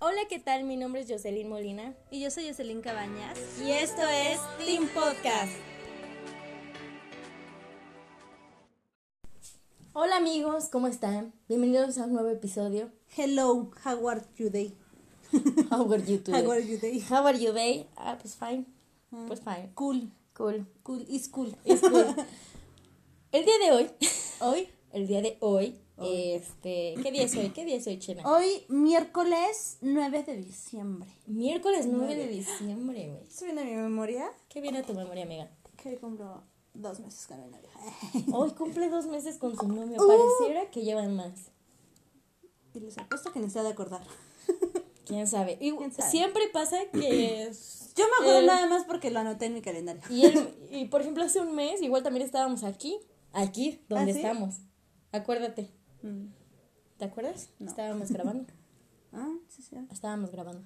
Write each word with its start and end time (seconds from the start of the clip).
Hola, 0.00 0.20
¿qué 0.28 0.38
tal? 0.38 0.64
Mi 0.64 0.76
nombre 0.76 1.00
es 1.00 1.10
Jocelyn 1.10 1.48
Molina. 1.48 1.94
Y 2.10 2.20
yo 2.20 2.30
soy 2.30 2.46
Jocelyn 2.48 2.80
Cabañas. 2.82 3.38
Y 3.64 3.70
esto 3.72 4.02
es 4.02 4.38
Team 4.64 4.88
Podcast. 4.94 5.52
Hola 9.92 10.16
amigos, 10.18 10.68
¿cómo 10.70 10.86
están? 10.86 11.32
Bienvenidos 11.48 11.98
a 11.98 12.04
un 12.04 12.12
nuevo 12.12 12.28
episodio. 12.28 12.90
Hello, 13.16 13.70
how 13.84 14.08
are 14.08 14.22
you 14.36 14.48
day? 14.50 14.76
How 15.70 15.92
are 15.92 16.02
you 16.06 16.18
today? 16.18 16.40
How 16.42 16.50
are 16.52 16.62
you 16.66 16.78
day? 16.78 17.00
How 17.10 17.26
are 17.26 17.38
you 17.38 17.52
day? 17.52 17.86
Ah, 17.96 18.16
pues 18.18 18.34
fine. 18.36 18.64
Pues 19.26 19.40
fine. 19.40 19.70
Cool, 19.74 20.10
Cool. 20.32 20.64
cool, 20.82 21.04
is 21.06 21.28
cool. 21.28 21.54
Es 21.66 21.80
cool. 21.80 22.06
El 23.32 23.44
día 23.44 23.58
de 23.58 23.72
hoy, 23.72 23.90
Hoy, 24.40 24.68
el 24.92 25.06
día 25.06 25.20
de 25.20 25.36
hoy, 25.40 25.78
este, 26.00 26.94
¿qué 27.02 27.10
día 27.12 27.24
es 27.24 27.36
hoy? 27.36 27.50
¿Qué 27.50 27.64
día 27.64 27.76
es 27.76 27.86
hoy, 27.86 27.98
Chena? 27.98 28.22
hoy 28.30 28.64
miércoles 28.68 29.78
9 29.80 30.22
de 30.24 30.36
diciembre. 30.36 31.08
Miércoles 31.26 31.86
9 31.90 32.14
de 32.14 32.28
diciembre, 32.28 33.08
güey. 33.10 33.30
¿Se 33.30 33.44
viene 33.46 33.64
mi 33.64 33.74
memoria? 33.74 34.30
¿Qué 34.48 34.60
viene 34.60 34.78
a 34.78 34.82
tu 34.82 34.94
memoria, 34.94 35.24
amiga? 35.24 35.50
Que 35.76 35.90
hoy 35.90 35.96
cumplo 35.96 36.42
dos 36.74 37.00
meses 37.00 37.26
con 37.26 37.40
mi 37.40 37.46
novia. 37.50 37.68
Hoy 38.32 38.50
cumple 38.52 38.88
dos 38.88 39.06
meses 39.06 39.38
con 39.38 39.56
su 39.56 39.66
novio. 39.66 39.96
Uh. 40.02 40.06
Pareciera 40.06 40.70
que 40.70 40.82
llevan 40.82 41.14
más. 41.16 41.32
Y 42.74 42.80
les 42.80 42.98
apuesto 42.98 43.32
que 43.32 43.40
ni 43.40 43.50
se 43.50 43.58
ha 43.58 43.62
de 43.62 43.70
acordar. 43.70 44.02
¿Quién 45.06 45.26
sabe? 45.26 45.56
Y 45.60 45.72
¿Quién 45.72 45.92
sabe? 45.92 46.10
siempre 46.10 46.48
pasa 46.52 46.76
que... 46.92 47.50
Yo 47.96 48.04
me 48.04 48.12
acuerdo 48.20 48.40
El- 48.40 48.46
nada 48.46 48.68
más 48.68 48.84
porque 48.84 49.10
lo 49.10 49.18
anoté 49.20 49.46
en 49.46 49.54
mi 49.54 49.62
calendario. 49.62 50.02
Y, 50.10 50.24
él, 50.26 50.54
y 50.70 50.84
por 50.86 51.00
ejemplo, 51.00 51.24
hace 51.24 51.40
un 51.40 51.54
mes 51.54 51.82
igual 51.82 52.02
también 52.02 52.24
estábamos 52.24 52.62
aquí. 52.62 52.96
Aquí, 53.32 53.80
donde 53.88 54.12
¿Ah, 54.12 54.14
sí? 54.14 54.20
estamos. 54.20 54.54
Acuérdate. 55.12 55.70
Mm. 56.10 56.32
¿Te 56.98 57.04
acuerdas? 57.04 57.50
No. 57.58 57.68
Estábamos 57.70 58.10
grabando. 58.10 58.46
Ah, 59.10 59.32
sí, 59.48 59.62
sí. 59.62 59.74
Estábamos 59.90 60.30
grabando. 60.30 60.62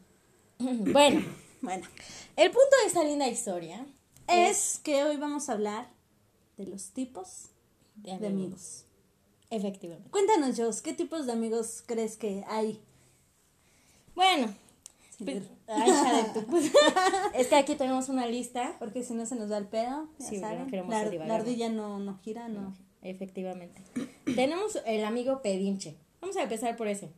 bueno, 0.59 1.21
Bueno, 1.63 1.87
el 2.35 2.51
punto 2.51 2.77
de 2.83 2.89
esta 2.89 3.05
linda 3.05 3.29
historia 3.29 3.87
es 4.27 4.81
que 4.83 5.05
hoy 5.05 5.17
vamos 5.17 5.49
a 5.49 5.53
hablar 5.53 5.89
de 6.57 6.67
los 6.67 6.91
tipos 6.91 7.51
de 7.95 8.19
de 8.19 8.27
amigos. 8.27 8.85
Efectivamente. 9.49 10.11
Cuéntanos, 10.11 10.57
Jos, 10.59 10.83
¿qué 10.83 10.93
tipos 10.93 11.27
de 11.27 11.33
amigos 11.33 11.85
crees 11.87 12.17
que 12.17 12.43
hay? 12.49 12.81
Bueno. 14.17 14.53
Ay, 15.69 15.91
es 17.35 17.47
que 17.47 17.55
aquí 17.55 17.77
tenemos 17.77 18.09
una 18.09 18.27
lista. 18.27 18.75
Porque 18.81 19.05
si 19.05 19.15
no 19.15 19.25
se 19.25 19.37
nos 19.37 19.51
da 19.51 19.59
el 19.59 19.69
pedo, 19.69 20.09
ya 20.19 20.27
Sí, 20.27 20.41
saben. 20.41 20.65
no 20.65 20.67
queremos 20.67 20.91
la, 20.93 21.05
la 21.05 21.27
¿no? 21.27 21.35
ardilla 21.35 21.69
no, 21.69 22.01
no 22.01 22.19
gira, 22.19 22.49
no. 22.49 22.75
Efectivamente. 23.03 23.83
Tenemos 24.35 24.79
el 24.87 25.05
amigo 25.05 25.43
pedinche. 25.43 25.97
Vamos 26.21 26.37
a 26.37 26.43
empezar 26.45 26.77
por 26.77 26.89
ese. 26.89 27.11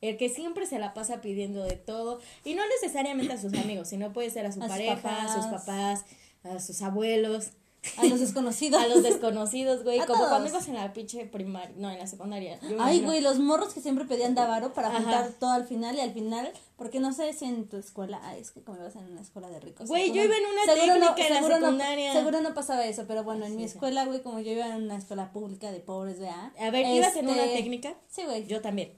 El 0.00 0.16
que 0.16 0.28
siempre 0.28 0.66
se 0.66 0.78
la 0.78 0.94
pasa 0.94 1.20
pidiendo 1.20 1.62
de 1.62 1.76
todo. 1.76 2.20
Y 2.44 2.54
no 2.54 2.62
necesariamente 2.68 3.34
a 3.34 3.38
sus 3.38 3.54
amigos, 3.54 3.88
sino 3.88 4.12
puede 4.12 4.30
ser 4.30 4.46
a 4.46 4.52
su 4.52 4.60
A 4.60 4.64
sus 4.64 4.72
pareja, 4.72 5.24
a 5.24 5.34
sus 5.34 5.46
papás, 5.46 6.04
a 6.42 6.60
sus 6.60 6.82
abuelos, 6.82 7.50
A 7.98 8.04
los 8.06 8.20
desconocidos. 8.20 8.80
a 8.82 8.86
los 8.86 9.02
desconocidos, 9.02 9.82
güey. 9.84 9.98
Como 10.00 10.14
todos. 10.14 10.28
cuando 10.28 10.48
ibas 10.48 10.68
en 10.68 10.74
la 10.74 10.92
pinche 10.92 11.26
primaria, 11.26 11.74
no, 11.76 11.90
en 11.90 11.98
la 11.98 12.06
secundaria. 12.06 12.58
Yo 12.62 12.76
Ay, 12.80 13.00
güey, 13.00 13.20
los 13.20 13.38
morros 13.38 13.72
que 13.74 13.80
siempre 13.80 14.04
pedían 14.04 14.34
davaro 14.34 14.72
para 14.72 14.88
Ajá. 14.88 14.98
juntar 14.98 15.30
todo 15.38 15.50
al 15.50 15.66
final 15.66 15.96
y 15.96 16.00
al 16.00 16.12
final, 16.12 16.50
porque 16.76 17.00
no 17.00 17.12
sé 17.12 17.32
si 17.32 17.44
en 17.44 17.68
tu 17.68 17.76
escuela, 17.76 18.20
ay, 18.24 18.40
es 18.40 18.50
que 18.50 18.62
como 18.62 18.78
ibas 18.78 18.96
en 18.96 19.04
una 19.10 19.20
escuela 19.20 19.48
de 19.48 19.60
ricos. 19.60 19.88
Güey, 19.88 20.12
yo 20.12 20.22
iba 20.22 20.34
en 20.36 20.44
una 20.46 20.74
seguro 20.74 20.92
técnica 20.94 21.26
en 21.26 21.32
la 21.32 21.36
seguro 21.40 21.58
no- 21.58 21.66
secundaria. 21.66 22.12
seguro 22.12 22.40
no 22.40 22.54
pasaba 22.54 22.84
eso, 22.86 23.04
pero 23.06 23.24
bueno, 23.24 23.44
en 23.46 23.56
mi 23.56 23.64
escuela, 23.64 24.04
güey, 24.04 24.22
como 24.22 24.40
yo 24.40 24.52
iba 24.52 24.66
en 24.68 24.82
una 24.84 24.96
escuela 24.96 25.32
pública 25.32 25.70
de 25.72 25.80
pobres, 25.80 26.18
¿verdad? 26.18 26.52
A 26.60 26.70
ver, 26.70 26.86
¿ibas 26.86 27.16
en 27.16 27.28
una 27.28 27.44
Este, 27.44 27.56
técnica? 27.56 27.94
Sí, 28.08 28.22
güey. 28.24 28.46
Yo 28.46 28.60
también. 28.60 28.92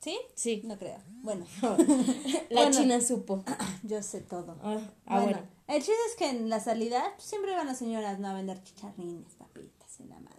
¿Sí? 0.00 0.18
Sí. 0.34 0.62
No 0.64 0.78
creo. 0.78 0.96
Bueno, 1.22 1.44
La 2.50 2.62
Bueno. 2.62 2.70
china 2.70 3.00
supo. 3.02 3.44
yo 3.82 4.02
sé 4.02 4.20
todo. 4.22 4.56
Ah, 4.62 4.78
ah, 5.06 5.20
bueno, 5.20 5.24
bueno. 5.24 5.38
El 5.70 5.82
chiste 5.82 6.00
es 6.08 6.16
que 6.16 6.28
en 6.28 6.48
la 6.48 6.60
salida 6.60 7.12
pues, 7.16 7.28
siempre 7.28 7.54
van 7.54 7.66
las 7.66 7.78
señoras 7.78 8.18
¿no? 8.18 8.28
a 8.28 8.34
vender 8.34 8.62
chicharrines, 8.62 9.34
papitas 9.34 10.00
y 10.00 10.04
la 10.04 10.18
madre. 10.18 10.36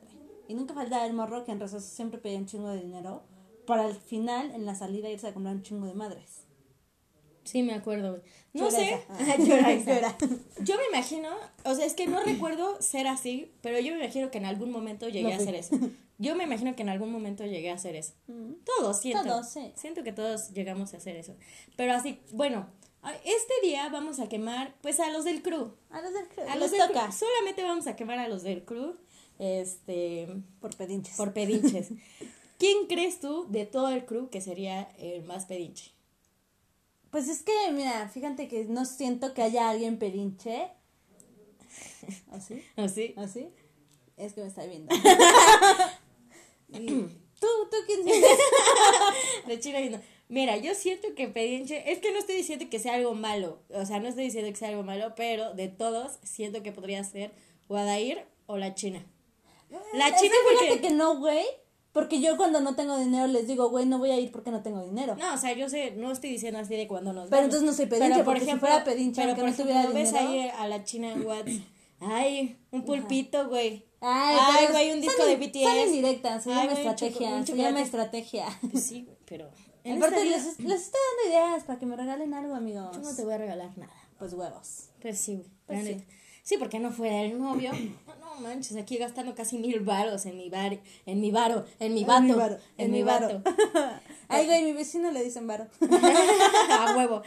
Y 0.48 0.54
nunca 0.54 0.74
faltaba 0.74 1.06
el 1.06 1.14
morro 1.14 1.46
que 1.46 1.52
en 1.52 1.60
rezoso 1.60 1.88
siempre 1.88 2.20
pedía 2.20 2.38
un 2.38 2.46
chingo 2.46 2.70
de 2.70 2.82
dinero 2.82 3.24
para 3.66 3.86
al 3.86 3.96
final, 3.96 4.52
en 4.52 4.66
la 4.66 4.76
salida, 4.76 5.10
irse 5.10 5.28
a 5.28 5.34
comprar 5.34 5.56
un 5.56 5.64
chingo 5.64 5.88
de 5.88 5.94
madres. 5.94 6.44
Sí, 7.44 7.64
me 7.64 7.74
acuerdo. 7.74 8.22
No 8.54 8.70
sé. 8.70 8.94
esa. 8.94 9.14
Ajá, 9.14 9.38
yo 10.60 10.76
me 10.78 10.86
imagino, 10.90 11.30
o 11.64 11.74
sea, 11.74 11.86
es 11.86 11.94
que 11.94 12.06
no 12.06 12.22
recuerdo 12.24 12.82
ser 12.82 13.08
así, 13.08 13.52
pero 13.62 13.80
yo 13.80 13.94
me 13.94 14.04
imagino 14.04 14.30
que 14.30 14.38
en 14.38 14.46
algún 14.46 14.72
momento 14.72 15.10
llegué 15.10 15.34
a 15.34 15.38
hacer 15.38 15.56
eso. 15.56 15.78
Yo 16.18 16.36
me 16.36 16.44
imagino 16.44 16.76
que 16.76 16.84
en 16.84 16.90
algún 16.90 17.12
momento 17.12 17.46
llegué 17.46 17.72
a 17.72 17.74
hacer 17.74 17.96
eso. 17.96 18.14
Mm. 18.28 18.54
Todos, 18.64 19.00
siento. 19.00 19.24
Todos, 19.24 19.50
sí. 19.50 19.72
Siento 19.76 20.04
que 20.04 20.14
todos 20.14 20.52
llegamos 20.52 20.94
a 20.94 20.98
hacer 20.98 21.16
eso. 21.16 21.36
Pero 21.76 21.94
así, 21.94 22.20
bueno, 22.32 22.68
este 23.24 23.54
día 23.64 23.90
vamos 23.90 24.20
a 24.20 24.30
quemar, 24.30 24.76
pues, 24.82 25.00
a 25.00 25.10
los 25.10 25.24
del 25.26 25.42
crew. 25.42 25.74
A 25.90 26.02
los 26.02 26.14
del 26.14 26.26
A 26.48 26.56
les 26.56 26.60
los 26.60 26.72
del 26.72 26.88
toca. 26.88 27.08
crew. 27.08 27.12
Solamente 27.14 27.64
vamos 27.64 27.88
a 27.88 27.96
quemar 27.96 28.20
a 28.20 28.28
los 28.28 28.44
del 28.44 28.64
crew, 28.64 28.96
este, 29.40 30.28
Por 30.60 30.76
pedinches. 30.76 31.16
por 31.18 31.34
pedinches. 31.34 31.90
¿Quién 32.60 32.86
crees 32.88 33.20
tú 33.20 33.48
de 33.50 33.66
todo 33.66 33.90
el 33.90 34.06
crew 34.06 34.30
que 34.30 34.40
sería 34.42 34.84
el 35.00 35.24
más 35.24 35.46
pedinche? 35.46 35.92
Pues 37.10 37.28
es 37.28 37.42
que, 37.42 37.52
mira, 37.72 38.08
fíjate 38.08 38.48
que 38.48 38.66
no 38.66 38.86
siento 38.86 39.34
que 39.34 39.42
haya 39.42 39.70
alguien 39.70 39.98
pedinche. 39.98 40.70
¿Así? 42.32 42.64
¿Así? 42.76 43.14
¿Así? 43.18 43.50
Es 44.16 44.34
que 44.34 44.42
me 44.42 44.48
está 44.48 44.66
viendo. 44.66 44.94
¿Tú, 46.72 47.48
tú 47.72 47.78
quién 47.88 48.04
sientes? 48.04 48.38
De 49.48 49.60
China 49.60 49.80
viendo. 49.80 50.00
Mira, 50.32 50.56
yo 50.56 50.74
siento 50.76 51.10
que 51.14 51.28
pedinche, 51.28 51.92
es 51.92 52.00
que 52.00 52.14
no 52.14 52.20
estoy 52.20 52.38
diciendo 52.38 52.66
que 52.70 52.80
sea 52.80 52.94
algo 52.94 53.14
malo, 53.16 53.60
o 53.70 53.86
sea, 53.86 54.00
no 54.00 54.08
estoy 54.08 54.24
diciendo 54.24 54.50
que 54.50 54.56
sea 54.56 54.70
algo 54.70 54.82
malo, 54.82 55.14
pero 55.18 55.54
de 55.54 55.68
todos 55.68 56.20
siento 56.24 56.64
que 56.64 56.72
podría 56.72 57.04
ser 57.04 57.32
Guadair 57.68 58.24
o 58.46 58.56
la 58.56 58.74
China. 58.74 59.06
La 59.94 60.08
Es 60.08 60.14
que 60.14 60.20
China 60.22 60.36
fíjate 60.50 60.68
porque... 60.70 60.88
que 60.88 60.94
no, 60.94 61.20
güey. 61.20 61.44
Porque 61.92 62.22
yo 62.22 62.38
cuando 62.38 62.62
no 62.62 62.76
tengo 62.78 62.98
dinero 62.98 63.28
les 63.28 63.46
digo, 63.46 63.70
güey, 63.70 63.86
no 63.86 63.98
voy 64.00 64.12
a 64.12 64.18
ir 64.18 64.32
porque 64.32 64.52
no 64.52 64.64
tengo 64.64 64.82
dinero. 64.82 65.18
No, 65.18 65.34
o 65.34 65.38
sea, 65.38 65.52
yo 65.52 65.68
sé, 65.68 65.92
no 65.98 66.14
estoy 66.14 66.30
diciendo 66.30 66.60
así 66.60 66.78
de 66.78 66.88
cuando 66.88 67.12
nos 67.12 67.30
Pero 67.30 67.42
vemos. 67.42 67.56
entonces 67.56 67.66
no 67.68 67.74
soy 67.74 67.86
pedinche, 67.88 68.14
Pero, 68.14 68.24
porque 68.24 68.46
si 68.46 68.56
fuera 68.58 68.84
pedinche, 68.86 69.22
pero 69.22 69.36
por 69.36 69.44
no 69.44 69.50
ejemplo, 69.50 69.74
tuviera 69.74 69.90
ves 69.92 70.14
dinero. 70.14 70.30
ahí 70.30 70.52
a 70.58 70.68
la 70.70 70.86
China 70.86 71.12
en 71.12 71.26
Watts, 71.26 71.52
ay, 72.00 72.58
un 72.72 72.86
pulpito, 72.86 73.50
güey. 73.50 73.86
Ay, 74.00 74.38
Ay, 74.40 74.68
güey, 74.72 74.88
un 74.92 74.94
son 74.94 75.02
disco 75.02 75.26
de 75.26 75.36
BTS. 75.36 75.64
Son 75.64 75.80
indirectas, 75.96 76.44
se 76.46 76.50
llama 76.50 76.72
estrategia, 76.72 77.46
se 77.46 77.56
llama 77.58 77.82
estrategia. 77.82 78.46
Pues 78.72 78.86
sí, 78.86 79.04
güey, 79.04 79.18
pero... 79.26 79.50
en 79.84 79.98
Aparte, 79.98 80.24
les, 80.26 80.60
les 80.60 80.82
estoy 80.82 81.00
dando 81.24 81.36
ideas 81.36 81.64
para 81.64 81.80
que 81.80 81.86
me 81.86 81.96
regalen 81.96 82.34
algo, 82.34 82.56
amigos. 82.56 82.96
yo 82.96 83.02
no 83.02 83.16
te 83.16 83.24
voy 83.24 83.34
a 83.34 83.38
regalar 83.38 83.78
nada. 83.78 83.94
Pues 84.20 84.34
huevos. 84.34 84.90
Pues 85.02 85.18
sí. 85.18 85.44
Pues 85.66 85.98
sí. 86.44 86.58
porque 86.58 86.80
no 86.80 86.92
fuera 86.92 87.22
el 87.24 87.40
novio. 87.40 87.72
No, 88.22 88.36
no 88.36 88.42
manches, 88.42 88.78
aquí 88.78 88.98
gastando 88.98 89.36
casi 89.36 89.58
mil 89.58 89.82
varos 89.82 90.26
en 90.26 90.38
mi 90.38 90.50
bar, 90.50 90.80
en 91.06 91.20
mi 91.20 91.32
varo, 91.32 91.66
en 91.80 91.94
mi 91.94 92.06
vato, 92.06 92.22
En 92.22 92.28
mi 92.28 92.34
varo, 92.34 92.58
en 92.78 92.92
mi 92.92 93.04
vato. 93.04 93.42
Ay, 94.30 94.46
güey, 94.46 94.64
mi 94.64 94.72
vecino 94.72 95.12
le 95.12 95.22
dicen 95.24 95.48
varo. 95.48 95.68
A 96.70 96.96
huevo. 96.96 97.24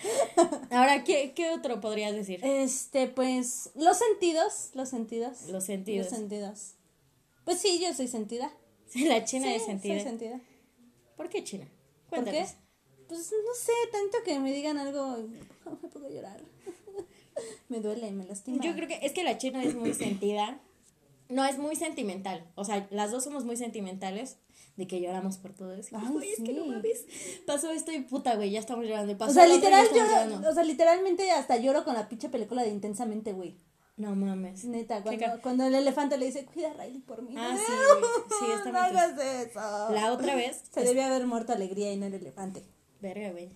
Ahora, 0.71 1.05
¿qué, 1.05 1.33
¿qué 1.35 1.51
otro 1.51 1.81
podrías 1.81 2.15
decir? 2.15 2.41
Este, 2.43 3.09
pues, 3.09 3.71
los 3.75 3.99
sentidos, 3.99 4.71
los 4.75 4.89
sentidos. 4.89 5.49
Los 5.51 5.65
sentidos. 5.65 6.11
Los 6.11 6.19
sentidos. 6.19 6.75
Pues 7.45 7.59
sí, 7.59 7.79
yo 7.79 7.93
soy 7.93 8.09
sentida. 8.09 8.51
La 8.95 9.25
china 9.25 9.47
sí, 9.47 9.53
de 9.53 9.61
sentido. 9.61 9.95
soy 9.97 10.05
sentida. 10.05 10.41
¿Por 11.17 11.29
qué 11.29 11.45
china? 11.45 11.69
¿Por 12.15 12.25
qué? 12.25 12.47
Pues 13.09 13.33
no 13.33 13.55
sé, 13.55 13.73
tanto 13.93 14.19
que 14.25 14.39
me 14.39 14.53
digan 14.53 14.79
algo, 14.79 15.17
no 15.67 15.79
me 15.83 15.89
puedo 15.89 16.09
llorar. 16.09 16.41
me 17.69 17.81
duele, 17.81 18.11
me 18.13 18.25
lastima. 18.25 18.63
Yo 18.63 18.75
creo 18.75 18.89
que 18.89 19.01
es 19.03 19.13
que 19.13 19.25
la 19.25 19.39
china 19.39 19.63
es 19.63 19.75
muy 19.75 19.95
sentida. 19.95 20.61
No, 21.29 21.45
es 21.45 21.59
muy 21.59 21.75
sentimental. 21.75 22.47
O 22.55 22.65
sea, 22.65 22.87
las 22.91 23.11
dos 23.11 23.25
somos 23.25 23.45
muy 23.45 23.57
sentimentales. 23.57 24.39
De 24.77 24.89
que 24.89 25.01
lloramos 25.01 25.37
por 25.39 25.53
todo 25.53 25.73
eso. 25.73 25.97
Ay, 25.97 26.09
Güey, 26.13 26.33
es 26.33 26.43
que 26.43 26.53
no 26.53 26.65
sí. 26.65 26.69
mames. 26.69 27.07
Pasó 27.47 27.71
esto 27.71 27.93
y 27.93 28.01
puta, 28.01 28.35
güey, 28.35 28.51
ya 28.51 28.59
estamos 28.59 28.85
llorando. 28.85 29.17
Pasó 29.17 29.31
O 29.31 29.35
sea, 29.35 29.47
literal 29.47 29.87
lloro, 29.95 30.51
o 30.51 30.53
sea, 30.53 30.65
literalmente 30.65 31.31
hasta 31.31 31.57
lloro 31.59 31.85
con 31.85 31.95
la 31.95 32.09
pinche 32.09 32.29
película 32.29 32.63
de 32.63 32.71
Intensamente, 32.71 33.33
güey. 33.33 33.57
No 33.97 34.17
mames. 34.17 34.65
Neta, 34.65 35.03
cuando, 35.03 35.27
cuando 35.41 35.65
el 35.67 35.75
elefante 35.75 36.19
le 36.19 36.27
dice, 36.27 36.45
cuida 36.47 36.71
a 36.71 36.75
Riley 36.75 37.01
por 37.01 37.23
mí. 37.23 37.35
Ah, 37.37 37.57
sí, 37.67 37.73
No. 38.01 38.39
Sí, 38.39 38.53
está 38.53 38.85
hagas 38.85 39.19
eso. 39.19 39.61
La 39.93 40.13
otra 40.13 40.35
vez. 40.35 40.63
Se 40.73 40.81
debía 40.83 41.07
haber 41.07 41.27
muerto 41.27 41.53
alegría 41.53 41.93
y 41.93 41.97
no 41.97 42.07
el 42.07 42.15
elefante. 42.15 42.65
Verga, 43.01 43.31
güey. 43.31 43.51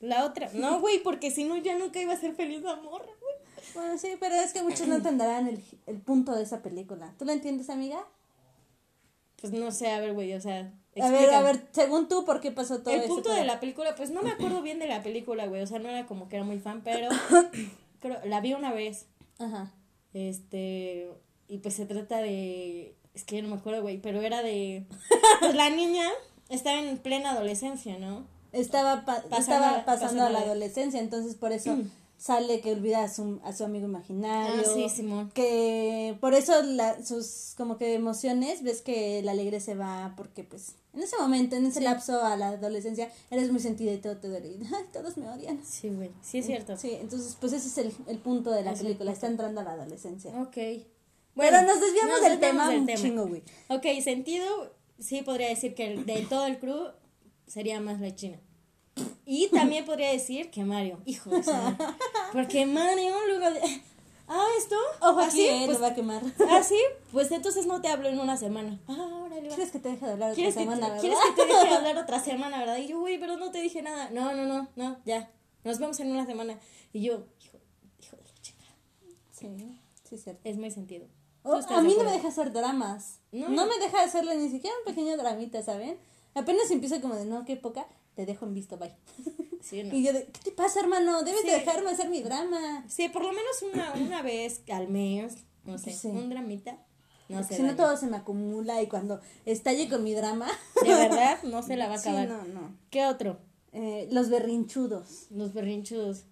La 0.00 0.24
otra. 0.24 0.50
No, 0.54 0.80
güey, 0.80 1.02
porque 1.02 1.30
si 1.30 1.44
no, 1.44 1.56
ya 1.56 1.78
nunca 1.78 2.00
iba 2.00 2.12
a 2.12 2.16
ser 2.16 2.34
feliz 2.34 2.62
la 2.62 2.76
morra, 2.76 3.06
güey. 3.20 3.34
Bueno, 3.74 3.98
sí, 3.98 4.16
pero 4.18 4.34
es 4.36 4.52
que 4.52 4.62
muchos 4.62 4.88
no 4.88 4.96
entenderán 4.96 5.48
el, 5.48 5.62
el 5.86 6.00
punto 6.00 6.34
de 6.34 6.42
esa 6.42 6.62
película. 6.62 7.14
¿Tú 7.18 7.24
la 7.24 7.32
entiendes, 7.32 7.70
amiga? 7.70 8.04
Pues 9.40 9.52
no 9.52 9.70
sé, 9.70 9.90
a 9.90 10.00
ver, 10.00 10.14
güey, 10.14 10.32
o 10.34 10.40
sea. 10.40 10.72
A 11.00 11.10
ver, 11.10 11.22
explícame. 11.22 11.36
a 11.36 11.42
ver, 11.42 11.68
según 11.72 12.08
tú, 12.08 12.24
¿por 12.24 12.40
qué 12.40 12.50
pasó 12.50 12.80
todo 12.80 12.94
El 12.94 13.02
punto 13.02 13.32
de 13.32 13.44
la 13.44 13.60
película, 13.60 13.94
pues 13.94 14.10
no 14.10 14.22
me 14.22 14.30
acuerdo 14.30 14.62
bien 14.62 14.78
de 14.78 14.88
la 14.88 15.02
película, 15.02 15.46
güey. 15.46 15.62
O 15.62 15.66
sea, 15.66 15.78
no 15.78 15.90
era 15.90 16.06
como 16.06 16.28
que 16.28 16.36
era 16.36 16.44
muy 16.44 16.58
fan, 16.58 16.80
pero 16.82 17.10
creo, 18.00 18.18
la 18.24 18.40
vi 18.40 18.54
una 18.54 18.72
vez. 18.72 19.06
Ajá. 19.38 19.72
Este. 20.14 21.10
Y 21.48 21.58
pues 21.58 21.74
se 21.74 21.86
trata 21.86 22.18
de. 22.18 22.94
Es 23.14 23.24
que 23.24 23.36
yo 23.36 23.42
no 23.42 23.48
me 23.48 23.56
acuerdo, 23.56 23.82
güey, 23.82 23.98
pero 23.98 24.20
era 24.22 24.42
de. 24.42 24.86
Pues 25.40 25.54
la 25.54 25.70
niña 25.70 26.04
estaba 26.48 26.78
en 26.80 26.96
plena 26.98 27.30
adolescencia, 27.32 27.98
¿no? 27.98 28.26
estaba, 28.52 29.04
pa- 29.04 29.22
Pasando- 29.28 29.66
estaba 29.66 29.84
pasando 29.84 30.22
a 30.24 30.30
la 30.30 30.38
adolescencia, 30.40 30.98
entonces 31.00 31.34
por 31.34 31.52
eso 31.52 31.76
sale 32.16 32.60
que 32.62 32.72
olvida 32.72 33.04
a 33.04 33.08
su, 33.12 33.38
a 33.44 33.52
su 33.52 33.64
amigo 33.64 33.84
imaginario. 33.86 34.62
Ah, 34.66 34.70
sí, 34.74 34.88
Simón. 34.88 35.30
Que 35.34 36.16
por 36.22 36.32
eso 36.32 36.62
la, 36.62 37.04
sus 37.04 37.52
como 37.58 37.76
que 37.76 37.92
emociones, 37.94 38.62
ves 38.62 38.80
que 38.80 39.20
la 39.22 39.32
alegre 39.32 39.60
se 39.60 39.74
va 39.74 40.14
porque 40.16 40.42
pues 40.42 40.74
en 40.96 41.02
ese 41.02 41.16
momento, 41.18 41.54
en 41.56 41.66
ese 41.66 41.80
lapso 41.80 42.24
a 42.24 42.36
la 42.36 42.48
adolescencia, 42.48 43.10
eres 43.30 43.50
muy 43.52 43.60
sentido 43.60 43.92
y 43.94 43.98
todo 43.98 44.16
te 44.16 44.28
duele. 44.28 44.58
todos 44.92 45.16
me 45.18 45.28
odian. 45.28 45.60
Sí, 45.64 45.90
güey. 45.90 46.10
Sí, 46.22 46.38
es 46.38 46.46
cierto. 46.46 46.76
Sí, 46.76 46.96
entonces 47.00 47.36
pues 47.40 47.52
ese 47.52 47.68
es 47.68 47.78
el, 47.78 47.92
el 48.08 48.18
punto 48.18 48.50
de 48.50 48.62
la 48.64 48.72
Es 48.72 48.80
película, 48.82 49.12
está 49.12 49.26
entrando 49.28 49.60
a 49.60 49.64
la 49.64 49.72
adolescencia. 49.72 50.30
Ok. 50.40 50.56
Pero 51.36 51.62
nos 51.62 51.80
desviamos 51.80 52.20
nos 52.20 52.30
del 52.30 52.40
tema 52.40 52.70
del 52.70 52.80
un 52.80 52.86
tema. 52.86 52.98
chingo, 53.00 53.26
güey. 53.28 53.42
Ok, 53.68 53.84
sentido, 54.02 54.74
sí 54.98 55.20
podría 55.22 55.48
decir 55.48 55.74
que 55.74 55.92
el- 55.92 56.06
de 56.06 56.22
todo 56.22 56.46
el 56.46 56.58
crew 56.58 56.88
sería 57.46 57.78
más 57.80 58.00
la 58.00 58.14
China. 58.14 58.40
Y 59.26 59.48
también 59.50 59.84
podría 59.84 60.10
decir 60.10 60.50
que 60.50 60.64
Mario, 60.64 61.00
hijo 61.04 61.28
de. 61.28 61.42
Porque 62.32 62.64
Mario 62.64 63.14
luego 63.26 63.50
de, 63.50 63.60
ah, 64.28 64.46
esto, 64.58 64.76
Ojo 65.00 65.20
así, 65.20 65.48
aquí, 65.48 65.62
eh, 65.62 65.66
pues, 65.66 65.78
lo 65.78 65.82
va 65.82 65.90
a 65.90 65.94
quemar. 65.94 66.22
así, 66.50 66.78
pues 67.12 67.30
entonces 67.30 67.66
no 67.66 67.80
te 67.80 67.88
hablo 67.88 68.08
en 68.08 68.18
una 68.18 68.36
semana. 68.36 68.80
Ah, 68.88 69.22
órale. 69.24 69.48
¿Quieres 69.48 69.70
que 69.70 69.78
te 69.78 69.90
deje 69.90 70.06
de 70.06 70.12
hablar 70.12 70.30
otra 70.30 70.34
¿Quieres 70.36 70.54
que, 70.54 70.60
semana, 70.60 70.80
te, 70.80 70.86
verdad? 70.86 71.00
¿Quieres 71.00 71.18
que 71.18 71.42
te 71.42 71.46
deje 71.46 71.74
hablar 71.74 71.98
otra 71.98 72.20
semana, 72.20 72.58
verdad? 72.58 72.76
Y 72.78 72.86
yo, 72.88 73.00
güey, 73.00 73.18
pero 73.18 73.36
no 73.36 73.50
te 73.50 73.60
dije 73.60 73.82
nada. 73.82 74.10
No, 74.10 74.34
no, 74.34 74.44
no, 74.44 74.68
no, 74.76 74.96
ya. 75.04 75.30
Nos 75.64 75.78
vemos 75.78 75.98
en 76.00 76.10
una 76.12 76.26
semana. 76.26 76.58
Y 76.92 77.02
yo, 77.02 77.24
hijo, 77.44 77.58
hijo 78.00 78.16
de 78.16 78.22
la 78.22 78.34
chica. 78.40 78.64
Sí, 79.32 79.48
sí, 80.04 80.14
es 80.14 80.24
cierto. 80.24 80.40
Es 80.44 80.56
muy 80.56 80.70
sentido. 80.70 81.06
Oh, 81.42 81.52
¿Tú 81.52 81.58
estás 81.58 81.78
a 81.78 81.82
de 81.82 81.88
mí 81.88 81.94
no 81.96 82.04
me 82.04 82.12
deja 82.12 82.28
hacer 82.28 82.52
dramas. 82.52 83.20
No. 83.32 83.48
No, 83.48 83.66
me 83.66 83.78
deja 83.78 84.02
hacerle 84.02 84.36
ni 84.36 84.48
siquiera 84.48 84.74
un 84.78 84.92
pequeño 84.92 85.16
dramita, 85.16 85.62
¿saben? 85.62 85.98
Apenas 86.34 86.70
empieza 86.70 87.00
como 87.00 87.14
de, 87.14 87.24
no, 87.24 87.44
qué 87.44 87.56
poca, 87.56 87.86
te 88.16 88.26
dejo 88.26 88.44
en 88.46 88.54
visto, 88.54 88.76
bye. 88.78 88.94
Sí, 89.62 89.82
no. 89.82 89.92
Y 89.96 90.04
yo 90.04 90.12
de, 90.12 90.26
¿qué 90.26 90.40
te 90.44 90.50
pasa, 90.52 90.78
hermano? 90.78 91.22
Debes 91.24 91.40
Sí. 91.40 91.48
de 91.48 91.54
dejarme 91.54 91.90
hacer 91.90 92.08
mi 92.08 92.22
drama. 92.22 92.84
Sí, 92.88 93.08
por 93.08 93.22
lo 93.22 93.30
menos 93.32 93.62
una, 93.62 93.94
una 93.94 94.22
vez 94.22 94.62
al 94.70 94.86
mes, 94.88 95.38
no 95.64 95.76
sé, 95.76 95.92
Sí. 95.92 96.06
un 96.08 96.30
dramita. 96.30 96.78
No 97.28 97.42
sé. 97.42 97.56
si 97.56 97.62
no 97.62 97.74
todo 97.74 97.96
se 97.96 98.06
me 98.06 98.16
acumula 98.16 98.80
y 98.80 98.86
cuando 98.86 99.20
estalle 99.44 99.88
con 99.88 100.04
mi 100.04 100.14
drama. 100.14 100.46
De 100.84 100.88
verdad, 100.94 101.42
no 101.42 101.64
se 101.64 101.76
la 101.76 101.88
va 101.88 101.96
a 101.96 101.98
acabar. 102.00 102.28
no, 102.28 102.44
no. 102.44 102.76
¿Qué 102.90 103.04
otro? 103.06 103.40
Eh, 103.72 104.08
los 104.12 104.30
berrinchudos. 104.30 105.26
Los 105.30 105.52
berrinchudos. 105.52 106.26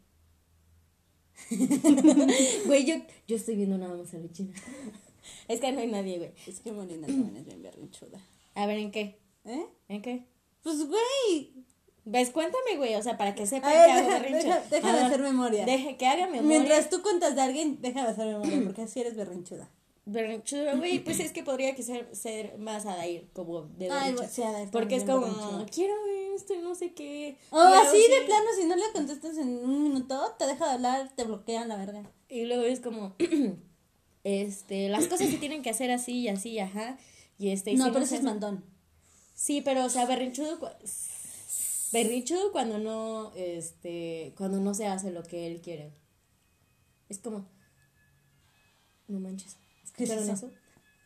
güey, 2.67 2.85
yo, 2.85 2.95
yo 3.27 3.35
estoy 3.37 3.57
viendo 3.57 3.77
nada 3.79 3.97
más 3.97 4.15
a 4.15 4.19
la 4.19 4.31
china. 4.31 4.55
es 5.49 5.61
que 5.61 5.73
no 5.73 5.81
hay 5.81 5.89
nadie, 5.91 6.19
güey. 6.19 6.31
Es 6.47 6.61
que 6.61 6.71
Molina 6.73 7.07
también 7.09 7.37
es 7.37 7.45
bien 7.47 7.63
berrinchuda. 7.63 8.21
A 8.55 8.67
ver, 8.67 8.79
¿en 8.79 8.93
qué? 8.93 9.19
¿Eh? 9.45 9.67
¿En 9.89 10.03
qué? 10.03 10.27
Pues, 10.63 10.87
güey. 10.87 11.65
¿Ves? 12.07 12.31
Cuéntame, 12.31 12.77
güey, 12.77 12.95
o 12.97 13.03
sea, 13.03 13.17
para 13.17 13.35
que 13.35 13.47
sepan 13.47 13.71
A 13.71 13.75
ver, 13.75 13.87
que 13.87 13.93
hago 13.93 14.07
deja- 14.09 14.19
berrinche. 14.21 14.61
deja- 14.71 14.93
ver, 14.93 15.05
hacer 15.05 15.21
memoria. 15.23 15.65
Deje 15.65 15.97
que 15.97 16.07
haga 16.07 16.27
memoria. 16.27 16.43
Mientras 16.49 16.91
tú 16.91 17.01
cuentas 17.03 17.35
de 17.35 17.41
alguien, 17.43 17.79
déjame 17.81 18.09
hacer 18.09 18.27
memoria, 18.27 18.61
porque 18.65 18.83
así 18.83 19.01
eres 19.01 19.17
berrinchuda. 19.17 19.71
Berrinchudo, 20.07 20.77
güey, 20.77 20.99
pues 21.03 21.19
es 21.21 21.33
que 21.33 21.43
podría 21.43 21.75
que 21.75 21.83
ser, 21.83 22.15
ser 22.15 22.59
más 22.59 22.85
Adair, 22.85 23.27
como 23.33 23.63
de 23.63 23.91
Ay, 23.91 24.13
berrinche. 24.13 24.35
sí, 24.35 24.43
Adair 24.43 24.69
Porque 24.71 24.97
es 24.97 25.05
como, 25.05 25.21
berrinchuda. 25.23 25.65
quiero 25.75 25.95
esto 26.37 26.53
y 26.53 26.59
no 26.59 26.75
sé 26.75 26.93
qué. 26.93 27.39
O 27.51 27.59
así 27.59 27.97
de 27.97 28.27
plano, 28.27 28.47
si 28.61 28.67
no 28.67 28.77
le 28.77 28.83
contestas 28.93 29.39
en 29.39 29.49
un 29.65 29.83
minuto, 29.85 30.35
te 30.39 30.47
deja 30.47 30.67
de 30.67 30.73
hablar, 30.75 31.11
te 31.17 31.25
bloquean 31.25 31.69
la 31.69 31.77
verga. 31.77 32.03
Y 32.29 32.45
luego 32.45 32.65
es 32.65 32.81
como, 32.81 33.15
este, 34.25 34.89
las 34.91 35.07
cosas 35.07 35.31
se 35.31 35.39
tienen 35.39 35.63
que 35.63 35.71
hacer 35.71 35.91
así 35.91 36.13
y 36.21 36.29
así, 36.29 36.59
ajá. 36.59 36.99
Y 37.39 37.49
este, 37.51 37.73
y 37.73 37.77
No, 37.77 37.87
si 37.87 37.91
pero 37.93 38.05
se 38.05 38.15
ese 38.15 38.17
es 38.17 38.23
mandón. 38.25 38.63
Sí, 39.35 39.61
pero, 39.63 39.85
o 39.85 39.89
sea, 39.89 40.07
berrinchudo, 40.07 40.59
berrinchudo 41.95 42.53
cuando 42.53 42.79
no, 42.79 43.33
este, 43.37 44.35
cuando 44.37 44.61
no 44.61 44.75
se 44.75 44.87
hace 44.87 45.11
lo 45.11 45.23
que 45.23 45.47
él 45.47 45.63
quiere. 45.63 45.95
Es 47.09 47.19
como, 47.19 47.47
no 49.09 49.21
manches, 49.21 49.57
¿Qué 49.97 50.05
es 50.05 50.11
¿escucharon 50.11 50.31
eso? 50.31 50.51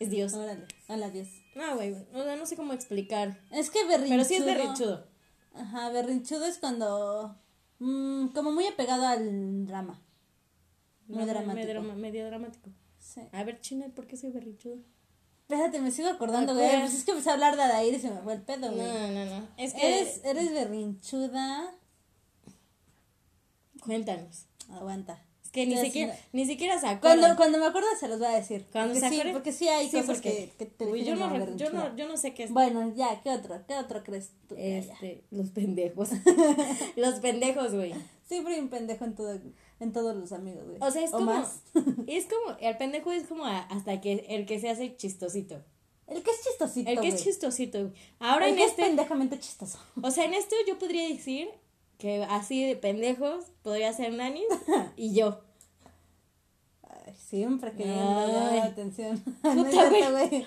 Es 0.01 0.11
Dios. 0.11 0.33
Órale, 0.35 0.67
a 0.89 0.97
las 0.97 1.13
10. 1.13 1.29
No, 1.57 1.75
güey, 1.77 1.93
o 1.93 2.23
sea, 2.25 2.37
no 2.37 2.47
sé 2.47 2.57
cómo 2.57 2.73
explicar. 2.73 3.41
Es 3.53 3.71
que 3.71 3.85
berrinchudo. 3.85 4.11
Pero 4.11 4.25
sí 4.25 4.35
es 4.37 4.45
berrinchudo. 4.45 5.07
Ajá, 5.55 5.91
berrinchudo 5.91 6.45
es 6.47 6.59
cuando. 6.59 7.37
mm, 7.81 8.29
como 8.29 8.53
muy 8.53 8.67
apegado 8.67 9.07
al 9.07 9.67
drama. 9.67 10.01
Muy 11.09 11.19
No, 11.21 11.27
dramático. 11.27 11.83
medio 11.97 12.27
dramático. 12.27 12.71
Sí. 12.99 13.23
A 13.33 13.43
ver, 13.45 13.61
China, 13.61 13.87
¿por 13.95 14.07
qué 14.07 14.17
soy 14.17 14.31
berrinchudo? 14.31 14.79
Espérate, 15.51 15.81
me 15.81 15.91
sigo 15.91 16.09
acordando, 16.11 16.53
güey. 16.55 16.79
Pues 16.81 16.93
es 16.93 17.05
que 17.05 17.13
empecé 17.13 17.31
a 17.31 17.33
hablar 17.33 17.57
de 17.57 17.63
Adair 17.63 17.95
y 17.95 17.99
se 17.99 18.11
me 18.11 18.21
fue 18.21 18.35
el 18.35 18.43
pedo, 18.43 18.71
No, 18.71 18.77
güey. 18.77 19.11
no, 19.15 19.25
no. 19.25 19.49
Es 19.57 19.73
que. 19.73 20.01
Eres, 20.01 20.21
eres 20.23 20.53
berrinchuda. 20.53 21.73
Cuéntanos. 23.83 24.45
Aguanta. 24.71 25.23
Es 25.43 25.51
que 25.51 25.65
ni 25.67 25.73
Estoy 25.73 25.87
siquiera, 25.87 26.13
haciendo- 26.13 26.29
ni 26.35 26.45
siquiera 26.47 26.79
se 26.79 26.87
acuerdan. 26.89 27.19
Cuando, 27.21 27.37
cuando 27.39 27.59
me 27.59 27.65
acuerdo 27.67 27.89
se 27.99 28.09
los 28.09 28.19
voy 28.19 28.29
a 28.29 28.33
decir. 28.33 28.67
Cuando 28.71 28.93
porque 28.93 29.01
se 29.01 29.09
sí, 29.09 29.15
acuerde- 29.21 29.33
porque 29.33 29.53
sí 29.53 29.69
hay 29.69 29.87
Sí, 29.89 29.93
cosas 29.97 30.17
porque- 30.17 30.53
que, 30.59 30.67
que 30.67 30.67
te 30.67 30.85
Uy, 30.85 31.05
yo, 31.05 31.17
no, 31.17 31.31
re- 31.31 31.57
yo, 31.57 31.71
no, 31.71 31.97
yo 31.97 32.07
no 32.07 32.19
sé 32.19 32.35
qué 32.35 32.45
es. 32.45 32.51
Bueno, 32.51 32.93
ya, 32.95 33.23
¿qué 33.23 33.31
otro? 33.31 33.59
¿Qué 33.67 33.75
otro 33.79 34.05
crees 34.05 34.33
tú? 34.49 34.55
Este, 34.59 35.25
los 35.31 35.49
pendejos. 35.49 36.11
los 36.97 37.15
pendejos, 37.21 37.73
güey. 37.73 37.95
Siempre 38.27 38.57
hay 38.57 38.61
un 38.61 38.69
pendejo 38.69 39.07
en, 39.07 39.15
todo, 39.15 39.39
en 39.81 39.93
todos 39.93 40.17
los 40.17 40.33
amigos, 40.33 40.65
güey. 40.67 40.79
O 40.81 40.91
sea, 40.91 41.03
es 41.05 41.11
como. 41.11 41.27
más. 41.27 41.61
Es 42.07 42.27
como. 42.27 42.57
El 42.61 42.77
pendejo 42.77 43.13
es 43.13 43.27
como 43.27 43.45
a- 43.45 43.61
hasta 43.71 44.01
que 44.01 44.27
el 44.29 44.47
que 44.47 44.59
se 44.61 44.69
hace 44.71 44.97
chistosito. 44.97 45.63
El 46.07 46.23
que 46.23 46.31
es 46.31 46.41
chistosito, 46.43 46.91
El 46.91 47.01
que 47.01 47.09
es 47.09 47.23
chistosito. 47.23 47.93
Ahora 48.19 48.47
El 48.47 48.53
en 48.53 48.57
que 48.59 48.65
este. 48.65 48.83
es 48.83 48.89
pendejamente 48.89 49.39
chistoso. 49.39 49.79
O 50.03 50.11
sea, 50.11 50.25
en 50.25 50.33
esto 50.35 50.57
yo 50.67 50.79
podría 50.79 51.07
decir 51.09 51.49
que 51.99 52.25
así 52.31 52.65
de 52.65 52.77
pendejos 52.77 53.45
podría 53.63 53.93
ser 53.93 54.13
Nanis 54.15 54.45
y 54.97 55.13
yo. 55.15 55.41
Ay, 56.89 57.13
siempre 57.15 57.73
llamar 57.77 58.29
la 58.29 58.65
atención. 58.65 59.19
Puta, 59.43 59.91
No 59.91 60.11
güey. 60.13 60.47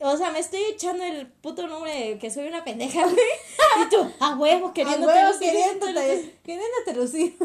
O 0.00 0.16
sea, 0.16 0.30
me 0.30 0.38
estoy 0.38 0.60
echando 0.72 1.04
el 1.04 1.26
puto 1.26 1.66
nombre 1.68 1.92
de 1.94 2.18
que 2.18 2.30
soy 2.30 2.48
una 2.48 2.64
pendeja, 2.64 3.02
güey. 3.04 3.16
Y 3.84 3.88
tú, 3.90 4.10
a 4.20 4.36
huevo, 4.38 4.68
A 4.68 4.72
queriéndote 4.74 5.12
huevo, 5.12 5.32
lucir. 5.32 5.50
queriéndote, 5.50 6.34
queriéndote 6.44 6.94
lucir. 6.94 7.36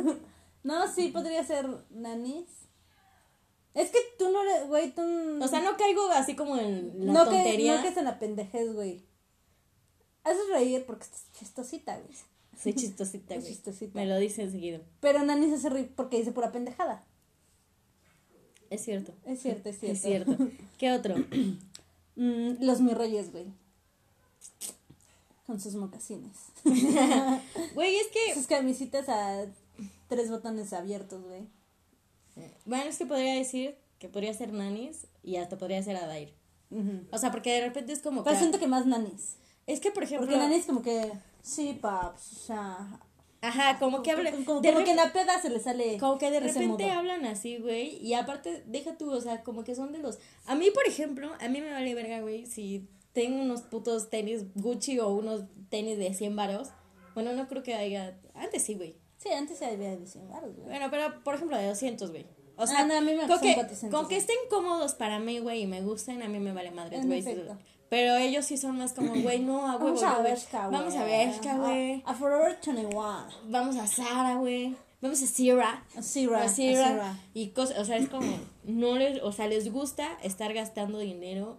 No, 0.63 0.91
sí, 0.93 1.09
podría 1.09 1.43
ser 1.45 1.67
nanis. 1.91 2.47
Es 3.73 3.89
que 3.89 3.99
tú 4.17 4.29
no 4.31 4.41
eres, 4.43 4.67
güey, 4.67 4.91
tú... 4.91 5.01
O 5.41 5.47
sea, 5.47 5.61
no 5.61 5.75
caigo 5.77 6.07
así 6.11 6.35
como 6.35 6.57
en 6.57 7.07
la 7.07 7.13
no 7.13 7.23
que, 7.25 7.35
tontería. 7.37 7.75
no 7.75 7.81
que 7.81 7.87
es 7.89 7.97
en 7.97 8.05
la 8.05 8.19
pendejez, 8.19 8.73
güey. 8.73 9.03
Haces 10.23 10.47
reír 10.49 10.85
porque 10.85 11.03
estás 11.03 11.25
chistosita, 11.37 11.97
güey. 11.97 12.15
Soy 12.61 12.73
chistosita, 12.73 13.35
güey. 13.39 13.47
Chistosita. 13.47 13.91
Me 13.95 14.05
lo 14.05 14.17
dice 14.17 14.43
enseguida. 14.43 14.79
Pero 14.99 15.23
nanis 15.23 15.53
hace 15.53 15.69
reír 15.69 15.91
porque 15.95 16.17
dice 16.17 16.31
pura 16.31 16.51
pendejada. 16.51 17.03
Es 18.69 18.83
cierto. 18.83 19.11
Es 19.25 19.41
cierto, 19.41 19.69
es 19.69 19.79
cierto. 19.79 19.95
Es 19.95 20.01
cierto. 20.01 20.37
¿Qué 20.77 20.91
otro? 20.91 21.15
Mm, 22.15 22.63
los 22.63 22.79
mi 22.79 22.93
reyes, 22.93 23.31
güey. 23.31 23.45
Con 25.47 25.59
sus 25.59 25.73
mocasines. 25.73 26.37
Güey, 27.73 27.95
es 27.95 28.07
que. 28.09 28.35
Sus 28.35 28.45
camisitas 28.45 29.09
a 29.09 29.47
tres 30.07 30.29
botones 30.29 30.73
abiertos, 30.73 31.23
güey. 31.23 31.47
Bueno, 32.65 32.85
es 32.85 32.97
que 32.97 33.05
podría 33.05 33.35
decir 33.35 33.77
que 33.99 34.09
podría 34.09 34.33
ser 34.33 34.53
Nanis 34.53 35.07
y 35.23 35.35
hasta 35.37 35.57
podría 35.57 35.81
ser 35.83 35.97
Adair. 35.97 36.33
O 37.11 37.17
sea, 37.19 37.31
porque 37.31 37.53
de 37.53 37.61
repente 37.67 37.93
es 37.93 37.99
como. 38.01 38.23
Pero 38.23 38.33
que- 38.35 38.39
siento 38.39 38.59
que 38.59 38.67
más 38.67 38.85
nanis. 38.87 39.37
Es 39.67 39.79
que, 39.79 39.91
por 39.91 40.03
ejemplo. 40.03 40.25
Porque 40.27 40.39
nanis 40.39 40.65
como 40.65 40.81
que, 40.81 41.11
sí, 41.41 41.77
paps, 41.79 42.33
o 42.33 42.39
sea... 42.39 42.99
Ajá, 43.41 43.77
como 43.77 44.01
que 44.01 44.11
habla. 44.11 44.31
Como, 44.31 44.45
como 44.45 44.61
de 44.61 44.73
que 44.83 44.91
en 44.91 44.95
la 44.97 45.11
peda 45.13 45.39
se 45.41 45.49
le 45.49 45.59
sale 45.59 45.97
Como 45.99 46.17
que 46.17 46.31
de 46.31 46.39
repente 46.39 46.89
hablan 46.89 47.25
así, 47.25 47.57
güey. 47.57 47.97
Y 47.97 48.13
aparte, 48.13 48.63
deja 48.67 48.97
tú, 48.97 49.11
o 49.11 49.19
sea, 49.21 49.43
como 49.43 49.63
que 49.65 49.75
son 49.75 49.91
de 49.91 49.99
los. 49.99 50.17
A 50.45 50.55
mí, 50.55 50.71
por 50.73 50.87
ejemplo, 50.87 51.29
a 51.39 51.49
mí 51.49 51.59
me 51.61 51.69
vale 51.71 51.93
verga, 51.93 52.21
güey, 52.21 52.45
si 52.47 52.87
tengo 53.11 53.41
unos 53.41 53.61
putos 53.61 54.09
tenis 54.09 54.45
Gucci 54.55 54.97
o 54.99 55.09
unos 55.09 55.43
tenis 55.69 55.97
de 55.97 56.13
100 56.13 56.35
varos. 56.37 56.69
Bueno, 57.15 57.33
no 57.33 57.47
creo 57.49 57.63
que 57.63 57.75
haya. 57.75 58.17
Antes 58.33 58.63
sí, 58.63 58.75
güey. 58.75 58.95
Sí, 59.23 59.29
antes 59.31 59.57
se 59.57 59.65
había 59.65 59.95
de 59.95 60.05
100 60.05 60.29
baros, 60.29 60.53
güey. 60.55 60.67
Bueno, 60.67 60.87
pero 60.91 61.23
por 61.23 61.35
ejemplo, 61.35 61.57
de 61.57 61.67
200, 61.69 62.11
güey. 62.11 62.25
O 62.57 62.67
sea, 62.67 62.79
Ah, 62.81 62.85
no, 62.85 62.95
a 62.97 63.01
mí 63.01 63.13
me 63.15 63.25
con, 63.25 63.39
que, 63.39 63.55
400, 63.55 63.89
con 63.99 64.09
que 64.09 64.17
estén 64.17 64.35
cómodos 64.49 64.93
para 64.95 65.19
mí, 65.19 65.39
güey, 65.39 65.61
y 65.61 65.65
me 65.67 65.81
gusten, 65.81 66.21
a 66.21 66.27
mí 66.27 66.39
me 66.39 66.51
vale 66.53 66.71
madres, 66.71 66.99
En 67.01 67.07
güey. 67.07 67.23
Pero 67.89 68.15
ellos 68.17 68.45
sí 68.45 68.57
son 68.57 68.77
más 68.77 68.93
como, 68.93 69.13
güey, 69.21 69.39
no, 69.39 69.65
a 69.67 69.75
huevo. 69.77 69.85
Vamos 69.85 70.03
a. 70.03 70.19
Bershka, 70.21 70.67
güey. 70.67 70.79
Vamos 70.79 70.95
a 70.95 71.03
Bershka, 71.05 71.57
güey. 71.57 72.03
A, 72.05 72.11
a 72.11 72.15
Forever 72.15 72.57
21. 72.65 72.89
Vamos 73.49 73.75
a 73.77 73.87
Zara, 73.87 74.35
güey. 74.35 74.75
Vamos 75.01 75.21
a 75.21 75.27
Sierra. 75.27 75.83
A 75.95 76.01
Zara. 76.01 76.41
a 76.41 76.43
A 76.45 76.49
Zara, 76.49 76.75
Zara. 76.83 77.19
y 77.33 77.49
cosas, 77.49 77.77
o 77.79 77.85
sea, 77.85 77.97
es 77.97 78.09
como, 78.09 78.35
no 78.63 78.97
les, 78.97 79.21
o 79.21 79.31
sea, 79.31 79.47
les 79.47 79.71
gusta 79.71 80.17
estar 80.23 80.53
gastando 80.53 80.97
dinero. 80.99 81.57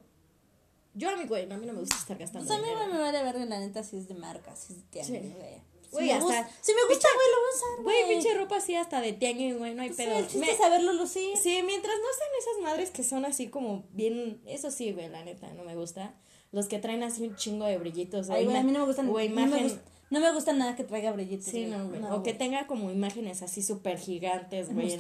Yo 0.95 1.11
a 1.11 1.17
mí, 1.17 1.25
güey, 1.27 1.45
a 1.51 1.57
mí 1.57 1.67
no 1.67 1.73
me 1.73 1.81
gusta 1.81 1.97
estar 1.97 2.17
gastando 2.19 2.47
Pues 2.47 2.59
a 2.59 2.63
mí 2.63 2.69
dinero. 2.69 2.93
me 2.93 2.99
vale 3.01 3.23
verga 3.23 3.45
la 3.45 3.59
neta 3.61 3.83
si 3.83 3.97
es 3.97 4.09
de 4.09 4.15
marca, 4.15 4.55
si 4.57 4.73
es 4.75 4.79
de 4.79 4.85
tianguis, 4.91 5.23
Sí. 5.23 5.35
güey. 5.37 5.74
Si, 5.95 6.05
Güey, 6.05 6.13
me 6.15 6.21
gusta, 6.21 6.51
si 6.61 6.73
me 6.75 6.81
gusta, 6.89 7.09
güey, 7.15 7.27
lo 7.31 7.41
voy 7.41 7.47
a 7.53 7.57
usar, 7.57 7.83
Güey, 7.85 8.03
güey. 8.03 8.15
pinche 8.15 8.35
ropa 8.39 8.57
así 8.57 8.75
hasta 8.75 9.01
de 9.01 9.13
tianguis, 9.13 9.57
güey, 9.59 9.75
no 9.75 9.83
hay 9.83 9.91
Sí, 9.91 9.95
pedo. 9.97 10.19
el 10.19 10.27
chiste 10.27 10.39
Me- 10.47 10.57
saberlo 10.57 10.93
lucir. 10.93 11.37
Sí, 11.37 11.61
mientras 11.65 11.95
no 11.97 12.05
sean 12.19 12.31
esas 12.41 12.63
madres 12.63 12.91
que 12.91 13.03
son 13.05 13.25
así 13.25 13.49
como 13.49 13.85
bien, 13.93 14.41
eso 14.47 14.71
sí, 14.71 14.93
güey, 14.93 15.09
la 15.09 15.25
neta, 15.25 15.53
no 15.55 15.65
me 15.65 15.75
gusta. 15.77 16.15
Los 16.53 16.67
que 16.67 16.79
traen 16.79 17.03
así 17.03 17.23
un 17.23 17.35
chingo 17.37 17.65
de 17.67 17.79
brillitos. 17.79 18.31
Ay, 18.31 18.45
güey, 18.45 18.57
a 18.57 18.63
mí 18.63 18.71
no 18.73 18.81
me 18.81 18.87
gustan. 18.87 19.07
No, 19.07 19.13
me 19.15 19.25
imagen. 19.25 19.81
No 20.15 20.21
me 20.21 20.33
gusta 20.33 20.53
nada 20.53 20.77
que 20.77 20.85
traiga 20.85 21.11
brillitos. 21.11 21.47
Sí, 21.47 21.67
güey. 21.67 21.71
no, 21.77 21.89
güey. 21.89 22.01
No, 22.01 22.15
o 22.15 22.23
que 22.23 22.31
güey. 22.31 22.39
tenga 22.39 22.69
como 22.69 22.89
imágenes 22.93 23.43
así 23.43 23.63
súper 23.63 23.99
gigantes, 23.99 24.73
güey. 24.73 24.97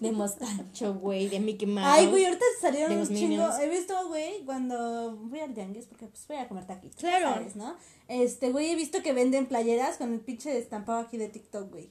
De 0.00 0.12
mostacho, 0.12 0.94
güey, 0.96 1.30
de 1.30 1.40
Mickey 1.40 1.66
Mouse. 1.66 1.88
Ay, 1.88 2.08
güey, 2.08 2.26
ahorita 2.26 2.44
salieron 2.60 2.92
un 2.92 2.98
los 2.98 3.08
chingo. 3.08 3.28
Minions. 3.28 3.58
He 3.58 3.70
visto, 3.70 3.94
güey, 4.08 4.44
cuando 4.44 5.16
voy 5.16 5.40
al 5.40 5.54
tianguis, 5.54 5.86
porque 5.86 6.08
pues 6.08 6.28
voy 6.28 6.36
a 6.36 6.46
comer 6.46 6.66
taquitos. 6.66 7.00
Claro. 7.00 7.36
¿sabes, 7.36 7.56
no? 7.56 7.74
Este, 8.08 8.52
güey, 8.52 8.68
he 8.68 8.76
visto 8.76 9.02
que 9.02 9.14
venden 9.14 9.46
playeras 9.46 9.96
con 9.96 10.12
el 10.12 10.20
pinche 10.20 10.58
estampado 10.58 10.98
aquí 10.98 11.16
de 11.16 11.28
TikTok, 11.28 11.70
güey. 11.70 11.88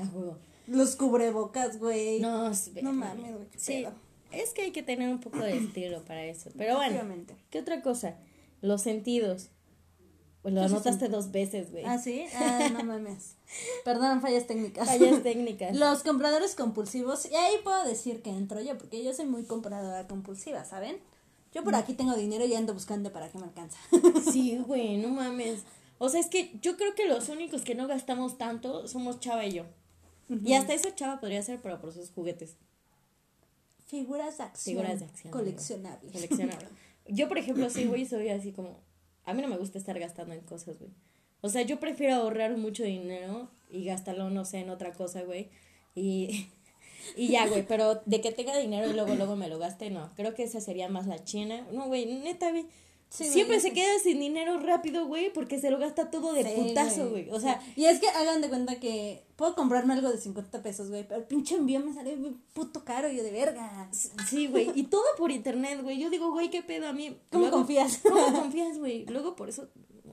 Ah, 0.00 0.08
huevo. 0.12 0.38
Los 0.66 0.96
cubrebocas, 0.96 1.78
güey. 1.78 2.18
No, 2.18 2.52
sí, 2.52 2.72
No 2.82 2.92
mames, 2.92 3.32
güey, 3.32 3.46
Sí, 3.56 3.82
pedo. 3.84 3.92
es 4.32 4.52
que 4.54 4.62
hay 4.62 4.72
que 4.72 4.82
tener 4.82 5.08
un 5.08 5.20
poco 5.20 5.38
de 5.38 5.56
estilo 5.56 6.02
para 6.04 6.24
eso. 6.24 6.50
Pero 6.58 6.74
bueno. 6.78 7.00
¿qué 7.50 7.60
otra 7.60 7.80
cosa? 7.80 8.16
Los 8.60 8.82
sentidos. 8.82 9.50
Pues 10.50 10.54
lo 10.54 10.60
¿Qué 10.60 10.66
anotaste 10.66 11.08
dos 11.08 11.30
veces, 11.30 11.70
güey. 11.70 11.84
¿Ah, 11.84 11.98
sí? 11.98 12.24
Ah, 12.34 12.68
no 12.72 12.84
mames. 12.84 13.36
Perdón, 13.84 14.20
fallas 14.20 14.46
técnicas. 14.46 14.86
Fallas 14.88 15.22
técnicas. 15.22 15.76
Los 15.76 16.02
compradores 16.02 16.54
compulsivos, 16.54 17.26
y 17.30 17.34
ahí 17.34 17.56
puedo 17.62 17.84
decir 17.84 18.22
que 18.22 18.30
entro 18.30 18.60
yo, 18.60 18.78
porque 18.78 19.04
yo 19.04 19.12
soy 19.14 19.26
muy 19.26 19.44
compradora 19.44 20.06
compulsiva, 20.06 20.64
¿saben? 20.64 20.98
Yo 21.52 21.62
Mm. 21.62 21.64
por 21.64 21.74
aquí 21.74 21.94
tengo 21.94 22.14
dinero 22.14 22.44
y 22.44 22.54
ando 22.54 22.74
buscando 22.74 23.12
para 23.12 23.28
que 23.30 23.38
me 23.38 23.44
alcanza. 23.44 23.78
Sí, 24.32 24.58
güey, 24.66 24.96
no 24.98 25.08
mames. 25.08 25.64
O 25.98 26.08
sea, 26.08 26.20
es 26.20 26.26
que 26.28 26.52
yo 26.62 26.76
creo 26.76 26.94
que 26.94 27.06
los 27.08 27.28
únicos 27.28 27.62
que 27.62 27.74
no 27.74 27.86
gastamos 27.86 28.38
tanto 28.38 28.86
somos 28.88 29.20
Chava 29.20 29.44
y 29.46 29.52
yo. 29.52 29.64
Y 30.44 30.52
hasta 30.54 30.74
eso 30.74 30.90
Chava 30.90 31.20
podría 31.20 31.42
ser, 31.42 31.60
pero 31.62 31.80
por 31.80 31.92
sus 31.92 32.10
juguetes. 32.10 32.56
Figuras 33.86 34.36
de 34.38 34.44
acción. 34.44 34.76
Figuras 34.76 35.00
de 35.00 35.06
acción. 35.06 35.32
Coleccionables. 35.32 36.12
Coleccionable. 36.12 36.68
Yo, 37.06 37.28
por 37.28 37.38
ejemplo, 37.38 37.70
sí, 37.70 37.86
güey, 37.86 38.04
soy 38.06 38.28
así 38.28 38.52
como... 38.52 38.78
A 39.28 39.34
mí 39.34 39.42
no 39.42 39.48
me 39.48 39.58
gusta 39.58 39.76
estar 39.76 39.98
gastando 39.98 40.34
en 40.34 40.40
cosas, 40.40 40.78
güey. 40.78 40.90
O 41.42 41.50
sea, 41.50 41.62
yo 41.62 41.78
prefiero 41.78 42.14
ahorrar 42.14 42.56
mucho 42.56 42.82
dinero 42.82 43.50
y 43.70 43.84
gastarlo, 43.84 44.30
no 44.30 44.46
sé, 44.46 44.60
en 44.60 44.70
otra 44.70 44.92
cosa, 44.92 45.22
güey. 45.22 45.50
Y, 45.94 46.46
y 47.16 47.28
ya, 47.28 47.46
güey. 47.46 47.66
Pero 47.66 48.00
de 48.06 48.22
que 48.22 48.32
tenga 48.32 48.56
dinero 48.56 48.88
y 48.88 48.94
luego, 48.94 49.14
luego 49.14 49.36
me 49.36 49.48
lo 49.48 49.58
gaste, 49.58 49.90
no. 49.90 50.10
Creo 50.16 50.34
que 50.34 50.44
esa 50.44 50.62
sería 50.62 50.88
más 50.88 51.06
la 51.06 51.22
china. 51.24 51.66
No, 51.72 51.86
güey, 51.88 52.06
neta, 52.06 52.50
güey. 52.50 52.64
Sí, 53.10 53.24
Siempre 53.30 53.58
se 53.58 53.72
queda 53.72 53.98
sin 54.02 54.20
dinero 54.20 54.58
rápido, 54.60 55.06
güey, 55.06 55.32
porque 55.32 55.58
se 55.58 55.70
lo 55.70 55.78
gasta 55.78 56.10
todo 56.10 56.34
de 56.34 56.44
Sí, 56.44 56.50
putazo, 56.56 57.08
güey. 57.08 57.30
O 57.30 57.40
sea. 57.40 57.58
Y 57.74 57.86
es 57.86 58.00
que 58.00 58.08
hagan 58.08 58.42
de 58.42 58.50
cuenta 58.50 58.78
que 58.80 59.24
puedo 59.36 59.54
comprarme 59.54 59.94
algo 59.94 60.10
de 60.10 60.18
50 60.18 60.62
pesos, 60.62 60.90
güey, 60.90 61.08
pero 61.08 61.20
el 61.20 61.26
pinche 61.26 61.54
envío 61.54 61.80
me 61.80 61.94
sale 61.94 62.18
puto 62.52 62.84
caro, 62.84 63.08
yo 63.10 63.22
de 63.22 63.30
verga. 63.30 63.88
sí, 64.28 64.46
güey. 64.48 64.70
Y 64.74 64.84
todo 64.84 65.04
por 65.16 65.30
internet, 65.30 65.80
güey. 65.82 65.98
Yo 65.98 66.10
digo, 66.10 66.30
güey, 66.32 66.50
¿qué 66.50 66.62
pedo 66.62 66.86
a 66.86 66.92
mí? 66.92 67.16
¿Cómo 67.30 67.44
Luego- 67.44 67.58
confías? 67.58 67.98
¿Cómo 68.02 68.26
confías, 68.40 68.78
güey? 68.78 69.06
Luego 69.06 69.34
por 69.36 69.48
eso 69.48 69.68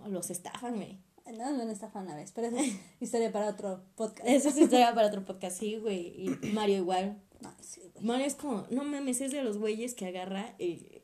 los 0.07 0.29
estafan, 0.29 0.75
güey. 0.75 0.97
No, 1.33 1.51
no 1.51 1.63
estafa 1.71 1.99
una 2.01 2.15
vez, 2.15 2.31
pero 2.33 2.47
esa 2.47 2.61
es 2.61 2.73
historia 3.01 3.31
para 3.31 3.49
otro 3.49 3.81
podcast. 3.95 4.29
Eso 4.29 4.49
es 4.49 4.57
historia 4.57 4.93
para 4.95 5.07
otro 5.07 5.25
podcast, 5.25 5.59
sí, 5.59 5.75
güey. 5.77 6.13
Y 6.17 6.29
Mario 6.53 6.77
igual. 6.77 7.19
No, 7.41 7.51
sí, 7.61 7.81
güey. 7.93 8.05
Mario 8.05 8.25
es 8.27 8.35
como, 8.35 8.65
no 8.69 8.83
mames, 8.85 9.19
es 9.21 9.31
de 9.31 9.43
los 9.43 9.57
güeyes 9.57 9.95
que 9.95 10.05
agarra 10.05 10.53
y, 10.59 10.94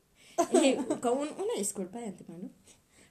y 0.51 0.75
con 0.99 1.17
un- 1.19 1.29
una 1.29 1.53
disculpa 1.57 1.99
de 1.99 2.07
antemano. 2.07 2.49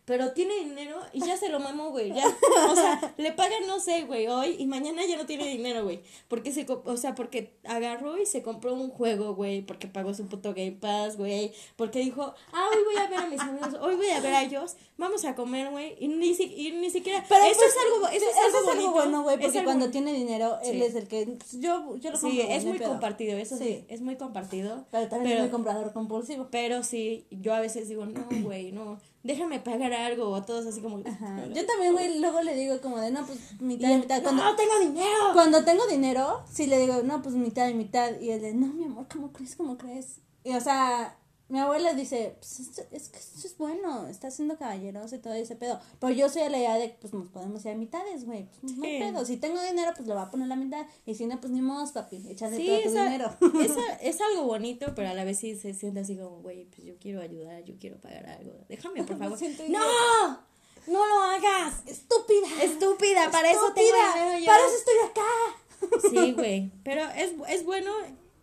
Pero 0.07 0.33
tiene 0.33 0.57
dinero 0.65 0.99
y 1.13 1.21
ya 1.21 1.37
se 1.37 1.51
lo 1.51 1.61
mamó, 1.61 1.91
güey. 1.91 2.13
Ya, 2.13 2.25
o 2.69 2.75
sea, 2.75 3.15
le 3.17 3.31
pagan, 3.33 3.65
no 3.69 3.79
sé, 3.79 4.03
güey, 4.03 4.27
hoy 4.27 4.57
y 4.59 4.67
mañana 4.67 5.03
ya 5.07 5.17
no 5.17 5.25
tiene 5.25 5.47
dinero, 5.47 5.85
güey. 5.85 6.03
Porque 6.27 6.51
se, 6.51 6.67
o 6.69 6.97
sea, 6.97 7.15
porque 7.15 7.55
agarró 7.65 8.19
y 8.19 8.27
se 8.27 8.43
compró 8.43 8.75
un 8.75 8.91
juego, 8.91 9.37
güey. 9.37 9.63
Porque 9.63 9.87
pagó 9.87 10.13
su 10.13 10.27
puto 10.27 10.53
Game 10.53 10.73
Pass, 10.73 11.17
güey. 11.17 11.53
Porque 11.77 12.01
dijo, 12.01 12.35
ah, 12.53 12.69
hoy 12.75 12.83
voy 12.85 12.97
a 12.97 13.07
ver 13.09 13.19
a 13.21 13.27
mis 13.29 13.41
amigos, 13.41 13.75
hoy 13.81 13.95
voy 13.95 14.09
a 14.09 14.21
ver 14.21 14.35
a 14.35 14.43
ellos, 14.43 14.77
vamos 15.01 15.25
a 15.25 15.35
comer, 15.35 15.71
güey. 15.71 15.97
Y 15.99 16.07
ni, 16.07 16.35
si- 16.35 16.45
y 16.55 16.71
ni 16.73 16.91
siquiera. 16.91 17.25
Pero 17.29 17.45
eso 17.45 17.59
pues, 17.59 17.71
es 17.71 17.77
algo, 17.85 18.07
eso 18.07 18.15
es 18.17 18.23
eso 18.23 18.29
algo, 18.39 18.49
es 18.49 18.55
algo 18.55 18.67
bonito, 18.69 18.91
bueno, 18.93 19.23
güey, 19.25 19.41
porque 19.41 19.59
algo- 19.59 19.69
cuando 19.71 19.91
tiene 19.91 20.13
dinero, 20.13 20.59
él 20.63 20.77
Sí. 20.79 20.83
es 20.83 20.95
el 20.95 21.09
que. 21.09 21.27
pues, 21.39 21.53
yo, 21.61 21.97
yo 21.97 22.11
lo 22.13 22.17
Sí, 22.19 22.27
compro, 22.39 22.55
es 22.55 22.65
no 22.65 22.71
muy 22.71 22.79
pedo. 22.79 22.89
compartido, 22.91 23.37
eso 23.39 23.57
sí. 23.57 23.65
Sí. 23.65 23.85
es 23.89 24.01
muy 24.03 24.17
compartido. 24.17 24.85
Pero 24.93 25.09
también 25.09 25.33
pero- 25.33 25.37
es 25.37 25.41
muy 25.43 25.51
comprador 25.51 25.93
compulsivo. 25.93 26.47
Pero 26.53 26.85
sí, 26.85 27.27
yo 27.31 27.53
a 27.55 27.61
veces 27.61 27.89
digo, 27.89 28.07
no, 28.07 28.21
güey, 28.45 28.71
no, 28.73 29.01
déjame 29.23 29.59
pagar 29.61 29.93
algo, 29.93 30.29
o 30.31 30.43
todos 30.43 30.67
así 30.67 30.81
como... 30.81 30.99
Ajá. 31.07 31.45
Yo 31.53 31.67
también, 31.67 31.93
güey, 31.93 32.19
luego 32.21 32.41
le 32.43 32.55
digo 32.55 32.81
como 32.81 32.99
de, 32.99 33.11
no, 33.11 33.27
pues 33.27 33.39
Y 33.61 33.65
mitad 33.65 33.89
y 33.89 33.93
él, 33.93 34.01
mitad. 34.01 34.23
no, 34.23 34.29
Cuando, 34.31 34.57
tengo 34.57 34.79
dinero. 34.81 35.09
cuando 35.35 35.65
tengo 35.65 35.87
dinero, 35.89 36.43
sí 36.51 36.67
le 36.67 36.79
digo, 36.79 37.03
no, 37.03 37.21
pues 37.23 37.35
mitad 37.35 37.69
y 37.69 37.75
mitad. 37.75 38.19
Y 38.21 38.31
él 38.31 38.41
de, 38.41 38.55
no, 38.55 38.67
mi 38.69 38.85
amor, 38.85 39.07
¿cómo 39.13 39.33
crees? 39.33 39.57
¿Cómo 39.57 39.77
crees? 39.77 40.21
Y 40.43 40.55
o 40.55 40.61
sea, 40.61 41.17
mi 41.51 41.59
abuela 41.59 41.93
dice, 41.95 42.37
pues 42.39 42.61
esto- 42.61 42.83
es 42.91 43.09
que 43.09 43.19
esto 43.19 43.47
es 43.47 43.59
bueno, 43.59 44.07
está 44.07 44.31
siendo 44.31 44.57
caballeroso 44.57 45.17
y 45.17 45.19
todo 45.19 45.35
ese 45.35 45.57
pedo. 45.57 45.79
Pero 46.01 46.13
yo 46.15 46.29
soy 46.29 46.43
de 46.43 46.51
la 46.51 46.59
idea 46.59 46.75
de, 46.77 46.89
pues 47.01 47.13
nos 47.13 47.27
podemos 47.29 47.65
ir 47.65 47.73
a 47.73 47.75
mitades, 47.75 48.25
güey. 48.25 48.49
Pues 48.61 48.77
no 48.77 48.85
hay 48.85 48.99
Sí. 48.99 49.05
pedo. 49.05 49.25
Si 49.27 49.37
tengo 49.37 49.61
dinero, 49.63 49.93
pues 49.95 50.09
lo 50.09 50.15
va 50.15 50.23
a 50.23 50.31
poner 50.31 50.47
a 50.47 50.49
la 50.49 50.57
mitad. 50.57 50.87
Y 51.07 51.15
si 51.15 51.27
no, 51.27 51.39
pues 51.41 51.53
ni 51.53 51.61
modo, 51.61 51.93
papi, 51.93 52.25
échale 52.29 52.57
Sí, 52.57 52.67
todo 52.67 52.83
tu 52.83 52.89
dinero. 52.91 53.35
esa- 53.65 53.95
es 54.01 54.21
algo 54.21 54.45
bonito, 54.45 54.93
pero 54.95 55.09
a 55.11 55.15
la 55.15 55.25
vez 55.25 55.39
sí 55.39 55.57
se 55.57 55.75
siente 55.75 56.01
así 56.01 56.17
como, 56.17 56.41
güey, 56.41 56.65
pues 56.67 56.85
yo 56.87 56.95
quiero 56.99 57.21
ayudar, 57.21 57.63
yo 57.65 57.75
quiero 57.79 57.97
pagar 58.01 58.27
algo. 58.27 58.53
Déjame, 58.69 59.03
por 59.05 59.19
favor. 59.19 59.39
¡No! 59.69 60.51
¡No 60.87 61.07
lo 61.07 61.21
hagas! 61.23 61.83
Estúpida. 61.87 62.47
Estúpida, 62.63 63.31
para 63.31 63.51
eso 63.51 63.73
tengo 63.75 63.89
dinero 64.15 64.39
yo. 64.39 64.47
Para 64.47 64.59
eso 64.67 64.77
estoy 64.77 65.11
acá. 65.11 66.07
Sí, 66.27 66.33
güey. 66.33 66.73
Pero 66.85 67.03
es, 67.17 67.33
es 67.49 67.65
bueno 67.65 67.91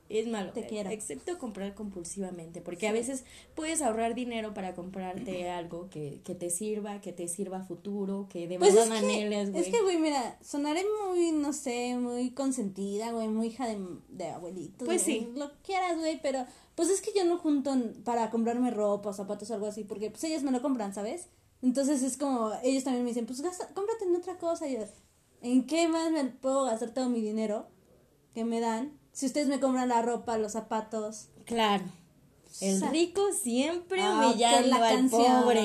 es 0.10 0.28
malo. 0.28 0.52
Te 0.54 0.66
quiero. 0.66 0.90
Excepto 0.90 1.38
comprar 1.38 1.74
compulsivamente. 1.76 2.62
Porque 2.62 2.88
a 2.88 2.92
veces 2.92 3.24
puedes 3.56 3.82
ahorrar 3.82 4.16
dinero 4.16 4.54
para 4.54 4.74
comprarte 4.76 5.50
algo 5.50 5.90
que, 5.90 6.22
que 6.24 6.36
te 6.36 6.50
sirva, 6.50 7.02
que 7.02 7.14
te 7.14 7.28
sirva 7.28 7.58
a 7.60 7.64
futuro, 7.64 8.28
que 8.30 8.48
de 8.48 8.58
Pues 8.60 8.74
verdad 8.76 8.98
anheles, 8.98 9.52
güey. 9.52 9.64
es 9.64 9.70
que, 9.70 9.82
güey, 9.82 9.98
mira, 9.98 10.38
sonaré 10.42 10.84
muy, 11.08 11.32
no 11.32 11.54
sé, 11.54 11.96
muy 11.98 12.32
consentida, 12.32 13.12
güey, 13.12 13.28
muy 13.28 13.48
hija 13.48 13.68
de, 13.68 13.78
de 14.10 14.30
abuelito. 14.30 14.86
Pues 14.86 15.02
sí. 15.02 15.30
Lo 15.36 15.52
quieras, 15.64 15.98
güey, 15.98 16.20
pero 16.22 16.46
pues 16.76 16.90
es 16.90 17.02
que 17.02 17.12
yo 17.16 17.26
no 17.26 17.38
junto 17.38 17.74
para 18.04 18.30
comprarme 18.30 18.70
ropa 18.72 19.10
o 19.10 19.14
zapatos 19.14 19.50
o 19.50 19.54
algo 19.56 19.66
así, 19.68 19.84
porque 19.84 20.12
pues 20.12 20.24
ellos 20.26 20.44
me 20.44 20.52
lo 20.52 20.62
compran, 20.62 20.94
¿sabes? 20.94 21.28
Entonces 21.62 22.04
es 22.04 22.18
como, 22.18 22.52
ellos 22.64 22.84
también 22.84 23.04
me 23.04 23.10
dicen, 23.10 23.26
pues 23.26 23.42
gasta, 23.42 23.68
cómprate 23.74 24.06
en 24.06 24.16
otra 24.16 24.38
cosa. 24.38 24.68
Y 24.68 24.74
yo, 24.76 24.84
¿en 25.42 25.66
qué 25.66 25.88
más 25.88 26.12
me 26.12 26.24
puedo 26.26 26.66
gastar 26.66 26.94
todo 26.94 27.10
mi 27.10 27.22
dinero 27.22 27.68
que 28.34 28.46
me 28.46 28.60
dan? 28.60 28.97
Si 29.18 29.26
ustedes 29.26 29.48
me 29.48 29.60
compran 29.60 29.90
la 29.90 30.04
ropa, 30.04 30.38
los 30.38 30.52
zapatos. 30.52 31.30
Claro. 31.46 31.84
El 32.62 32.80
rico 32.92 33.34
siempre 33.34 34.00
ah, 34.04 34.12
humillando 34.14 34.68
la 34.78 34.88
al 34.90 35.10
pobre. 35.10 35.64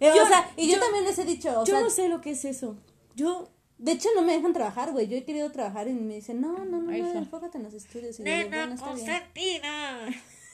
Eh, 0.00 0.10
Yo- 0.16 0.24
o 0.24 0.26
sea, 0.26 0.50
y 0.56 0.66
yo, 0.66 0.74
yo- 0.74 0.80
también 0.80 1.04
les 1.04 1.16
he 1.16 1.24
dicho, 1.24 1.60
o 1.60 1.64
Yo 1.64 1.74
sea, 1.76 1.80
no 1.80 1.90
sé 1.90 2.08
lo 2.08 2.20
que 2.20 2.32
es 2.32 2.44
eso. 2.44 2.74
Yo. 3.14 3.48
De 3.78 3.92
hecho, 3.92 4.08
no 4.16 4.22
me 4.22 4.32
dejan 4.32 4.52
trabajar, 4.52 4.90
güey. 4.90 5.06
Yo 5.06 5.16
he 5.16 5.22
querido 5.22 5.52
trabajar 5.52 5.86
y 5.86 5.92
me 5.92 6.16
dicen, 6.16 6.40
no, 6.40 6.58
no, 6.64 6.64
no, 6.64 6.80
no, 6.80 6.90
sí. 7.12 7.18
enfócate 7.18 7.58
en 7.58 7.62
los 7.64 7.74
estudios. 7.74 8.18
Y 8.18 8.24
yo 8.24 8.34
digo, 8.36 8.48
bueno, 8.48 8.74
está 8.74 8.94
bien. 8.94 9.06
consentida. 9.06 10.08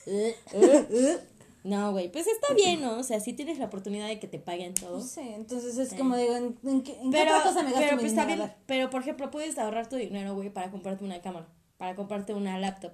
Eh, 0.05 0.35
No, 1.63 1.91
güey, 1.91 2.11
pues 2.11 2.25
está 2.27 2.53
bien, 2.53 2.79
¿no? 2.81 2.99
O 2.99 3.03
sea, 3.03 3.19
si 3.19 3.33
tienes 3.33 3.57
la 3.59 3.65
oportunidad 3.65 4.07
de 4.07 4.19
que 4.19 4.27
te 4.27 4.39
paguen 4.39 4.73
todo. 4.75 4.99
No 4.99 5.03
sé, 5.03 5.33
entonces 5.35 5.77
es 5.77 5.93
como 5.93 6.15
digo, 6.15 6.35
¿en, 6.37 6.57
en 6.63 6.83
qué, 6.83 6.93
en 6.93 7.11
qué 7.11 7.17
Pero, 7.17 7.31
otra 7.37 7.43
cosa 7.49 7.63
me 7.63 7.71
gasto 7.71 7.79
pero 7.79 7.95
mi 7.97 8.01
pues 8.03 8.11
dinero? 8.13 8.43
ver, 8.43 8.55
pero 8.65 8.89
por 8.89 9.01
ejemplo, 9.01 9.29
puedes 9.29 9.57
ahorrar 9.57 9.89
tu 9.89 9.97
dinero, 9.97 10.35
güey, 10.35 10.49
para 10.51 10.71
comprarte 10.71 11.03
una 11.03 11.21
cámara, 11.21 11.47
para 11.79 11.95
comprarte 11.95 12.33
una 12.35 12.59
laptop. 12.59 12.91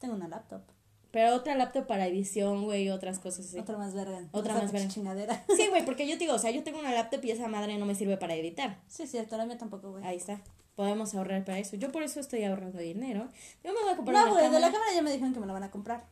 tengo 0.00 0.14
una 0.14 0.28
laptop. 0.28 0.60
Pero 1.12 1.34
otra 1.34 1.54
laptop 1.54 1.86
para 1.86 2.06
edición, 2.06 2.64
güey, 2.64 2.82
y 2.82 2.90
otras 2.90 3.18
cosas 3.18 3.46
así. 3.46 3.58
Otra 3.58 3.78
más 3.78 3.94
verga. 3.94 4.28
Otra 4.32 4.52
más 4.54 4.70
verga. 4.72 4.88
chingadera. 4.88 5.42
Sí, 5.56 5.68
güey, 5.68 5.84
porque 5.86 6.06
yo 6.06 6.14
te 6.14 6.24
digo, 6.24 6.34
o 6.34 6.38
sea, 6.38 6.50
yo 6.50 6.62
tengo 6.64 6.80
una 6.80 6.92
laptop 6.92 7.24
y 7.24 7.30
esa 7.30 7.48
madre 7.48 7.78
no 7.78 7.86
me 7.86 7.94
sirve 7.94 8.18
para 8.18 8.34
editar. 8.34 8.78
Sí, 8.88 9.06
cierto, 9.06 9.38
la 9.38 9.46
mía 9.46 9.56
tampoco, 9.56 9.92
güey. 9.92 10.04
Ahí 10.04 10.16
está. 10.16 10.42
Podemos 10.74 11.14
ahorrar 11.14 11.44
para 11.44 11.58
eso. 11.58 11.76
Yo 11.76 11.90
por 11.90 12.02
eso 12.02 12.20
estoy 12.20 12.44
ahorrando 12.44 12.78
dinero. 12.78 13.28
Yo 13.64 13.72
me 13.72 13.80
voy 13.80 13.92
a 13.92 13.96
comprar 13.96 14.26
No, 14.26 14.34
güey, 14.34 14.50
de 14.50 14.60
la 14.60 14.70
cámara 14.70 14.92
ya 14.92 15.00
me 15.02 15.10
dijeron 15.12 15.32
que 15.32 15.40
me 15.40 15.46
la 15.46 15.52
van 15.54 15.64
a 15.64 15.70
comprar. 15.70 16.04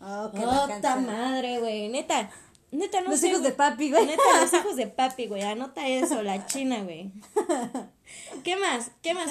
Oh, 0.00 0.30
qué 0.32 0.38
¡Ota 0.44 0.66
vacancia. 0.66 0.96
madre, 0.96 1.58
güey! 1.58 1.88
Neta. 1.88 2.30
Neta, 2.70 3.00
no 3.00 3.10
Los 3.10 3.20
sé, 3.20 3.28
hijos 3.28 3.42
de 3.42 3.52
papi, 3.52 3.90
güey. 3.90 4.06
Neta, 4.06 4.22
los 4.40 4.52
hijos 4.60 4.76
de 4.76 4.86
papi, 4.86 5.26
güey. 5.26 5.42
Anota 5.42 5.86
eso, 5.88 6.22
la 6.22 6.46
china, 6.46 6.82
güey. 6.84 7.12
¿Qué 8.44 8.56
más? 8.56 8.90
¿Qué 9.02 9.14
más? 9.14 9.30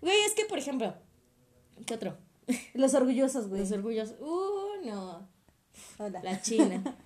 Güey, 0.00 0.16
es 0.26 0.34
que, 0.34 0.44
por 0.44 0.58
ejemplo, 0.58 0.94
¿qué 1.84 1.94
otro? 1.94 2.16
Los 2.74 2.94
orgullosos, 2.94 3.48
güey. 3.48 3.62
Los 3.62 3.72
orgullos. 3.72 4.14
Uh, 4.20 4.86
no. 4.86 5.28
Hola. 5.98 6.20
La 6.22 6.40
china. 6.40 6.96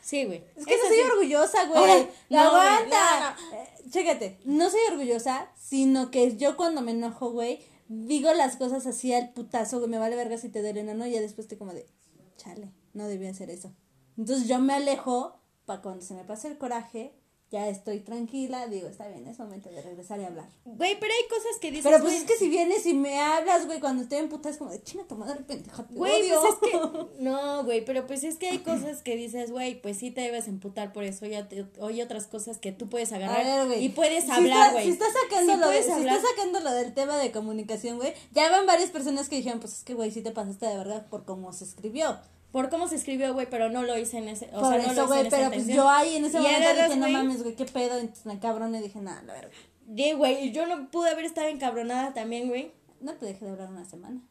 Sí, 0.00 0.24
güey. 0.24 0.44
Es 0.56 0.64
que 0.64 0.74
Eso 0.74 0.84
no 0.84 0.88
soy 0.88 0.96
sí. 0.98 1.10
orgullosa, 1.10 1.66
güey. 1.66 1.78
Ahora, 1.78 2.08
¡La 2.28 2.44
no, 2.44 2.50
aguanta! 2.50 3.36
Eh, 3.52 3.90
chécate, 3.90 4.38
no 4.44 4.70
soy 4.70 4.80
orgullosa, 4.90 5.50
sino 5.56 6.10
que 6.10 6.36
yo 6.36 6.56
cuando 6.56 6.80
me 6.80 6.92
enojo, 6.92 7.30
güey, 7.30 7.60
digo 7.88 8.32
las 8.32 8.56
cosas 8.56 8.86
así 8.86 9.12
al 9.12 9.32
putazo, 9.32 9.78
güey, 9.78 9.90
me 9.90 9.98
vale 9.98 10.16
verga 10.16 10.38
si 10.38 10.48
te 10.48 10.62
duele, 10.62 10.82
¿no? 10.82 11.06
Y 11.06 11.10
ya 11.10 11.20
después 11.20 11.44
estoy 11.46 11.58
como 11.58 11.74
de, 11.74 11.86
chale, 12.36 12.72
no 12.94 13.08
debía 13.08 13.30
hacer 13.30 13.50
eso. 13.50 13.74
Entonces 14.16 14.48
yo 14.48 14.58
me 14.60 14.74
alejo 14.74 15.40
para 15.64 15.82
cuando 15.82 16.04
se 16.04 16.14
me 16.14 16.24
pase 16.24 16.48
el 16.48 16.58
coraje, 16.58 17.12
ya 17.50 17.68
estoy 17.68 18.00
tranquila, 18.00 18.66
digo, 18.66 18.88
está 18.88 19.06
bien, 19.06 19.26
es 19.28 19.38
momento 19.38 19.68
de 19.70 19.80
regresar 19.80 20.18
y 20.20 20.24
hablar. 20.24 20.48
Güey, 20.64 20.98
pero 20.98 21.12
hay 21.12 21.28
cosas 21.28 21.58
que 21.60 21.70
dices. 21.70 21.84
Pero 21.84 21.98
pues 22.02 22.12
güey, 22.12 22.16
es 22.16 22.28
que 22.30 22.36
si 22.36 22.48
vienes 22.48 22.84
y 22.86 22.94
me 22.94 23.20
hablas, 23.20 23.66
güey, 23.66 23.78
cuando 23.78 24.02
estoy 24.02 24.18
en 24.18 24.28
puta 24.28 24.48
es 24.50 24.56
como 24.56 24.70
de 24.72 24.82
chinga 24.82 25.04
tu 25.04 25.14
madre, 25.14 25.44
pendeja, 25.44 25.86
te 25.86 25.94
Güey, 25.94 26.22
odio". 26.30 26.40
pues 26.40 26.54
es 26.54 26.58
que. 26.80 27.06
No, 27.22 27.64
güey, 27.64 27.84
pero 27.84 28.06
pues 28.06 28.24
es 28.24 28.36
que 28.36 28.48
hay 28.48 28.58
cosas 28.58 29.02
que 29.02 29.16
dices, 29.16 29.50
güey, 29.52 29.80
pues 29.80 29.96
sí 29.98 30.10
te 30.10 30.22
debes 30.22 30.48
emputar 30.48 30.92
por 30.92 31.04
eso. 31.04 31.24
Ya 31.26 31.48
te, 31.48 31.66
hay 31.80 32.02
otras 32.02 32.26
cosas 32.26 32.58
que 32.58 32.72
tú 32.72 32.88
puedes 32.88 33.12
agarrar 33.12 33.44
ver, 33.44 33.66
güey. 33.68 33.84
y 33.84 33.88
puedes 33.90 34.28
hablar, 34.28 34.72
güey. 34.72 34.84
Si 34.86 34.90
estás 34.90 35.12
sacando, 35.22 35.52
Sí 35.54 35.58
lo 35.60 35.66
de- 35.68 35.72
puedes 35.80 35.86
si 35.94 36.00
estás 36.00 36.22
sacando 36.30 36.60
lo 36.60 36.72
del 36.72 36.94
tema 36.94 37.16
de 37.16 37.30
comunicación, 37.32 37.96
güey, 37.98 38.12
ya 38.32 38.50
van 38.50 38.66
varias 38.66 38.90
personas 38.90 39.28
que 39.28 39.36
dijeron, 39.36 39.60
pues 39.60 39.72
es 39.74 39.84
que, 39.84 39.94
güey, 39.94 40.10
sí 40.10 40.20
te 40.20 40.32
pasaste 40.32 40.66
de 40.66 40.76
verdad 40.76 41.06
por 41.08 41.24
cómo 41.24 41.52
se 41.52 41.64
escribió. 41.64 42.18
Por 42.56 42.70
cómo 42.70 42.88
se 42.88 42.94
escribió, 42.96 43.34
güey, 43.34 43.46
pero 43.50 43.68
no 43.68 43.82
lo 43.82 43.98
hice 43.98 44.16
en 44.16 44.28
ese. 44.28 44.46
O 44.54 44.60
por 44.60 44.68
sea, 44.72 44.78
no 44.86 44.92
eso, 44.92 44.94
lo 44.94 45.02
hice 45.02 45.06
güey, 45.08 45.20
en 45.20 45.26
esa 45.26 45.36
pero 45.36 45.48
pues 45.50 45.60
intención. 45.60 45.84
yo 45.84 45.90
ahí 45.90 46.16
en 46.16 46.24
ese 46.24 46.38
Y 46.38 46.40
momento 46.40 46.68
dije, 46.72 46.88
no 46.96 47.00
güey, 47.02 47.12
mames, 47.12 47.42
güey, 47.42 47.54
qué 47.54 47.64
pedo, 47.66 47.98
entonces 47.98 48.24
me 48.24 48.38
cabroné 48.38 48.78
y 48.78 48.82
dije, 48.84 48.98
nada, 49.00 49.22
la 49.24 49.34
verga. 49.34 49.50
Sí, 49.94 50.12
güey, 50.12 50.52
yo 50.52 50.66
no 50.66 50.90
pude 50.90 51.10
haber 51.10 51.26
estado 51.26 51.48
encabronada 51.48 52.14
también, 52.14 52.48
güey. 52.48 52.72
No 53.00 53.12
te 53.12 53.26
dejé 53.26 53.44
de 53.44 53.50
hablar 53.50 53.68
una 53.70 53.84
semana. 53.84 54.22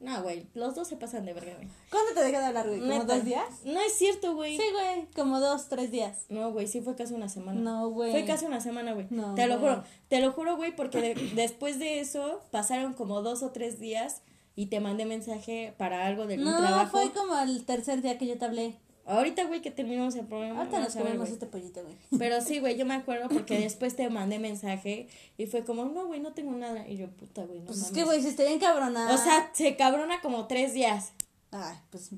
No, 0.00 0.22
güey, 0.22 0.46
los 0.54 0.74
dos 0.74 0.88
se 0.88 0.96
pasan 0.96 1.26
de 1.26 1.34
verga, 1.34 1.54
güey. 1.56 1.68
¿Cuándo 1.90 2.12
te 2.14 2.20
dejé 2.20 2.38
de 2.38 2.44
hablar, 2.44 2.66
güey? 2.68 2.80
¿Como 2.80 2.92
Neta. 2.92 3.14
dos 3.16 3.24
días? 3.24 3.44
No 3.64 3.80
es 3.80 3.92
cierto, 3.94 4.34
güey. 4.34 4.56
Sí, 4.56 4.62
güey, 4.72 5.06
como 5.14 5.40
dos, 5.40 5.68
tres 5.68 5.90
días. 5.90 6.24
No, 6.30 6.52
güey, 6.52 6.66
sí 6.68 6.80
fue 6.80 6.94
casi 6.96 7.12
una 7.14 7.28
semana. 7.28 7.60
No, 7.60 7.88
güey. 7.90 8.10
Fue 8.10 8.24
casi 8.24 8.46
una 8.46 8.60
semana, 8.62 8.92
güey. 8.94 9.06
No, 9.10 9.34
te 9.34 9.46
lo 9.46 9.58
juro. 9.58 9.84
Te 10.08 10.20
lo 10.20 10.32
juro, 10.32 10.56
güey, 10.56 10.74
porque 10.74 11.00
de- 11.02 11.14
después 11.34 11.78
de 11.78 12.00
eso 12.00 12.42
pasaron 12.50 12.94
como 12.94 13.20
dos 13.22 13.42
o 13.42 13.50
tres 13.50 13.78
días 13.78 14.22
y 14.56 14.66
te 14.66 14.80
mandé 14.80 15.04
mensaje 15.06 15.74
para 15.78 16.06
algo 16.06 16.26
de 16.26 16.36
un 16.38 16.44
No, 16.44 16.58
trabajo. 16.58 16.90
fue 16.90 17.12
como 17.12 17.38
el 17.38 17.64
tercer 17.64 18.02
día 18.02 18.18
que 18.18 18.26
yo 18.26 18.38
te 18.38 18.44
hablé. 18.44 18.76
Ahorita, 19.06 19.44
güey, 19.44 19.60
que 19.60 19.70
terminamos 19.72 20.14
el 20.14 20.26
programa. 20.26 20.60
Ahorita 20.60 20.78
nos 20.78 20.94
comemos 20.94 21.28
este 21.30 21.46
pollito, 21.46 21.82
güey. 21.82 21.96
Pero 22.18 22.40
sí, 22.42 22.60
güey, 22.60 22.76
yo 22.76 22.86
me 22.86 22.94
acuerdo 22.94 23.28
porque 23.28 23.58
después 23.60 23.96
te 23.96 24.08
mandé 24.10 24.38
mensaje 24.38 25.08
y 25.36 25.46
fue 25.46 25.64
como, 25.64 25.84
no, 25.86 26.06
güey, 26.06 26.20
no 26.20 26.32
tengo 26.32 26.52
nada. 26.52 26.86
Y 26.86 26.96
yo, 26.96 27.08
puta, 27.08 27.44
güey, 27.44 27.60
no 27.60 27.66
Pues 27.66 27.78
es 27.78 27.82
mames. 27.84 27.96
que, 27.98 28.04
güey, 28.04 28.22
si 28.22 28.28
estoy 28.28 28.46
encabronada. 28.52 29.12
O 29.14 29.18
sea, 29.18 29.50
se 29.52 29.74
cabrona 29.76 30.20
como 30.20 30.46
tres 30.46 30.74
días. 30.74 31.12
Ay, 31.50 31.76
pues, 31.90 32.10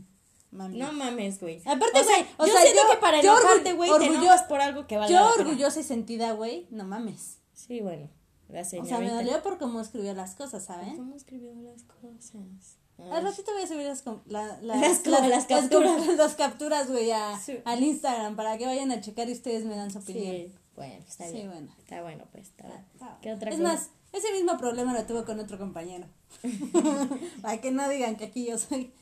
mami. 0.50 0.76
No 0.78 0.92
mames, 0.92 1.40
güey. 1.40 1.60
Aparte, 1.64 1.98
o 2.00 2.04
sea, 2.04 2.16
güey, 2.16 2.28
o 2.36 2.46
yo 2.46 2.52
sea, 2.52 2.62
siento 2.62 2.82
yo- 2.82 2.90
que 2.90 2.96
para 2.98 3.20
enojarte, 3.20 3.72
güey, 3.72 3.90
te 3.98 4.04
enojas 4.06 4.42
por 4.42 4.60
algo 4.60 4.86
que 4.86 4.98
valga 4.98 5.14
Yo 5.18 5.30
orgullosa 5.40 5.80
y 5.80 5.84
sentida, 5.84 6.32
güey, 6.32 6.66
no 6.70 6.84
mames. 6.84 7.38
Sí, 7.54 7.80
bueno, 7.80 8.10
la 8.52 8.60
O 8.60 8.64
sea, 8.64 8.98
me 8.98 9.10
dolió 9.10 9.42
por 9.42 9.58
cómo 9.58 9.80
escribió 9.80 10.14
las 10.14 10.34
cosas, 10.34 10.64
¿saben? 10.64 10.96
¿Cómo 10.96 11.14
escribió 11.16 11.52
las 11.54 11.82
cosas? 11.84 12.76
Al 13.10 13.24
ratito 13.24 13.52
voy 13.52 13.62
a 13.62 13.66
subir 13.66 13.86
las, 13.86 14.04
la- 14.26 14.60
la- 14.60 14.76
Las 14.76 15.04
las 15.06 15.46
capturas. 15.46 16.06
las 16.16 16.34
capturas, 16.34 16.88
güey, 16.90 17.10
a- 17.10 17.38
Sí. 17.38 17.58
al 17.64 17.82
Instagram 17.82 18.36
para 18.36 18.58
que 18.58 18.66
vayan 18.66 18.92
a 18.92 19.00
checar 19.00 19.28
y 19.28 19.32
ustedes 19.32 19.64
me 19.64 19.74
dan 19.74 19.90
su 19.90 19.98
opinión. 19.98 20.36
Sí, 20.36 20.54
bueno, 20.76 21.04
está 21.08 21.26
Sí, 21.26 21.32
bien. 21.34 21.50
bueno. 21.50 21.74
Está 21.78 22.02
bueno, 22.02 22.24
pues, 22.30 22.48
está 22.48 22.66
bueno. 22.68 22.84
Está 22.92 23.18
¿Qué 23.22 23.32
otra 23.32 23.50
es 23.50 23.56
cosa? 23.56 23.68
más, 23.68 23.90
ese 24.12 24.30
mismo 24.32 24.56
problema 24.58 24.92
lo 24.92 25.04
tuve 25.04 25.24
con 25.24 25.40
otro 25.40 25.58
compañero. 25.58 26.06
para 27.42 27.60
que 27.60 27.70
no 27.72 27.88
digan 27.88 28.16
que 28.16 28.24
aquí 28.26 28.46
yo 28.46 28.58
soy 28.58 28.92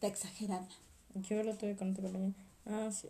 de 0.00 0.06
exagerada. 0.06 0.66
Yo 1.14 1.42
lo 1.42 1.54
tuve 1.56 1.76
con 1.76 1.90
otro 1.90 2.04
compañero. 2.04 2.34
Ah, 2.66 2.90
sí. 2.90 3.08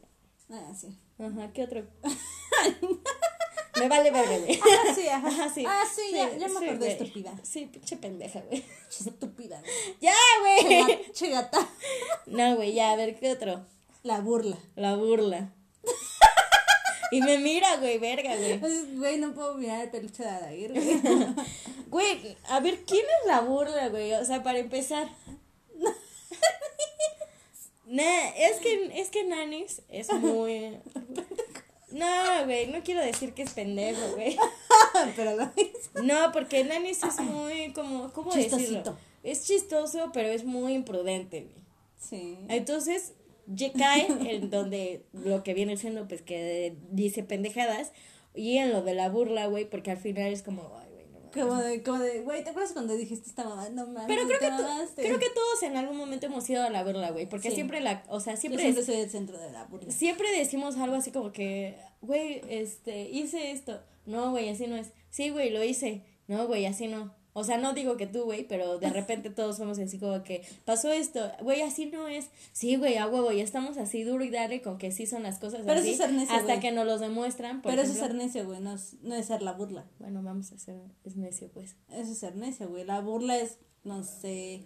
Ah, 0.50 0.72
sí. 0.74 0.98
Ajá, 1.18 1.52
¿qué 1.52 1.62
otro? 1.64 1.84
Me 3.78 3.88
vale 3.88 4.10
verga, 4.10 4.38
güey. 4.38 4.60
Ah, 4.62 4.94
sí, 4.94 5.08
ajá. 5.08 5.28
Ajá, 5.28 5.50
sí. 5.54 5.64
Ah, 5.66 5.82
sí, 5.94 6.02
ya, 6.12 6.36
ya 6.36 6.48
me 6.48 6.58
sí, 6.60 6.64
acordé, 6.66 6.92
estúpida. 6.92 7.32
Sí, 7.42 7.66
pinche 7.66 7.96
pendeja, 7.96 8.40
güey. 8.40 8.64
Estúpida, 8.90 9.60
güey. 9.60 9.96
Ya, 10.00 10.14
güey. 10.40 10.58
Chega- 10.84 11.12
Chegata. 11.12 11.68
No, 12.26 12.56
güey, 12.56 12.74
ya, 12.74 12.92
a 12.92 12.96
ver, 12.96 13.18
¿qué 13.18 13.30
otro? 13.32 13.64
La 14.02 14.20
burla. 14.20 14.58
La 14.76 14.94
burla. 14.96 15.52
Y 17.12 17.20
me 17.20 17.38
mira, 17.38 17.76
güey, 17.76 17.98
verga, 17.98 18.36
güey. 18.36 18.58
Pues, 18.58 18.96
Güey, 18.98 19.18
no 19.18 19.34
puedo 19.34 19.54
mirar 19.54 19.82
el 19.82 19.90
peluche 19.90 20.22
de 20.22 20.28
Adair, 20.30 20.72
güey. 20.72 21.00
Güey, 21.92 22.38
a 22.48 22.58
ver, 22.60 22.84
¿quién 22.84 23.04
es 23.04 23.26
la 23.26 23.40
burla, 23.42 23.88
güey? 23.88 24.14
O 24.14 24.24
sea, 24.24 24.42
para 24.42 24.58
empezar. 24.58 25.08
Nah, 27.84 28.28
es 28.36 28.56
que, 28.60 28.90
es 29.00 29.10
que 29.10 29.24
Nanis 29.24 29.82
es 29.90 30.10
muy... 30.14 30.78
No, 31.92 32.44
güey, 32.44 32.68
no 32.68 32.82
quiero 32.82 33.00
decir 33.00 33.32
que 33.34 33.42
es 33.42 33.52
pendejo, 33.52 34.00
güey. 34.14 34.36
Pero 35.16 35.36
lo 35.36 35.50
hizo. 35.56 36.02
No, 36.02 36.32
porque 36.32 36.64
Nanis 36.64 37.02
es 37.02 37.20
muy 37.20 37.72
como... 37.72 38.12
¿Cómo 38.12 38.32
decirlo? 38.32 38.96
Es 39.22 39.46
chistoso, 39.46 40.10
pero 40.12 40.28
es 40.28 40.44
muy 40.44 40.72
imprudente, 40.72 41.42
güey. 41.42 41.62
Sí. 41.96 42.38
Entonces, 42.48 43.12
ya 43.46 43.72
cae 43.72 44.06
en 44.08 44.50
donde 44.50 45.04
lo 45.12 45.44
que 45.44 45.54
viene 45.54 45.76
siendo, 45.76 46.08
pues, 46.08 46.22
que 46.22 46.74
dice 46.90 47.22
pendejadas. 47.22 47.92
Y 48.34 48.58
en 48.58 48.72
lo 48.72 48.82
de 48.82 48.94
la 48.94 49.08
burla, 49.10 49.46
güey, 49.46 49.64
porque 49.68 49.92
al 49.92 49.98
final 49.98 50.32
es 50.32 50.42
como, 50.42 50.76
ay. 50.80 50.91
Como 51.32 51.56
de, 51.56 51.82
como 51.82 51.98
de, 51.98 52.20
güey, 52.20 52.44
¿te 52.44 52.50
acuerdas 52.50 52.72
cuando 52.72 52.94
dijiste 52.94 53.28
esta 53.28 53.44
mamá? 53.44 53.68
No 53.70 53.86
mames, 53.86 54.04
Pero 54.06 54.26
creo 54.26 54.38
que, 54.38 55.02
creo 55.02 55.18
que 55.18 55.30
todos 55.30 55.62
en 55.62 55.76
algún 55.76 55.96
momento 55.96 56.26
hemos 56.26 56.48
ido 56.50 56.62
a 56.62 56.70
la 56.70 56.84
burla, 56.84 57.10
güey, 57.10 57.26
porque 57.26 57.48
Sí. 57.50 57.54
siempre 57.56 57.80
la, 57.80 58.02
o 58.08 58.20
sea, 58.20 58.34
Yo 58.34 58.40
siempre, 58.40 58.62
siempre 58.62 58.84
soy 58.84 58.96
el 58.96 59.10
centro 59.10 59.38
de 59.38 59.50
la 59.50 59.64
burla. 59.64 59.90
siempre 59.90 60.30
decimos 60.36 60.76
algo 60.76 60.96
así 60.96 61.10
como 61.10 61.32
que, 61.32 61.76
güey, 62.00 62.42
este, 62.48 63.08
hice 63.10 63.50
esto, 63.52 63.80
no, 64.06 64.30
güey, 64.30 64.48
así 64.50 64.66
no 64.66 64.76
es, 64.76 64.88
sí, 65.10 65.30
güey, 65.30 65.50
lo 65.50 65.62
hice, 65.64 66.04
no, 66.28 66.46
güey, 66.46 66.66
así 66.66 66.86
no, 66.88 67.14
o 67.34 67.44
sea, 67.44 67.58
no 67.58 67.72
digo 67.72 67.96
que 67.96 68.06
tú, 68.06 68.24
güey, 68.24 68.46
pero 68.46 68.78
de 68.78 68.90
repente 68.90 69.30
todos 69.30 69.56
somos 69.56 69.78
así 69.78 69.98
como 69.98 70.22
que, 70.22 70.46
pasó 70.64 70.90
esto, 70.90 71.30
güey, 71.40 71.62
así 71.62 71.86
no 71.86 72.08
es, 72.08 72.28
sí, 72.52 72.76
güey, 72.76 72.96
a 72.96 73.06
huevo, 73.06 73.32
ya 73.32 73.42
estamos 73.42 73.78
así 73.78 74.02
duro 74.02 74.24
y 74.24 74.30
dale 74.30 74.60
con 74.60 74.78
que 74.78 74.92
sí 74.92 75.06
son 75.06 75.22
las 75.22 75.38
cosas 75.38 75.62
Pero 75.64 75.74
eso 75.74 75.82
así, 75.82 75.90
es 75.92 75.96
ser 75.96 76.12
necio, 76.12 76.34
hasta 76.34 76.60
que 76.60 76.72
nos 76.72 76.86
los 76.86 77.00
demuestran, 77.00 77.62
por 77.62 77.72
Pero 77.72 77.82
eso 77.82 77.92
es 77.92 77.98
ser 77.98 78.14
necio, 78.14 78.44
güey, 78.46 78.60
no 78.60 78.74
es, 78.74 78.96
no 79.02 79.14
es 79.14 79.26
ser 79.26 79.42
la 79.42 79.52
burla. 79.52 79.86
Bueno, 79.98 80.22
vamos 80.22 80.52
a 80.52 80.56
hacer, 80.56 80.80
es 81.04 81.16
necio, 81.16 81.48
pues. 81.52 81.76
Eso 81.90 82.12
es 82.12 82.18
ser 82.18 82.36
necio, 82.36 82.68
güey. 82.68 82.84
La 82.84 83.00
burla 83.00 83.38
es, 83.38 83.58
no 83.84 84.04
sé, 84.04 84.64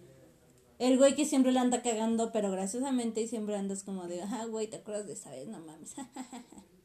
el 0.78 0.98
güey 0.98 1.14
que 1.14 1.24
siempre 1.24 1.52
la 1.52 1.62
anda 1.62 1.82
cagando, 1.82 2.32
pero 2.32 2.50
graciosamente 2.50 3.22
y 3.22 3.28
siempre 3.28 3.56
andas 3.56 3.82
como 3.82 4.06
de, 4.08 4.22
ah, 4.22 4.46
güey, 4.48 4.68
¿te 4.68 4.76
acuerdas 4.76 5.06
de 5.06 5.14
esa 5.14 5.30
vez? 5.30 5.48
No 5.48 5.60
mames. 5.60 5.94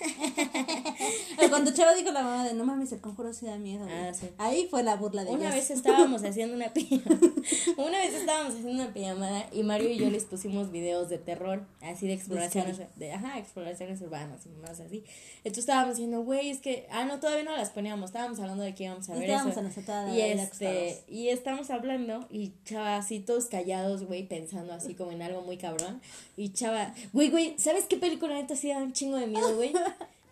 Cuando 1.48 1.72
Chava 1.72 1.94
dijo 1.94 2.10
la 2.10 2.22
mamá 2.22 2.44
de, 2.44 2.54
no 2.54 2.64
mames, 2.64 2.92
el 2.92 3.00
conjuro 3.00 3.32
sí 3.32 3.46
da 3.46 3.56
miedo. 3.56 3.86
Ah, 3.88 4.12
sí. 4.12 4.28
Ahí 4.38 4.66
fue 4.70 4.82
la 4.82 4.96
burla 4.96 5.24
de 5.24 5.30
Una 5.30 5.44
ellas. 5.44 5.54
vez 5.54 5.70
estábamos 5.70 6.24
haciendo 6.24 6.54
una 6.54 6.72
pijamada. 6.72 7.20
Una 7.76 7.98
vez 7.98 8.14
estábamos 8.14 8.54
haciendo 8.54 8.82
una 8.82 8.92
pijamada 8.92 9.46
y 9.52 9.62
Mario 9.62 9.90
y 9.90 9.98
yo 9.98 10.10
les 10.10 10.24
pusimos 10.24 10.70
videos 10.70 11.08
de 11.08 11.18
terror, 11.18 11.66
así 11.82 12.06
de 12.06 12.14
exploraciones, 12.14 12.80
de, 12.96 13.12
ajá, 13.12 13.38
exploraciones 13.38 14.00
urbanas 14.00 14.46
y 14.46 14.48
más 14.60 14.80
así. 14.80 15.04
Entonces 15.38 15.58
estábamos 15.58 15.96
diciendo, 15.96 16.22
güey, 16.22 16.50
es 16.50 16.60
que, 16.60 16.86
ah, 16.90 17.04
no, 17.04 17.20
todavía 17.20 17.44
no 17.44 17.56
las 17.56 17.70
poníamos, 17.70 18.10
estábamos 18.10 18.40
hablando 18.40 18.64
de 18.64 18.74
que 18.74 18.84
íbamos 18.84 19.08
a 19.10 19.14
ver 19.14 19.24
Estábamos 19.24 19.56
eso. 19.56 19.92
a 19.92 20.14
y 20.14 20.20
este, 20.20 21.04
y 21.08 21.28
estamos 21.28 21.70
hablando 21.70 22.26
y 22.30 22.52
chava 22.64 22.96
así 22.96 23.20
todos 23.20 23.46
callados, 23.46 24.04
güey, 24.04 24.26
pensando 24.26 24.72
así 24.72 24.94
como 24.94 25.12
en 25.12 25.22
algo 25.22 25.42
muy 25.42 25.56
cabrón. 25.56 26.00
Y 26.36 26.52
chava, 26.52 26.94
güey, 27.12 27.30
güey, 27.30 27.54
¿sabes 27.58 27.84
qué 27.84 27.96
película 27.96 28.34
neta 28.34 28.56
sí 28.56 28.68
da 28.68 28.78
un 28.78 28.92
chingo 28.92 29.16
de 29.18 29.26
miedo, 29.26 29.54
güey? 29.54 29.72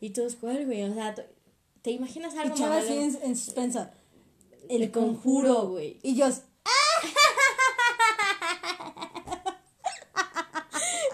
Y 0.02 0.10
todos, 0.10 0.34
¿cuál, 0.34 0.66
güey? 0.66 0.82
O 0.82 0.92
sea, 0.92 1.14
¿te 1.82 1.90
imaginas 1.92 2.34
Y 2.34 2.38
algo 2.38 2.56
Chava 2.56 2.76
mamalón? 2.80 2.92
así 3.08 3.18
en, 3.18 3.30
en 3.30 3.36
suspenso. 3.36 3.86
El, 4.68 4.82
El 4.82 4.90
conjuro, 4.90 5.68
güey. 5.68 5.98
Y 6.02 6.16
yo, 6.16 6.26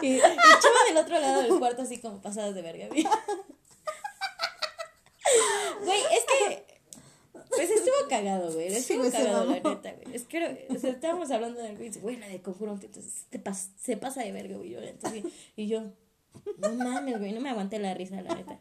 Y, 0.01 0.15
y 0.17 0.21
Chava 0.21 0.85
del 0.89 0.97
otro 0.97 1.19
lado 1.21 1.43
del 1.43 1.59
cuarto 1.59 1.83
así 1.83 1.99
como 1.99 2.21
pasadas 2.23 2.55
de 2.55 2.63
verga, 2.63 2.89
güey. 2.89 3.05
Güey, 5.85 6.01
es 6.01 6.25
que. 6.25 6.65
Pues 7.51 7.71
estuvo 7.71 8.09
cagado, 8.09 8.51
güey. 8.53 8.69
Estuvo 8.69 8.99
güey, 9.01 9.11
cagado, 9.11 9.45
la 9.45 9.53
neta, 9.61 9.93
güey. 9.93 10.15
Es 10.17 10.25
que 10.25 10.67
o 10.71 10.79
sea, 10.79 10.91
estábamos 10.91 11.31
hablando 11.31 11.61
de 11.61 11.69
algo 11.69 11.83
y 11.83 11.89
dice, 11.89 12.01
güey, 12.01 12.17
la 12.17 12.29
de 12.29 12.41
conjuro, 12.43 12.73
entonces 12.73 13.27
te 13.31 13.43
pas- 13.43 13.71
se 13.79 13.97
pasa 13.99 14.23
de 14.23 14.33
verga, 14.33 14.57
güey. 14.57 14.75
Entonces, 14.77 15.25
y 15.57 15.67
yo, 15.69 15.83
no 16.59 16.71
mames, 16.75 17.19
güey, 17.19 17.33
no 17.33 17.41
me 17.41 17.51
aguanté 17.51 17.79
la 17.79 17.93
risa, 17.95 18.21
la 18.23 18.35
neta. 18.35 18.59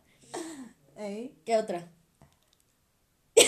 Ey. 0.98 1.36
¿Qué 1.46 1.58
otra? 1.58 1.92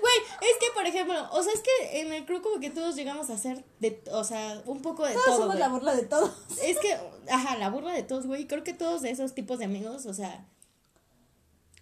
Güey, 0.00 0.14
es 0.50 0.56
que, 0.60 0.66
por 0.74 0.86
ejemplo, 0.86 1.14
o 1.32 1.42
sea, 1.42 1.52
es 1.52 1.60
que 1.60 2.00
en 2.00 2.12
el 2.12 2.24
club 2.24 2.40
como 2.40 2.60
que 2.60 2.70
todos 2.70 2.94
llegamos 2.94 3.30
a 3.30 3.34
hacer, 3.34 3.64
de, 3.80 4.00
o 4.12 4.22
sea, 4.22 4.62
un 4.66 4.80
poco 4.80 5.04
de 5.04 5.12
Todos 5.12 5.24
todo, 5.26 5.34
somos 5.38 5.48
güey. 5.48 5.58
la 5.58 5.68
burla 5.68 5.96
de 5.96 6.06
todos. 6.06 6.30
Es 6.62 6.78
que, 6.78 6.96
ajá, 7.30 7.56
la 7.58 7.68
burla 7.70 7.92
de 7.92 8.04
todos, 8.04 8.26
güey. 8.26 8.46
Creo 8.46 8.62
que 8.62 8.72
todos 8.74 9.02
de 9.02 9.10
esos 9.10 9.34
tipos 9.34 9.58
de 9.58 9.64
amigos, 9.64 10.06
o 10.06 10.14
sea, 10.14 10.46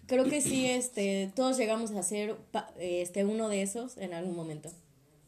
creo 0.07 0.25
que 0.25 0.41
sí, 0.41 0.65
este, 0.67 1.31
todos 1.35 1.57
llegamos 1.57 1.91
a 1.91 2.01
ser, 2.01 2.35
este, 2.79 3.23
uno 3.23 3.49
de 3.49 3.61
esos 3.61 3.97
en 3.97 4.13
algún 4.15 4.35
momento. 4.35 4.71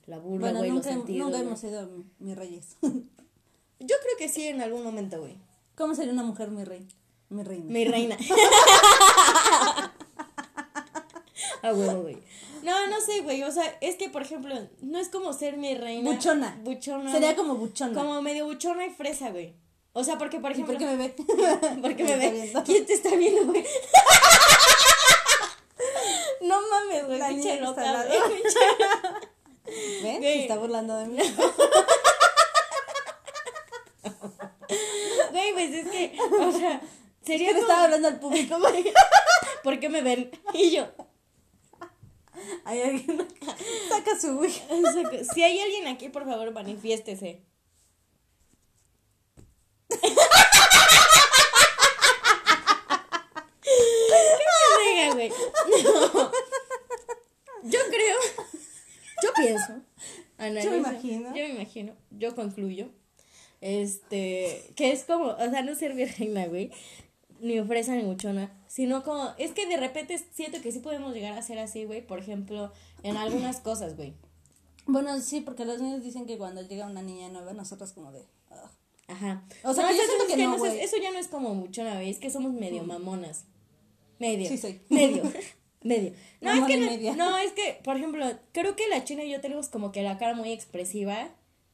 La 0.08 0.18
burla, 0.18 0.48
Bueno, 0.48 0.60
güey, 0.60 0.72
los 0.72 0.78
nunca, 0.78 0.90
sentidos. 0.90 1.28
nunca 1.28 1.40
hemos 1.44 1.60
sido 1.60 1.88
mis 2.18 2.36
reyes. 2.36 2.76
Yo 2.82 3.96
creo 4.02 4.18
que 4.18 4.30
sí 4.30 4.48
en 4.48 4.62
algún 4.62 4.84
momento, 4.84 5.20
güey. 5.20 5.38
¿Cómo 5.76 5.94
sería 5.94 6.12
una 6.12 6.24
mujer 6.24 6.50
mi 6.50 6.64
rey? 6.64 6.88
Mi 7.30 7.44
reina. 7.44 7.66
Mi 7.68 7.86
reina. 7.86 8.18
Ah, 11.62 11.74
huevo, 11.74 12.04
güey. 12.04 12.18
No, 12.64 12.88
no 12.88 13.02
sé, 13.02 13.20
güey. 13.20 13.44
O 13.44 13.52
sea, 13.52 13.78
es 13.82 13.96
que, 13.96 14.08
por 14.10 14.22
ejemplo, 14.22 14.56
no 14.82 14.98
es 14.98 15.10
como 15.10 15.34
ser 15.34 15.58
mi 15.58 15.76
reina. 15.76 16.10
Buchona. 16.10 16.58
Buchona. 16.64 17.12
Sería 17.12 17.36
como 17.36 17.56
buchona. 17.56 17.94
Como 17.94 18.22
medio 18.22 18.46
buchona 18.46 18.86
y 18.86 18.92
fresa, 18.92 19.32
güey. 19.32 19.56
O 19.92 20.06
sea, 20.06 20.18
porque, 20.18 20.40
por 20.40 20.52
¿Y 20.52 20.54
ejemplo. 20.54 20.76
por 20.76 20.80
qué 20.80 20.86
me 20.86 20.96
ve? 20.96 21.14
porque 21.82 22.04
me 22.04 22.44
está 22.46 22.60
ve. 22.60 22.66
¿Quién 22.66 22.86
te 22.86 22.94
está 22.94 23.14
viendo, 23.16 23.44
güey? 23.52 23.62
no 26.42 26.62
mames, 26.70 27.08
güey, 27.08 27.22
pinche 27.28 27.60
loca, 27.60 28.06
güey. 28.06 28.20
Güey. 30.02 30.22
Se 30.22 30.42
está 30.44 30.58
burlando 30.58 30.96
de 30.98 31.08
mí. 31.08 31.18
Güey, 35.32 35.54
pues 35.54 35.74
es 35.74 35.88
que, 35.90 36.18
o 36.22 36.52
sea, 36.52 36.82
sería 37.30 37.48
Que 37.50 37.54
como- 37.54 37.64
estaba 37.66 37.84
hablando 37.86 38.08
al 38.08 38.20
público. 38.20 38.58
¿Por 39.64 39.80
qué 39.80 39.90
me 39.90 40.02
ven? 40.02 40.32
Y 40.54 40.72
yo, 40.72 40.88
Hay 42.66 42.82
alguien 42.82 43.22
acá. 43.22 43.56
Saca 43.90 44.20
su 44.20 44.38
Wii. 44.40 44.54
si 45.34 45.44
hay 45.44 45.60
alguien 45.60 45.88
aquí, 45.88 46.10
por 46.10 46.26
favor, 46.26 46.52
manifiéstese. 46.52 47.44
¿Qué 53.62 53.70
me 54.78 54.96
diga, 54.96 55.14
güey? 55.14 55.30
No. 55.84 56.32
Yo 57.64 57.80
creo, 57.90 58.18
yo 59.22 59.34
pienso, 59.36 59.82
analizo, 60.38 60.76
imagino. 60.78 61.28
yo 61.36 61.44
me 61.44 61.50
imagino, 61.50 61.94
yo 62.10 62.34
concluyo, 62.34 62.88
este, 63.60 64.72
que 64.78 64.94
es 64.94 65.04
como, 65.04 65.26
o 65.32 65.50
sea, 65.50 65.62
no 65.62 65.76
ser 65.76 65.94
virreina, 65.94 66.48
güey, 66.48 66.72
ni 67.42 67.62
fresa 67.64 67.96
ni 67.96 68.04
muchona, 68.04 68.52
sino 68.68 69.04
como, 69.04 69.32
es 69.38 69.52
que 69.52 69.66
de 69.68 69.78
repente 69.78 70.18
siento 70.34 70.62
que 70.62 70.72
sí 70.72 70.80
podemos 70.80 71.14
llegar 71.14 71.38
a 71.38 71.42
ser 71.42 71.60
así, 71.60 71.86
güey, 71.86 72.06
por 72.06 72.20
ejemplo, 72.20 72.72
en 73.04 73.18
algunas 73.18 73.60
cosas, 73.62 73.96
güey. 73.96 74.14
Bueno, 74.86 75.20
sí, 75.22 75.42
porque 75.42 75.66
los 75.66 75.82
niños 75.82 76.04
dicen 76.04 76.26
que 76.26 76.38
cuando 76.38 76.62
llega 76.62 76.86
una 76.88 77.02
niña 77.02 77.30
nueva, 77.30 77.54
nosotros 77.54 77.94
como 77.94 78.12
de... 78.12 78.22
"Ugh". 78.52 78.70
Ajá. 79.08 79.44
O 79.64 79.74
sea, 79.74 79.86
No, 79.86 79.92
yo 79.92 79.98
siento 80.04 80.28
que 80.28 80.36
que 80.36 80.44
no, 80.44 80.52
no 80.52 80.64
sé, 80.64 80.70
güey. 80.70 80.80
eso 80.82 80.98
ya 80.98 81.12
no 81.12 81.20
es 81.20 81.28
como 81.28 81.54
muchona, 81.56 81.96
güey, 81.96 82.10
es 82.10 82.20
que 82.20 82.30
somos 82.30 82.54
medio 82.54 82.84
mamonas. 82.84 83.46
Medio. 84.20 84.48
Sí, 84.48 84.58
soy. 84.58 84.82
Medio. 84.90 85.24
Medio. 85.82 86.14
No, 86.42 86.52
es 86.52 86.64
que 86.66 86.78
no, 86.78 87.16
no, 87.16 87.38
es 87.38 87.54
que, 87.54 87.80
por 87.86 87.96
ejemplo, 87.96 88.26
creo 88.52 88.76
que 88.76 88.88
la 88.90 89.06
china 89.06 89.24
y 89.24 89.32
yo 89.32 89.40
tenemos 89.40 89.70
como 89.70 89.92
que 89.94 90.04
la 90.04 90.18
cara 90.18 90.34
muy 90.36 90.52
expresiva. 90.52 91.30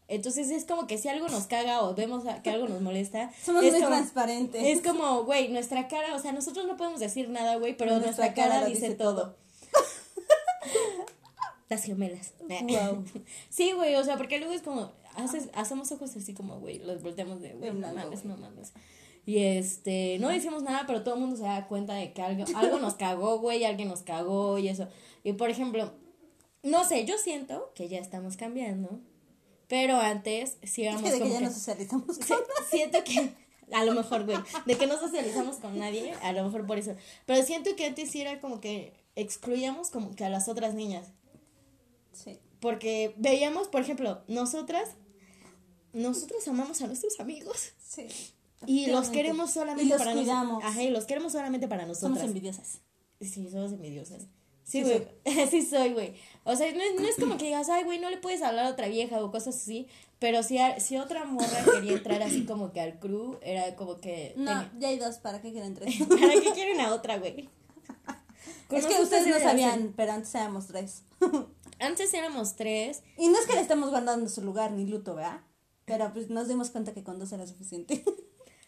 Entonces 0.07 0.51
es 0.51 0.65
como 0.65 0.85
que 0.85 0.97
si 0.97 1.07
algo 1.09 1.27
nos 1.29 1.47
caga 1.47 1.81
o 1.83 1.95
vemos 1.95 2.23
que 2.43 2.49
algo 2.51 2.67
nos 2.67 2.81
molesta. 2.81 3.31
Somos 3.43 3.63
es 3.63 3.71
muy 3.73 3.81
como- 3.81 3.95
transparentes. 3.95 4.63
Es 4.63 4.81
como, 4.81 5.23
güey, 5.23 5.49
nuestra 5.49 5.87
cara, 5.87 6.15
o 6.15 6.19
sea, 6.19 6.31
nosotros 6.31 6.67
no 6.67 6.77
podemos 6.77 6.99
decir 6.99 7.29
nada, 7.29 7.55
güey, 7.55 7.75
pero 7.75 7.91
nuestra, 7.99 8.25
Nuestra 8.25 8.33
cara, 8.33 8.65
dice, 8.65 8.93
todo. 8.95 9.35
Las 11.69 11.83
gemelas. 11.83 12.33
Wow. 12.41 13.03
Sí, 13.49 13.71
güey, 13.71 13.95
o 13.95 14.03
sea, 14.03 14.17
porque 14.17 14.37
luego 14.37 14.53
es 14.53 14.61
como, 14.61 14.91
haces, 15.15 15.49
hacemos 15.53 15.91
ojos 15.91 16.15
así 16.15 16.33
como, 16.33 16.59
güey, 16.59 16.79
los 16.79 17.01
volteamos 17.01 17.41
de, 17.41 17.53
güey, 17.53 17.73
no 17.73 17.91
mames, 17.93 18.25
no 18.25 18.37
mames. 18.37 18.73
Y 19.25 19.39
este, 19.39 20.19
no 20.19 20.29
decimos 20.29 20.61
nada, 20.61 20.83
pero 20.85 21.03
todo 21.03 21.15
el 21.15 21.21
mundo 21.21 21.35
se 21.35 21.41
da 21.43 21.67
cuenta 21.67 21.95
de 21.95 22.13
que 22.13 22.21
algo, 22.21 22.45
algo 22.55 22.77
nos 22.79 22.93
cagó, 22.93 23.39
güey, 23.39 23.63
alguien 23.65 23.87
nos 23.87 24.03
cagó 24.03 24.59
y 24.59 24.67
eso. 24.67 24.87
Y 25.23 25.33
por 25.33 25.49
ejemplo, 25.49 25.93
no 26.61 26.83
sé, 26.83 27.05
yo 27.05 27.17
siento 27.17 27.71
que 27.73 27.87
ya 27.87 27.97
estamos 27.97 28.37
cambiando, 28.37 28.99
pero 29.67 29.97
antes 29.97 30.57
sí 30.63 30.83
éramos 30.83 31.03
que 31.03 31.11
de 31.11 31.17
que 31.17 31.23
como 31.23 31.33
ya 31.39 31.47
que- 31.47 31.53
socializamos. 31.53 32.15
Sí, 32.17 32.33
siento 32.69 33.03
que 33.03 33.33
a 33.71 33.83
lo 33.83 33.93
mejor, 33.93 34.25
güey, 34.25 34.37
de 34.65 34.77
que 34.77 34.85
no 34.87 34.99
socializamos 34.99 35.57
con 35.57 35.77
nadie, 35.79 36.13
a 36.21 36.31
lo 36.33 36.43
mejor 36.43 36.65
por 36.67 36.77
eso. 36.77 36.95
Pero 37.25 37.43
siento 37.43 37.75
que 37.75 37.85
antes 37.85 38.11
sí 38.11 38.21
era 38.21 38.39
como 38.39 38.59
que 38.61 38.93
excluíamos 39.15 39.89
como 39.89 40.15
que 40.15 40.23
a 40.25 40.29
las 40.29 40.47
otras 40.47 40.73
niñas. 40.75 41.07
Sí. 42.13 42.39
Porque 42.59 43.13
veíamos, 43.17 43.67
por 43.67 43.81
ejemplo, 43.81 44.23
nosotras, 44.27 44.89
nosotros 45.93 46.47
amamos 46.47 46.81
a 46.81 46.87
nuestros 46.87 47.19
amigos 47.19 47.73
Sí. 47.87 48.07
y 48.65 48.87
los 48.87 49.09
queremos 49.09 49.51
solamente 49.51 49.85
Y 49.85 49.89
los 49.89 49.97
para 49.99 50.13
nos- 50.13 50.21
cuidamos. 50.23 50.63
Ajá, 50.63 50.83
y 50.83 50.89
los 50.89 51.05
queremos 51.05 51.31
solamente 51.31 51.67
para 51.67 51.83
Somos 51.83 52.01
nosotras. 52.01 52.27
envidiosas. 52.27 52.81
Sí, 53.21 53.49
somos 53.49 53.71
envidiosas. 53.71 54.23
Sí, 54.65 54.81
güey. 54.83 55.07
Sí, 55.49 55.61
soy, 55.61 55.93
güey. 55.93 56.13
O 56.43 56.55
sea, 56.55 56.69
no 56.73 56.81
es, 56.81 56.95
no 56.99 57.07
es 57.07 57.15
como 57.15 57.37
que 57.37 57.45
digas, 57.45 57.69
ay, 57.69 57.83
güey, 57.85 57.99
no 57.99 58.09
le 58.09 58.17
puedes 58.17 58.41
hablar 58.41 58.65
a 58.65 58.69
otra 58.71 58.87
vieja 58.87 59.23
o 59.23 59.31
cosas 59.31 59.55
así. 59.55 59.87
Pero 60.19 60.43
si, 60.43 60.57
a- 60.57 60.79
si 60.79 60.97
otra 60.97 61.23
morra 61.25 61.63
quería 61.73 61.93
entrar 61.93 62.21
así 62.23 62.45
como 62.45 62.71
que 62.73 62.81
al 62.81 62.99
crew, 62.99 63.37
era 63.41 63.75
como 63.75 63.97
que. 63.97 64.33
No, 64.35 64.45
tenía- 64.45 64.71
ya 64.79 64.87
hay 64.89 64.97
dos, 64.99 65.17
¿para 65.19 65.41
qué 65.41 65.51
quieren 65.53 65.73
tres? 65.75 65.95
¿Para 66.09 66.33
qué 66.41 66.51
quieren 66.53 66.81
a 66.81 66.93
otra, 66.93 67.17
güey? 67.19 67.47
Es 68.71 68.85
que 68.87 68.99
ustedes 69.01 69.27
no 69.27 69.39
sabían, 69.39 69.93
pero 69.95 70.11
antes 70.13 70.33
éramos 70.35 70.67
tres. 70.67 71.03
Antes 71.79 72.13
éramos 72.13 72.55
tres. 72.55 73.03
Y 73.17 73.27
no 73.27 73.37
es 73.37 73.45
que 73.45 73.53
le 73.53 73.59
estemos 73.61 73.89
guardando 73.89 74.29
su 74.29 74.41
lugar 74.41 74.71
ni 74.71 74.85
luto, 74.85 75.13
¿verdad? 75.13 75.41
Pero 75.83 76.11
pues 76.13 76.29
nos 76.29 76.47
dimos 76.47 76.69
cuenta 76.71 76.93
que 76.93 77.03
con 77.03 77.19
dos 77.19 77.31
era 77.33 77.45
suficiente. 77.45 78.03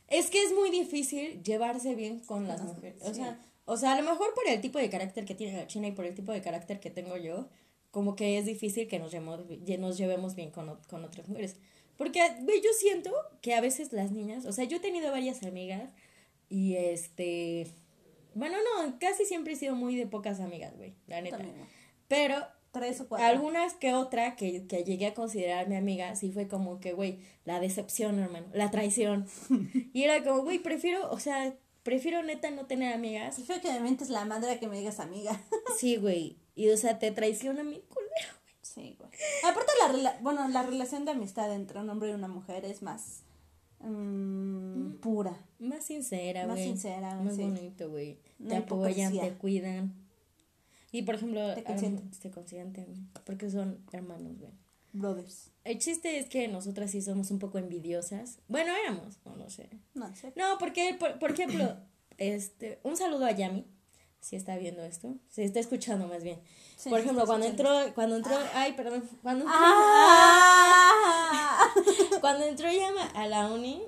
Es 0.09 0.29
que 0.29 0.43
es 0.43 0.53
muy 0.53 0.69
difícil 0.71 1.41
llevarse 1.43 1.95
bien 1.95 2.19
con 2.19 2.47
las 2.47 2.61
mujeres. 2.63 3.01
O 3.05 3.13
sea, 3.13 3.39
o 3.69 3.75
sea, 3.75 3.93
a 3.93 4.01
lo 4.01 4.09
mejor 4.09 4.33
por 4.33 4.47
el 4.47 4.61
tipo 4.61 4.79
de 4.79 4.89
carácter 4.89 5.25
que 5.25 5.35
tiene 5.35 5.57
la 5.57 5.67
China 5.67 5.87
y 5.87 5.91
por 5.91 6.05
el 6.05 6.15
tipo 6.15 6.31
de 6.31 6.41
carácter 6.41 6.79
que 6.79 6.89
tengo 6.89 7.17
yo, 7.17 7.49
como 7.91 8.15
que 8.15 8.37
es 8.37 8.45
difícil 8.45 8.87
que 8.87 8.97
nos 8.97 9.11
llevemos, 9.11 9.41
nos 9.79 9.97
llevemos 9.97 10.35
bien 10.35 10.51
con, 10.51 10.79
con 10.87 11.03
otras 11.03 11.27
mujeres. 11.27 11.57
Porque, 11.97 12.21
güey, 12.43 12.61
yo 12.61 12.69
siento 12.79 13.11
que 13.41 13.55
a 13.55 13.59
veces 13.59 13.91
las 13.91 14.11
niñas, 14.11 14.45
o 14.45 14.53
sea, 14.53 14.63
yo 14.63 14.77
he 14.77 14.79
tenido 14.79 15.11
varias 15.11 15.43
amigas 15.43 15.91
y 16.47 16.75
este... 16.75 17.67
Bueno, 18.35 18.55
no, 18.57 18.99
casi 18.99 19.25
siempre 19.25 19.53
he 19.53 19.55
sido 19.57 19.75
muy 19.75 19.97
de 19.97 20.07
pocas 20.07 20.39
amigas, 20.39 20.73
güey, 20.77 20.93
la 21.07 21.19
neta. 21.19 21.37
También. 21.37 21.67
Pero 22.07 22.47
Tres 22.71 23.01
o 23.01 23.09
cuatro. 23.09 23.27
algunas 23.27 23.73
que 23.73 23.93
otra 23.93 24.37
que, 24.37 24.65
que 24.65 24.85
llegué 24.85 25.07
a 25.07 25.13
considerar 25.13 25.67
mi 25.67 25.75
amiga, 25.75 26.15
sí 26.15 26.31
fue 26.31 26.47
como 26.47 26.79
que, 26.79 26.93
güey, 26.93 27.19
la 27.43 27.59
decepción, 27.59 28.19
hermano, 28.19 28.47
la 28.53 28.71
traición. 28.71 29.25
y 29.93 30.03
era 30.03 30.23
como, 30.23 30.43
güey, 30.43 30.59
prefiero, 30.59 31.09
o 31.11 31.19
sea, 31.19 31.57
prefiero 31.87 32.21
neta 32.21 32.51
no 32.51 32.65
tener 32.65 32.93
amigas. 32.93 33.35
Prefiero 33.35 33.61
que 33.61 33.71
me 33.71 33.79
mientes 33.79 34.09
la 34.09 34.25
madre 34.25 34.51
a 34.51 34.59
que 34.59 34.67
me 34.67 34.77
digas 34.77 34.99
amiga. 34.99 35.41
Sí, 35.79 35.95
güey. 35.95 36.35
Y, 36.53 36.67
o 36.69 36.75
sea, 36.75 36.99
te 36.99 37.11
traiciona 37.11 37.63
mi 37.63 37.79
culero. 37.79 38.33
Sí, 38.61 38.97
güey. 38.99 39.09
Aparte, 39.45 39.71
la, 40.01 40.17
bueno, 40.19 40.45
la 40.49 40.63
relación 40.63 41.05
de 41.05 41.11
amistad 41.11 41.53
entre 41.55 41.79
un 41.79 41.89
hombre 41.89 42.09
y 42.09 42.13
una 42.13 42.27
mujer 42.27 42.65
es 42.65 42.81
más 42.81 43.21
mm, 43.79 44.95
pura. 44.99 45.37
Más 45.59 45.85
sincera, 45.85 46.45
güey. 46.45 46.57
Más 46.57 46.65
sincera, 46.65 47.15
Más 47.21 47.35
sí. 47.37 47.43
bonito, 47.43 47.89
güey. 47.89 48.19
No 48.37 48.49
te 48.49 48.55
apoyan, 48.57 49.13
hipocresía. 49.13 49.21
te 49.21 49.37
cuidan. 49.37 49.93
Y, 50.91 51.03
por 51.03 51.15
ejemplo, 51.15 51.55
Te 51.55 51.63
consienten. 51.63 52.05
mejor 52.05 52.19
te 52.19 52.31
consienten, 52.31 52.85
güey. 52.85 52.99
Porque 53.25 53.49
son 53.49 53.79
hermanos, 53.93 54.37
güey. 54.39 54.51
Brothers. 54.97 55.51
El 55.63 55.79
chiste 55.79 56.17
es 56.19 56.27
que 56.29 56.47
nosotras 56.47 56.91
sí 56.91 57.01
somos 57.01 57.31
un 57.31 57.39
poco 57.39 57.57
envidiosas. 57.57 58.39
Bueno, 58.47 58.73
éramos, 58.75 59.17
no 59.25 59.35
lo 59.35 59.49
sé. 59.49 59.69
No 59.93 60.15
sé. 60.15 60.33
No, 60.35 60.57
porque, 60.57 60.95
por, 60.99 61.19
por 61.19 61.31
ejemplo, 61.31 61.77
este, 62.17 62.79
un 62.83 62.95
saludo 62.97 63.25
a 63.25 63.31
Yami, 63.31 63.65
si 64.19 64.35
está 64.35 64.57
viendo 64.57 64.83
esto, 64.83 65.15
si 65.29 65.43
está 65.43 65.59
escuchando 65.59 66.07
más 66.07 66.23
bien. 66.23 66.39
Sí, 66.75 66.89
por 66.89 66.99
ejemplo, 66.99 67.25
cuando 67.25 67.45
entró, 67.45 67.69
cuando 67.95 68.17
entró, 68.17 68.35
ay, 68.53 68.73
perdón, 68.73 69.07
cuando 69.21 69.45
entró, 69.45 69.57
¡Ah! 69.59 70.87
cuando 72.21 72.45
entró 72.45 72.71
Yama 72.71 73.05
a 73.15 73.27
la 73.27 73.47
uni, 73.51 73.81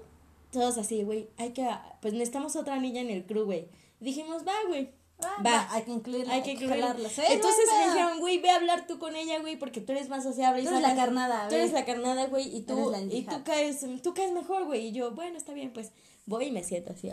todos 0.52 0.78
así, 0.78 1.04
güey, 1.04 1.30
hay 1.38 1.52
que, 1.52 1.68
pues 2.02 2.14
necesitamos 2.14 2.56
otra 2.56 2.80
niña 2.80 3.02
en 3.02 3.10
el 3.10 3.26
crew, 3.26 3.46
güey. 3.46 3.70
Dijimos, 4.00 4.48
va, 4.48 4.54
güey, 4.68 4.92
Va, 5.24 5.36
va. 5.46 5.68
hay 5.74 5.84
que 5.84 5.92
incluirla, 5.92 6.34
Hay 6.34 6.44
que 6.44 6.52
incluirla. 6.52 6.96
¿sí? 7.10 7.22
Entonces 7.28 7.66
me 7.78 7.88
dijeron, 7.88 8.20
güey, 8.20 8.40
ve 8.40 8.50
a 8.50 8.56
hablar 8.56 8.88
tú 8.88 9.00
con 9.00 9.16
ella, 9.16 9.40
güey, 9.40 9.58
porque 9.58 9.82
tú 9.82 9.92
eres 9.92 10.08
más 10.08 10.24
sociable. 10.24 10.62
y 10.62 10.64
Tú 10.64 10.70
eres 10.70 10.82
la 10.82 10.96
carnada, 10.96 11.48
Tú 11.50 11.56
eres 11.56 11.74
la 11.74 11.84
carnada, 11.86 12.28
güey, 12.28 12.48
y 12.48 12.58
Eres 12.58 12.66
tú, 12.66 12.94
y 13.12 13.22
tú 13.24 13.44
caes, 13.44 13.86
tú 14.02 14.14
caes 14.14 14.32
mejor, 14.32 14.66
güey. 14.66 14.88
Y 14.88 14.92
yo, 14.94 15.12
bueno, 15.12 15.38
está 15.38 15.54
bien, 15.54 15.74
pues 15.74 15.92
voy 16.26 16.46
y 16.46 16.52
me 16.52 16.64
siento 16.64 16.94
así. 16.94 17.12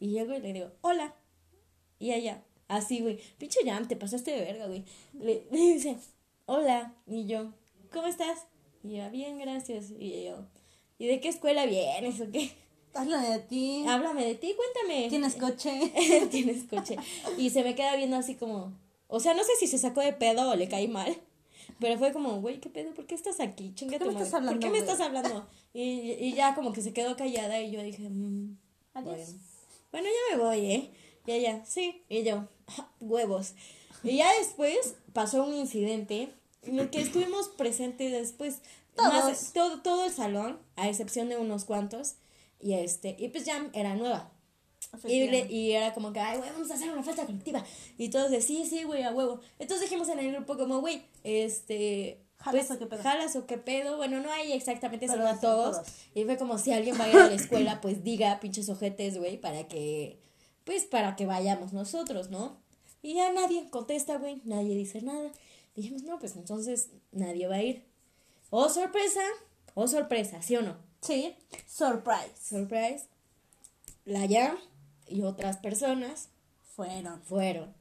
Y 0.00 0.08
llego 0.08 0.34
y 0.34 0.40
le 0.40 0.52
digo, 0.52 0.72
hola. 0.80 1.14
Y 2.00 2.12
ella, 2.12 2.42
así, 2.66 3.00
güey, 3.00 3.20
pinche 3.38 3.60
Jam, 3.64 3.86
te 3.86 3.94
pasaste 3.94 4.32
de 4.32 4.40
verga, 4.40 4.66
güey. 4.66 4.84
Le, 5.12 5.46
le 5.52 5.58
dice, 5.58 5.96
hola. 6.46 6.94
Y 7.06 7.26
yo, 7.26 7.52
¿cómo 7.92 8.08
estás? 8.08 8.46
Y 8.82 8.94
ella, 8.94 9.08
bien, 9.08 9.38
gracias. 9.38 9.92
Y 9.98 10.24
yo, 10.24 10.46
¿y 10.98 11.06
de 11.06 11.20
qué 11.20 11.28
escuela 11.28 11.64
vienes 11.64 12.20
o 12.20 12.30
qué? 12.30 12.63
Háblame 12.94 13.28
de 13.30 13.38
ti. 13.40 13.84
Háblame 13.88 14.24
de 14.24 14.34
ti, 14.36 14.54
cuéntame. 14.56 15.08
¿Tienes 15.08 15.36
coche? 15.36 15.92
Tienes 16.30 16.64
coche. 16.64 16.96
Y 17.36 17.50
se 17.50 17.62
me 17.64 17.74
queda 17.74 17.96
viendo 17.96 18.16
así 18.16 18.34
como. 18.36 18.72
O 19.08 19.20
sea, 19.20 19.34
no 19.34 19.42
sé 19.44 19.52
si 19.58 19.66
se 19.66 19.78
sacó 19.78 20.00
de 20.00 20.12
pedo 20.12 20.50
o 20.50 20.56
le 20.56 20.68
caí 20.68 20.88
mal. 20.88 21.16
Pero 21.80 21.98
fue 21.98 22.12
como, 22.12 22.40
güey, 22.40 22.60
¿qué 22.60 22.70
pedo? 22.70 22.92
¿Por 22.94 23.06
qué 23.06 23.14
estás 23.14 23.40
aquí? 23.40 23.72
Chinga 23.74 23.92
qué 23.92 23.98
tu 23.98 24.06
me 24.06 24.12
madre. 24.12 24.24
estás 24.26 24.38
hablando, 24.38 24.60
¿Por 24.60 24.60
qué 24.60 24.70
me 24.70 24.78
estás 24.78 25.00
hablando? 25.00 25.46
Y, 25.72 25.82
y 26.12 26.32
ya 26.34 26.54
como 26.54 26.72
que 26.72 26.80
se 26.82 26.92
quedó 26.92 27.16
callada 27.16 27.60
y 27.60 27.70
yo 27.72 27.82
dije, 27.82 28.08
mm, 28.08 28.56
Adiós. 28.94 29.16
bueno. 29.16 29.32
Bueno, 29.90 30.08
ya 30.30 30.36
me 30.36 30.42
voy, 30.42 30.66
¿eh? 30.70 30.90
Y 31.26 31.32
ella, 31.32 31.64
sí. 31.66 32.02
Y 32.08 32.22
yo, 32.22 32.46
"Ja, 32.68 32.88
huevos. 33.00 33.54
Y 34.02 34.18
ya 34.18 34.30
después 34.38 34.94
pasó 35.12 35.44
un 35.44 35.54
incidente 35.54 36.32
en 36.62 36.78
el 36.78 36.90
que 36.90 37.00
estuvimos 37.00 37.48
presentes 37.48 38.12
después. 38.12 38.60
Todos. 38.94 39.12
Más, 39.12 39.52
todo, 39.52 39.80
todo 39.82 40.04
el 40.04 40.12
salón, 40.12 40.58
a 40.76 40.88
excepción 40.88 41.28
de 41.28 41.36
unos 41.38 41.64
cuantos. 41.64 42.14
Y 42.60 42.74
este, 42.74 43.16
y 43.18 43.28
pues 43.28 43.44
ya 43.44 43.68
era 43.72 43.94
nueva. 43.94 44.30
Y, 45.08 45.26
le- 45.28 45.50
y 45.50 45.72
era 45.72 45.92
como 45.92 46.12
que, 46.12 46.20
ay, 46.20 46.38
güey, 46.38 46.50
vamos 46.50 46.70
a 46.70 46.74
hacer 46.74 46.90
una 46.90 47.02
fiesta 47.02 47.26
colectiva. 47.26 47.64
Y 47.98 48.10
todos 48.10 48.30
de, 48.30 48.40
sí, 48.40 48.64
sí, 48.64 48.84
güey, 48.84 49.02
a 49.02 49.12
huevo. 49.12 49.40
Entonces 49.58 49.88
dijimos 49.88 50.08
en 50.08 50.20
el 50.20 50.32
grupo 50.32 50.56
como, 50.56 50.80
güey, 50.80 51.02
este, 51.24 52.20
¿Jalas 52.38 52.66
pues, 52.66 52.76
o 52.76 52.78
qué 52.78 52.86
pedo? 52.86 53.02
jalas 53.02 53.36
o 53.36 53.46
qué 53.46 53.58
pedo. 53.58 53.96
Bueno, 53.96 54.20
no 54.20 54.30
hay 54.30 54.52
exactamente, 54.52 55.08
sino 55.08 55.26
a 55.26 55.30
a 55.32 55.40
todos. 55.40 55.76
todos. 55.78 55.88
Y 56.14 56.24
fue 56.24 56.36
como 56.36 56.58
si 56.58 56.72
alguien 56.72 56.98
va 57.00 57.04
a 57.04 57.08
ir 57.08 57.16
a 57.16 57.26
la 57.28 57.34
escuela, 57.34 57.80
pues 57.82 58.04
diga 58.04 58.38
pinches 58.40 58.68
ojetes, 58.68 59.18
güey, 59.18 59.36
para 59.40 59.66
que, 59.66 60.20
pues 60.64 60.84
para 60.84 61.16
que 61.16 61.26
vayamos 61.26 61.72
nosotros, 61.72 62.30
¿no? 62.30 62.58
Y 63.02 63.14
ya 63.14 63.32
nadie 63.32 63.68
contesta, 63.70 64.18
güey, 64.18 64.40
nadie 64.44 64.76
dice 64.76 65.02
nada. 65.02 65.32
Dijimos, 65.74 66.02
no, 66.04 66.18
pues 66.20 66.36
entonces 66.36 66.90
nadie 67.10 67.48
va 67.48 67.56
a 67.56 67.62
ir. 67.62 67.84
Oh, 68.50 68.68
sorpresa, 68.68 69.22
oh, 69.74 69.88
sorpresa, 69.88 70.40
¿sí 70.40 70.54
o 70.56 70.62
no? 70.62 70.76
Sí, 71.04 71.34
surprise. 71.68 72.32
Surprise. 72.42 73.04
La 74.04 74.24
Yam 74.26 74.56
y 75.08 75.22
otras 75.22 75.56
personas 75.58 76.28
Fueron. 76.76 77.20
fueron. 77.22 77.74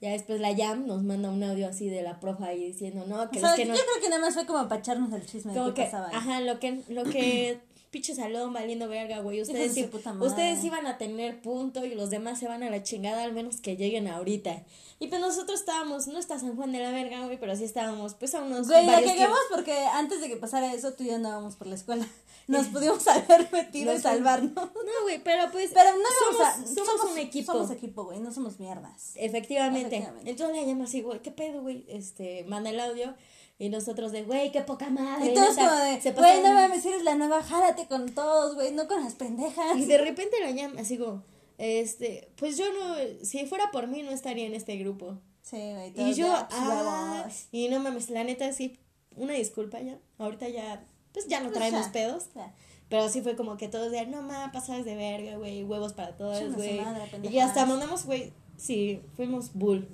Ya 0.00 0.10
después 0.12 0.40
la 0.40 0.52
Yam 0.52 0.86
nos 0.86 1.02
manda 1.02 1.28
un 1.30 1.42
audio 1.42 1.66
así 1.68 1.88
de 1.88 2.02
la 2.02 2.20
profa 2.20 2.46
ahí 2.46 2.64
diciendo, 2.66 3.04
no, 3.06 3.22
O 3.22 3.30
que 3.30 3.40
sea, 3.40 3.50
es 3.50 3.56
que 3.56 3.64
no. 3.64 3.74
yo 3.74 3.80
creo 3.80 4.02
que 4.02 4.08
nada 4.10 4.20
más 4.22 4.34
fue 4.34 4.46
como 4.46 4.68
para 4.68 4.80
echarnos 4.80 5.12
el 5.12 5.26
chisme 5.26 5.52
de 5.52 5.58
Como 5.58 5.74
qué 5.74 5.82
que, 5.82 5.84
pasaba. 5.86 6.08
ahí. 6.08 6.14
ajá, 6.14 6.40
lo 6.40 6.60
que, 6.60 6.82
lo 6.88 7.02
que, 7.04 7.60
pinche 7.90 8.14
salón 8.14 8.52
valiendo 8.52 8.86
verga, 8.88 9.18
güey. 9.20 9.40
Ustedes, 9.42 9.74
de 9.74 9.88
sí- 9.88 9.90
ustedes 10.20 10.62
iban 10.62 10.86
a 10.86 10.98
tener 10.98 11.40
punto 11.42 11.84
y 11.84 11.94
los 11.94 12.10
demás 12.10 12.38
se 12.38 12.46
van 12.46 12.62
a 12.62 12.70
la 12.70 12.82
chingada 12.84 13.24
al 13.24 13.32
menos 13.32 13.60
que 13.60 13.76
lleguen 13.76 14.06
ahorita. 14.06 14.62
Y 15.00 15.08
pues 15.08 15.20
nosotros 15.20 15.58
estábamos, 15.58 16.06
no 16.06 16.18
está 16.18 16.38
San 16.38 16.54
Juan 16.54 16.70
de 16.70 16.80
la 16.80 16.90
verga, 16.92 17.24
güey, 17.24 17.38
pero 17.40 17.56
sí 17.56 17.64
estábamos, 17.64 18.14
pues 18.14 18.34
a 18.34 18.42
unos 18.42 18.68
Güey, 18.68 18.84
la 18.86 19.02
cagamos 19.02 19.38
porque 19.52 19.72
antes 19.94 20.20
de 20.20 20.28
que 20.28 20.36
pasara 20.36 20.72
eso, 20.74 20.92
tú 20.92 21.02
y 21.04 21.06
yo 21.08 21.14
andábamos 21.16 21.56
por 21.56 21.66
la 21.66 21.74
escuela. 21.76 22.06
Nos 22.48 22.66
pudimos 22.72 23.06
haber 23.06 23.48
metido 23.52 23.92
y 23.92 23.94
Nos- 23.94 24.02
salvarnos. 24.02 24.52
No, 24.54 25.02
güey, 25.04 25.22
pero 25.22 25.50
pues 25.52 25.70
Pero 25.72 25.90
no 25.90 26.08
somos, 26.32 26.46
a, 26.48 26.66
somos, 26.66 27.12
un 27.12 27.18
equipo. 27.18 27.52
Somos 27.52 27.70
equipo, 27.70 28.04
güey, 28.04 28.18
no 28.18 28.32
somos 28.32 28.58
mierdas. 28.58 29.12
Efectivamente. 29.14 29.86
Efectivamente. 29.86 30.30
Entonces 30.30 30.56
la 30.56 30.62
llama 30.64 30.84
así, 30.84 31.02
güey, 31.02 31.20
¿qué 31.22 31.30
pedo, 31.30 31.62
güey? 31.62 31.84
Este, 31.88 32.44
manda 32.44 32.70
el 32.70 32.80
audio 32.80 33.14
y 33.58 33.68
nosotros 33.68 34.12
de, 34.12 34.22
güey, 34.22 34.50
qué 34.52 34.62
poca 34.62 34.88
madre. 34.88 35.30
Y 35.30 35.34
todos 35.34 35.56
como 35.56 35.70
de, 35.70 36.12
güey, 36.12 36.42
no 36.42 36.54
mames, 36.54 36.86
eres 36.86 37.02
la 37.02 37.16
nueva, 37.16 37.42
jálate 37.42 37.86
con 37.86 38.08
todos, 38.14 38.54
güey, 38.54 38.72
no 38.72 38.88
con 38.88 39.04
las 39.04 39.14
pendejas. 39.14 39.76
Y 39.76 39.84
de 39.84 39.98
repente 39.98 40.36
la 40.40 40.50
llama 40.52 40.80
así 40.80 40.96
como, 40.96 41.24
este, 41.58 42.30
pues 42.36 42.56
yo 42.56 42.64
no, 42.72 42.94
si 43.24 43.44
fuera 43.46 43.70
por 43.72 43.88
mí 43.88 44.02
no 44.02 44.10
estaría 44.12 44.46
en 44.46 44.54
este 44.54 44.76
grupo. 44.76 45.18
Sí, 45.42 45.56
güey, 45.56 45.92
Y 45.96 46.14
yo, 46.14 46.32
ah, 46.32 47.26
y 47.50 47.68
no 47.68 47.80
mames, 47.80 48.10
la 48.10 48.22
neta 48.22 48.52
sí, 48.52 48.78
una 49.16 49.32
disculpa 49.32 49.80
ya, 49.80 49.98
ahorita 50.18 50.48
ya, 50.48 50.84
pues 51.18 51.28
ya 51.28 51.40
no 51.40 51.50
traemos 51.50 51.88
pedos. 51.88 52.26
Pero 52.88 53.08
sí 53.08 53.20
fue 53.20 53.36
como 53.36 53.56
que 53.56 53.68
todos 53.68 53.90
de, 53.90 54.06
no 54.06 54.22
ma, 54.22 54.50
pasadas 54.52 54.84
de 54.84 54.94
verga, 54.94 55.36
güey, 55.36 55.62
huevos 55.62 55.92
para 55.92 56.16
todos, 56.16 56.54
güey. 56.54 56.80
Y 57.30 57.38
hasta 57.38 57.66
mandamos, 57.66 58.06
güey, 58.06 58.32
sí, 58.56 59.02
fuimos 59.16 59.52
bull. 59.52 59.86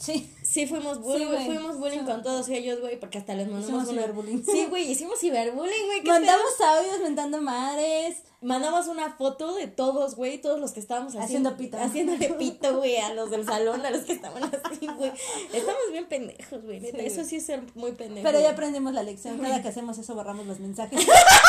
Sí. 0.00 0.34
Sí, 0.42 0.66
fuimos 0.66 0.98
bullying, 1.00 1.28
Sí, 1.38 1.44
fuimos 1.46 1.78
bullying 1.78 1.98
Sí. 2.00 2.04
con 2.06 2.22
todos 2.22 2.48
ellos, 2.48 2.80
güey, 2.80 2.98
porque 2.98 3.18
hasta 3.18 3.34
les 3.34 3.46
mandamos 3.48 3.66
Hicimos 3.68 3.88
una... 3.88 4.02
ciberbullying. 4.02 4.44
Sí, 4.44 4.66
güey, 4.70 4.90
hicimos 4.90 5.20
ciberbullying, 5.20 5.86
güey. 5.86 6.02
¿qué 6.02 6.08
Mandamos 6.08 6.60
audios 6.60 7.00
mentando 7.00 7.42
madres. 7.42 8.22
Mandamos 8.40 8.86
una 8.86 9.12
foto 9.12 9.54
de 9.54 9.66
todos, 9.66 10.16
güey, 10.16 10.40
todos 10.40 10.58
los 10.58 10.72
que 10.72 10.80
estábamos 10.80 11.14
haciendo... 11.14 11.50
Haciendo 11.50 11.56
pito. 11.58 11.76
Haciéndole 11.76 12.28
pito, 12.38 12.78
güey, 12.78 12.96
a 12.96 13.12
los 13.12 13.30
del 13.30 13.44
salón, 13.44 13.84
a 13.84 13.90
los 13.90 14.04
que 14.04 14.14
estaban 14.14 14.42
así, 14.42 14.86
güey. 14.86 15.12
Estamos 15.52 15.82
bien 15.92 16.08
pendejos, 16.08 16.64
güey, 16.64 16.80
neta, 16.80 16.98
Sí, 16.98 17.04
eso 17.04 17.24
sí 17.24 17.36
es 17.36 17.44
ser 17.44 17.62
muy 17.74 17.92
pendejo. 17.92 18.26
Pero 18.26 18.40
ya 18.40 18.52
aprendimos 18.52 18.94
la 18.94 19.02
lección. 19.02 19.38
Cada 19.38 19.60
que 19.60 19.68
hacemos 19.68 19.98
eso, 19.98 20.14
borramos 20.14 20.46
los 20.46 20.58
mensajes. 20.58 20.98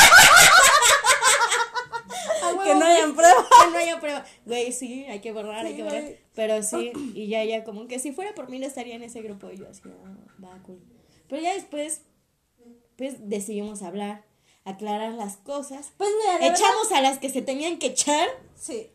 A 2.43 2.47
huevo, 2.53 2.63
que 2.63 2.75
no 2.75 2.85
hayan 2.85 3.15
prueba. 3.15 3.47
Que 3.65 3.71
no 3.71 3.77
haya 3.77 3.99
prueba. 3.99 4.25
Güey, 4.45 4.71
sí, 4.71 5.05
hay 5.05 5.19
que 5.19 5.31
borrar, 5.31 5.65
hay 5.65 5.75
que 5.75 5.83
borrar. 5.83 6.01
güey. 6.01 6.17
Pero 6.33 6.61
sí, 6.63 6.91
y 7.13 7.27
ya, 7.27 7.43
ya, 7.43 7.63
como 7.63 7.87
que 7.87 7.99
si 7.99 8.11
fuera 8.11 8.33
por 8.35 8.49
mí 8.49 8.59
no 8.59 8.65
estaría 8.67 8.95
en 8.95 9.03
ese 9.03 9.21
grupo. 9.21 9.49
Y 9.51 9.57
yo 9.57 9.69
así, 9.69 9.81
ah, 9.85 10.17
va, 10.43 10.61
cool. 10.63 10.79
Pero 11.27 11.41
ya 11.41 11.53
después, 11.53 12.01
pues 12.97 13.15
decidimos 13.29 13.81
hablar, 13.83 14.23
aclarar 14.65 15.13
las 15.13 15.37
cosas. 15.37 15.91
Pues 15.97 16.09
mira, 16.21 16.37
verdad- 16.39 16.55
Echamos 16.57 16.91
a 16.91 17.01
las 17.01 17.17
que 17.19 17.29
se 17.29 17.41
tenían 17.41 17.79
que 17.79 17.87
echar. 17.87 18.27
Sí. 18.55 18.89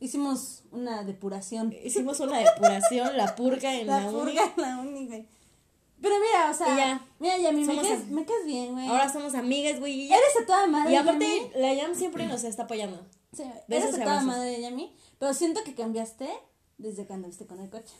Hicimos 0.00 0.62
una 0.72 1.04
depuración. 1.04 1.74
Hicimos 1.84 2.20
una 2.20 2.38
depuración, 2.38 3.16
la 3.18 3.34
purga 3.36 3.74
en 3.78 3.86
la, 3.86 4.00
La 4.00 4.08
uni. 4.10 4.18
purga 4.18 4.52
en 4.56 4.62
la 4.62 4.78
uni, 4.78 5.06
güey. 5.06 5.26
Pero 6.00 6.14
mira, 6.18 6.50
o 6.50 6.54
sea, 6.54 6.76
ya. 6.76 7.06
mira, 7.18 7.36
Yami, 7.38 7.64
me 7.64 7.76
caes, 7.76 8.06
me 8.06 8.24
caes 8.24 8.46
bien, 8.46 8.72
güey. 8.72 8.88
Ahora 8.88 9.12
somos 9.12 9.34
amigas, 9.34 9.78
güey. 9.78 10.06
Eres 10.06 10.36
a 10.42 10.46
toda 10.46 10.66
madre, 10.66 10.92
y 10.92 10.96
aparte, 10.96 11.24
Yami. 11.24 11.60
la 11.60 11.74
Yam 11.74 11.94
siempre 11.94 12.26
nos 12.26 12.44
está 12.44 12.62
apoyando. 12.62 13.06
Sí, 13.32 13.44
Besos 13.68 13.90
eres 13.90 14.00
a 14.00 14.04
toda 14.04 14.22
madre, 14.22 14.60
Yami. 14.60 14.94
Pero 15.18 15.34
siento 15.34 15.62
que 15.62 15.74
cambiaste 15.74 16.28
desde 16.78 17.06
cuando 17.06 17.28
viste 17.28 17.46
con 17.46 17.60
el 17.60 17.68
coche. 17.68 17.94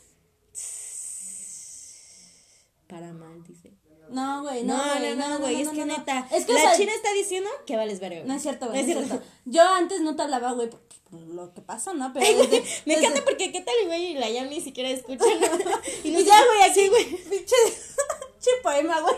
Para 2.87 3.13
mal, 3.13 3.43
dice. 3.43 3.71
No, 4.11 4.43
güey, 4.43 4.63
no, 4.63 4.75
No, 4.77 4.99
güey, 4.99 5.15
no, 5.15 5.29
no, 5.29 5.39
güey, 5.39 5.61
es 5.61 5.69
que 5.69 5.85
neta. 5.85 6.27
Es 6.31 6.45
que, 6.45 6.51
o 6.51 6.55
la 6.55 6.61
sea, 6.61 6.75
china 6.77 6.91
está 6.93 7.11
diciendo 7.13 7.49
que 7.65 7.77
vales 7.77 7.99
verga. 7.99 8.17
güey. 8.17 8.27
No 8.27 8.33
es 8.35 8.41
cierto, 8.41 8.67
güey. 8.67 8.75
no 8.83 8.87
es 8.87 8.93
cierto. 8.93 9.07
cierto. 9.07 9.25
Yo 9.45 9.63
antes 9.67 10.01
no 10.01 10.15
te 10.15 10.21
hablaba, 10.23 10.51
güey, 10.51 10.69
por, 10.69 10.81
por 11.09 11.19
lo 11.21 11.53
que 11.53 11.61
pasa, 11.61 11.93
¿no? 11.93 12.11
Pero 12.13 12.25
desde, 12.41 12.61
me 12.85 12.95
desde- 12.95 13.05
encanta 13.07 13.23
porque 13.25 13.51
qué 13.51 13.61
tal, 13.61 13.73
güey, 13.85 14.11
y 14.11 14.13
la 14.15 14.29
Yam 14.29 14.49
ni 14.49 14.59
siquiera 14.61 14.89
escucha. 14.89 15.23
y 16.03 16.09
Y 16.09 16.23
ya, 16.25 16.45
güey, 16.45 16.69
aquí, 16.69 16.87
güey. 16.89 17.05
Pinche, 17.05 17.55
pinche 18.33 18.51
poema, 18.63 18.99
güey. 19.01 19.15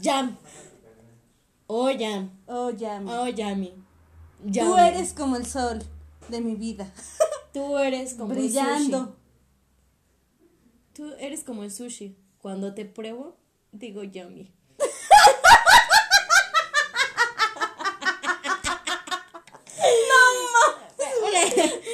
Yam. 0.00 0.36
Oh, 1.66 1.90
Yam. 1.90 2.30
Oh, 2.46 2.70
Yami. 2.70 3.10
Oh, 3.12 3.26
Yami. 3.28 3.74
Tú 4.52 4.76
eres 4.76 5.12
como 5.12 5.36
el 5.36 5.44
sol 5.46 5.82
de 6.28 6.40
mi 6.40 6.54
vida. 6.54 6.90
Tú 7.52 7.76
eres 7.76 8.14
como 8.14 8.32
el 8.32 8.38
sushi. 8.38 8.48
brillando. 8.48 9.16
Tú 10.94 11.12
eres 11.18 11.44
como 11.44 11.62
el 11.64 11.70
sushi. 11.72 12.16
Cuando 12.40 12.72
te 12.74 12.84
pruebo, 12.84 13.36
digo 13.72 14.02
yummy. 14.02 14.52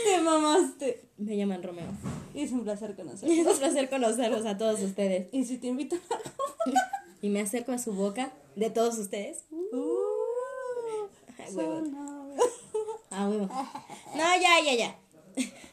Te 0.04 0.20
mamaste. 0.20 1.08
Me 1.16 1.36
llaman 1.36 1.62
Romeo. 1.62 1.86
Y 2.34 2.42
es 2.42 2.52
un 2.52 2.64
placer 2.64 2.94
conocer. 2.96 3.30
Es 3.30 3.46
un 3.46 3.58
placer 3.58 3.88
conocerlos 3.88 4.44
a 4.46 4.58
todos 4.58 4.80
ustedes. 4.80 5.28
Y 5.32 5.44
si 5.44 5.58
te 5.58 5.68
invito 5.68 5.96
Y 7.22 7.28
me 7.28 7.40
acerco 7.40 7.72
a 7.72 7.78
su 7.78 7.92
boca 7.92 8.32
de 8.56 8.70
todos 8.70 8.98
ustedes. 8.98 9.44
Uh, 9.50 11.06
Ay, 11.38 11.54
huevo. 11.54 11.80
no. 11.80 12.34
Ah, 13.10 13.28
huevo. 13.28 13.46
No, 13.46 14.24
ya, 14.40 14.60
ya, 14.64 14.74
ya. 14.74 14.98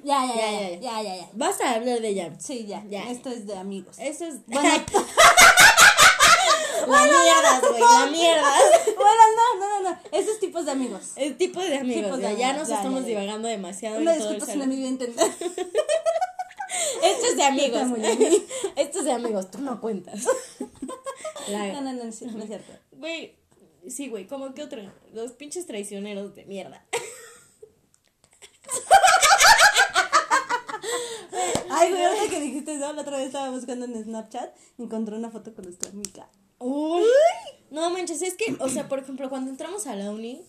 Ya, 0.04 0.26
Ya, 0.26 0.26
ya, 0.26 0.36
ya, 0.36 0.52
ya, 0.52 0.70
ya, 0.70 0.80
ya, 0.80 1.02
ya, 1.04 1.16
ya. 1.18 1.30
Basta 1.34 1.70
de 1.70 1.76
hablar 1.76 2.02
de 2.02 2.14
Yam. 2.16 2.40
Sí, 2.40 2.66
ya, 2.66 2.84
Ya. 2.90 3.10
Esto 3.12 3.30
es 3.30 3.46
de 3.48 3.56
amigos. 3.58 3.98
Eso 4.00 4.26
es. 4.26 4.36
Bueno, 4.48 4.70
la 6.88 7.04
mierda, 7.04 7.62
güey. 7.70 7.82
La 7.82 8.06
mierda. 8.12 8.54
bueno, 8.96 9.22
no, 9.36 9.60
no, 9.60 9.82
no, 9.82 9.90
no. 9.90 10.00
Esos 10.12 10.40
tipos 10.40 10.66
de 10.66 10.72
amigos. 10.72 11.12
El 11.16 11.38
tipo 11.38 11.60
de 11.62 11.78
amigos. 11.78 12.04
Tipos 12.04 12.20
de 12.20 12.38
ya, 12.38 12.54
nos 12.54 12.68
ya, 12.68 12.78
estamos 12.78 13.02
ya, 13.02 13.08
divagando 13.08 13.48
demasiado. 13.48 14.00
Una 14.00 14.14
disculpa 14.16 14.46
si 14.46 14.58
no 14.58 14.68
me 14.68 14.76
dio 14.76 14.86
a 14.86 14.90
entender. 14.90 15.32
Esto 17.04 17.26
es 17.28 17.36
de 17.36 17.44
amigos. 17.44 17.82
Esto 18.76 19.00
es 19.00 19.06
de 19.06 19.12
amigos. 19.12 19.52
Tú 19.52 19.60
no 19.60 19.80
cuentas. 19.82 20.26
No, 21.50 21.82
no, 21.82 21.92
no, 21.92 22.12
sí, 22.12 22.26
no 22.26 22.44
es 22.44 22.48
cierto. 22.48 22.72
Güey, 22.92 23.36
sí, 23.90 24.08
güey, 24.10 24.28
como 24.28 24.54
que 24.54 24.64
otro. 24.64 24.80
Los 25.12 25.32
pinches 25.34 25.66
traicioneros 25.66 26.36
de 26.36 26.46
mierda. 26.46 26.86
Ay, 31.70 31.90
güey, 31.90 32.04
ahorita 32.04 32.30
que 32.30 32.40
dijiste 32.40 32.76
eso, 32.76 32.94
la 32.94 33.02
otra 33.02 33.18
vez 33.18 33.28
estaba 33.28 33.50
buscando 33.50 33.86
en 33.86 34.04
Snapchat, 34.04 34.56
encontré 34.78 35.16
una 35.16 35.32
foto 35.32 35.54
con 35.54 35.66
nuestra 35.66 35.90
amiga. 35.90 36.30
Uy. 36.62 37.04
No 37.70 37.90
manches, 37.90 38.22
es 38.22 38.36
que, 38.36 38.56
o 38.60 38.70
sea, 38.70 38.88
por 38.88 39.00
ejemplo, 39.00 39.30
cuando 39.30 39.50
entramos 39.50 39.88
a 39.88 39.96
la 39.96 40.12
uni, 40.12 40.42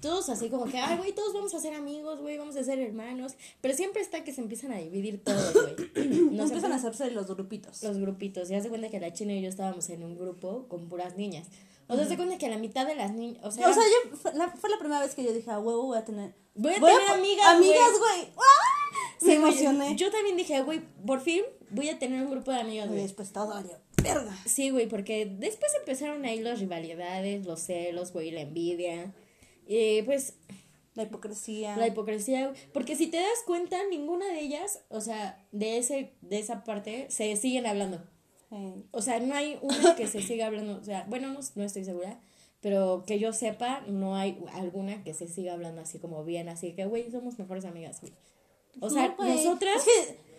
todos 0.00 0.30
así 0.30 0.48
como 0.48 0.64
que, 0.64 0.78
ay, 0.78 0.96
güey, 0.96 1.12
todos 1.12 1.34
vamos 1.34 1.54
a 1.54 1.60
ser 1.60 1.74
amigos, 1.74 2.20
güey, 2.20 2.38
vamos 2.38 2.56
a 2.56 2.64
ser 2.64 2.78
hermanos. 2.78 3.34
Pero 3.60 3.74
siempre 3.74 4.00
está 4.00 4.24
que 4.24 4.32
se 4.32 4.40
empiezan 4.40 4.72
a 4.72 4.78
dividir 4.78 5.22
todos, 5.22 5.52
güey. 5.52 6.08
No 6.30 6.32
Nos 6.32 6.46
empiezan 6.46 6.72
a 6.72 6.76
hacerse 6.76 7.10
los 7.10 7.26
grupitos. 7.26 7.82
los 7.82 7.98
grupitos. 7.98 8.48
Ya 8.48 8.62
se 8.62 8.68
cuenta 8.70 8.88
que 8.88 8.98
la 8.98 9.12
china 9.12 9.34
y 9.34 9.42
yo 9.42 9.48
estábamos 9.48 9.90
en 9.90 10.02
un 10.02 10.16
grupo 10.16 10.66
con 10.68 10.88
puras 10.88 11.16
niñas. 11.16 11.46
O 11.86 11.96
sea, 11.96 12.06
se 12.06 12.16
cuenta 12.16 12.38
que 12.38 12.48
la 12.48 12.56
mitad 12.56 12.86
de 12.86 12.94
las 12.94 13.12
niñas, 13.12 13.44
o 13.44 13.50
sea, 13.50 13.68
O 13.68 13.74
sea, 13.74 13.82
yo, 13.82 14.16
fue 14.16 14.32
la, 14.34 14.48
fue 14.48 14.70
la 14.70 14.78
primera 14.78 15.00
vez 15.00 15.14
que 15.14 15.24
yo 15.24 15.32
dije, 15.32 15.50
a 15.50 15.58
huevo, 15.58 15.82
voy 15.86 15.98
a 15.98 16.04
tener. 16.04 16.34
Voy 16.54 16.72
a 16.72 16.74
tener 16.76 17.08
amigas, 17.08 17.48
Amigas, 17.48 17.98
güey. 17.98 18.32
¡Ah! 18.36 19.00
Sí, 19.18 19.26
güey, 19.26 19.36
emocioné. 19.36 19.96
Yo 19.96 20.10
también 20.10 20.36
dije, 20.36 20.62
güey, 20.62 20.80
por 21.04 21.20
fin 21.20 21.42
voy 21.70 21.88
a 21.88 21.98
tener 21.98 22.22
un 22.22 22.30
grupo 22.30 22.52
de 22.52 22.60
amigas, 22.60 22.88
güey. 22.88 23.02
después 23.02 23.32
todo 23.32 23.48
valió. 23.48 23.76
Verga. 24.02 24.36
Sí, 24.46 24.70
güey, 24.70 24.88
porque 24.88 25.26
después 25.26 25.72
empezaron 25.78 26.24
ahí 26.24 26.40
las 26.40 26.60
rivalidades, 26.60 27.46
los 27.46 27.60
celos, 27.60 28.12
güey, 28.12 28.30
la 28.30 28.42
envidia. 28.42 29.12
Y 29.66 30.02
pues 30.02 30.34
La 30.94 31.04
hipocresía. 31.04 31.76
la 31.76 31.86
hipocresía, 31.86 32.52
porque 32.72 32.96
si 32.96 33.06
te 33.06 33.18
das 33.18 33.42
cuenta, 33.46 33.76
ninguna 33.88 34.26
de 34.26 34.40
ellas, 34.40 34.80
o 34.88 35.00
sea, 35.00 35.46
de 35.52 35.78
ese 35.78 36.12
de 36.22 36.38
esa 36.38 36.64
parte 36.64 37.06
se 37.10 37.36
siguen 37.36 37.66
hablando. 37.66 38.02
O 38.90 39.00
sea, 39.00 39.20
no 39.20 39.34
hay 39.34 39.58
una 39.62 39.94
que 39.94 40.08
se 40.08 40.20
siga 40.22 40.46
hablando, 40.46 40.78
o 40.78 40.84
sea, 40.84 41.06
bueno, 41.08 41.32
no, 41.32 41.38
no 41.54 41.64
estoy 41.64 41.84
segura, 41.84 42.20
pero 42.60 43.04
que 43.06 43.20
yo 43.20 43.32
sepa, 43.32 43.82
no 43.86 44.16
hay 44.16 44.42
alguna 44.54 45.04
que 45.04 45.14
se 45.14 45.28
siga 45.28 45.52
hablando 45.52 45.82
así 45.82 46.00
como 46.00 46.24
bien, 46.24 46.48
así 46.48 46.72
que, 46.72 46.84
güey, 46.84 47.10
somos 47.12 47.38
mejores 47.38 47.64
amigas, 47.64 48.00
güey. 48.00 48.12
O 48.80 48.90
sea, 48.90 49.14
no, 49.18 49.24
nosotras... 49.24 49.76
Es 49.76 49.84
que 49.84 50.30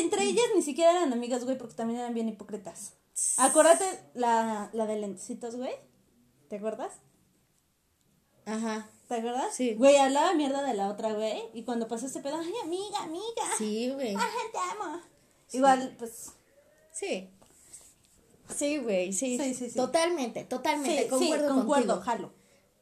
entre 0.00 0.24
ellas 0.24 0.44
ni 0.54 0.62
siquiera 0.62 0.90
eran 0.92 1.12
amigas, 1.12 1.44
güey, 1.44 1.58
porque 1.58 1.74
también 1.74 2.00
eran 2.00 2.14
bien 2.14 2.28
hipócritas. 2.28 2.94
Acuérdate 3.38 3.84
la, 4.14 4.70
la 4.72 4.86
de 4.86 4.96
lentecitos, 4.96 5.56
güey. 5.56 5.74
¿Te 6.48 6.56
acuerdas? 6.56 6.92
Ajá. 8.44 8.88
¿Te 9.08 9.14
acuerdas? 9.16 9.54
Sí. 9.54 9.74
Güey, 9.74 9.96
hablaba 9.96 10.34
mierda 10.34 10.62
de 10.62 10.74
la 10.74 10.88
otra, 10.88 11.12
güey. 11.12 11.42
Y 11.54 11.64
cuando 11.64 11.88
pasó 11.88 12.06
ese 12.06 12.20
pedo, 12.20 12.38
ay, 12.38 12.52
amiga, 12.62 13.02
amiga. 13.02 13.44
Sí, 13.58 13.90
güey. 13.92 14.14
Ajá, 14.14 14.28
te 14.52 14.58
amo. 14.58 15.00
Igual, 15.52 15.94
pues. 15.98 16.32
Sí. 16.92 17.30
Sí, 18.54 18.78
güey, 18.78 19.12
sí. 19.12 19.36
Sí, 19.38 19.54
sí, 19.54 19.70
sí. 19.70 19.76
Totalmente, 19.76 20.40
Sí, 20.42 20.46
totalmente. 20.48 21.02
sí, 21.04 21.08
concuerdo, 21.08 21.48
concuerdo, 21.54 21.94
contigo. 21.96 22.00
jalo. 22.04 22.32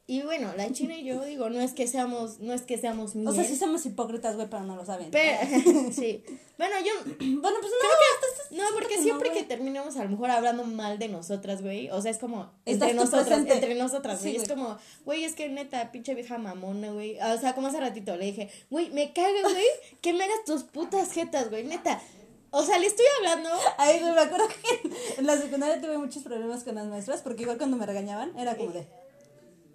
Y 0.06 0.20
bueno, 0.20 0.52
la 0.54 0.70
China 0.70 0.98
y 0.98 1.04
yo 1.04 1.24
digo, 1.24 1.48
no 1.48 1.62
es 1.62 1.72
que 1.72 1.86
seamos, 1.86 2.38
no 2.38 2.52
es 2.52 2.60
que 2.60 2.76
seamos 2.76 3.14
miel. 3.14 3.26
O 3.28 3.32
sea, 3.32 3.42
sí 3.42 3.56
somos 3.56 3.86
hipócritas, 3.86 4.36
güey, 4.36 4.48
pero 4.50 4.62
no 4.64 4.76
lo 4.76 4.84
saben. 4.84 5.10
Pero, 5.10 5.38
sí. 5.92 6.22
Bueno, 6.58 6.74
yo 6.84 6.92
Bueno, 7.18 7.56
pues 7.60 7.72
no, 7.72 8.50
que 8.50 8.56
no, 8.56 8.64
porque 8.74 8.98
siempre 8.98 9.32
que 9.32 9.44
terminamos 9.44 9.96
a 9.96 10.04
lo 10.04 10.10
mejor 10.10 10.30
hablando 10.30 10.64
mal 10.64 10.98
de 10.98 11.08
nosotras, 11.08 11.62
güey, 11.62 11.88
o 11.88 12.02
sea, 12.02 12.10
es 12.10 12.18
como 12.18 12.52
entre 12.66 12.92
nosotras, 12.92 13.24
presente. 13.24 13.54
entre 13.54 13.74
nosotras, 13.76 14.20
Sí, 14.20 14.32
güey, 14.32 14.42
es 14.42 14.48
como, 14.48 14.76
güey, 15.06 15.24
es 15.24 15.34
que 15.34 15.48
neta, 15.48 15.90
pinche 15.90 16.14
vieja 16.14 16.36
mamona, 16.36 16.92
güey. 16.92 17.18
O 17.20 17.40
sea, 17.40 17.54
como 17.54 17.68
hace 17.68 17.80
ratito 17.80 18.14
le 18.16 18.26
dije, 18.26 18.50
güey, 18.68 18.90
me 18.90 19.14
caga, 19.14 19.40
güey, 19.42 19.64
que 20.02 20.12
me 20.12 20.24
hagas 20.24 20.44
tus 20.44 20.64
putas 20.64 21.12
jetas, 21.12 21.48
güey, 21.48 21.64
neta. 21.64 22.02
O 22.50 22.62
sea, 22.62 22.78
le 22.78 22.86
estoy 22.86 23.04
hablando 23.18 23.50
Ay, 23.78 24.00
me 24.00 24.10
acuerdo 24.10 24.46
que 24.46 24.88
en 25.18 25.26
la 25.26 25.36
secundaria 25.36 25.80
tuve 25.80 25.98
muchos 25.98 26.22
problemas 26.22 26.62
con 26.62 26.76
las 26.76 26.86
maestras 26.86 27.20
porque 27.20 27.42
igual 27.42 27.58
cuando 27.58 27.76
me 27.76 27.86
regañaban 27.86 28.38
era 28.38 28.56
como 28.56 28.70
de. 28.70 28.86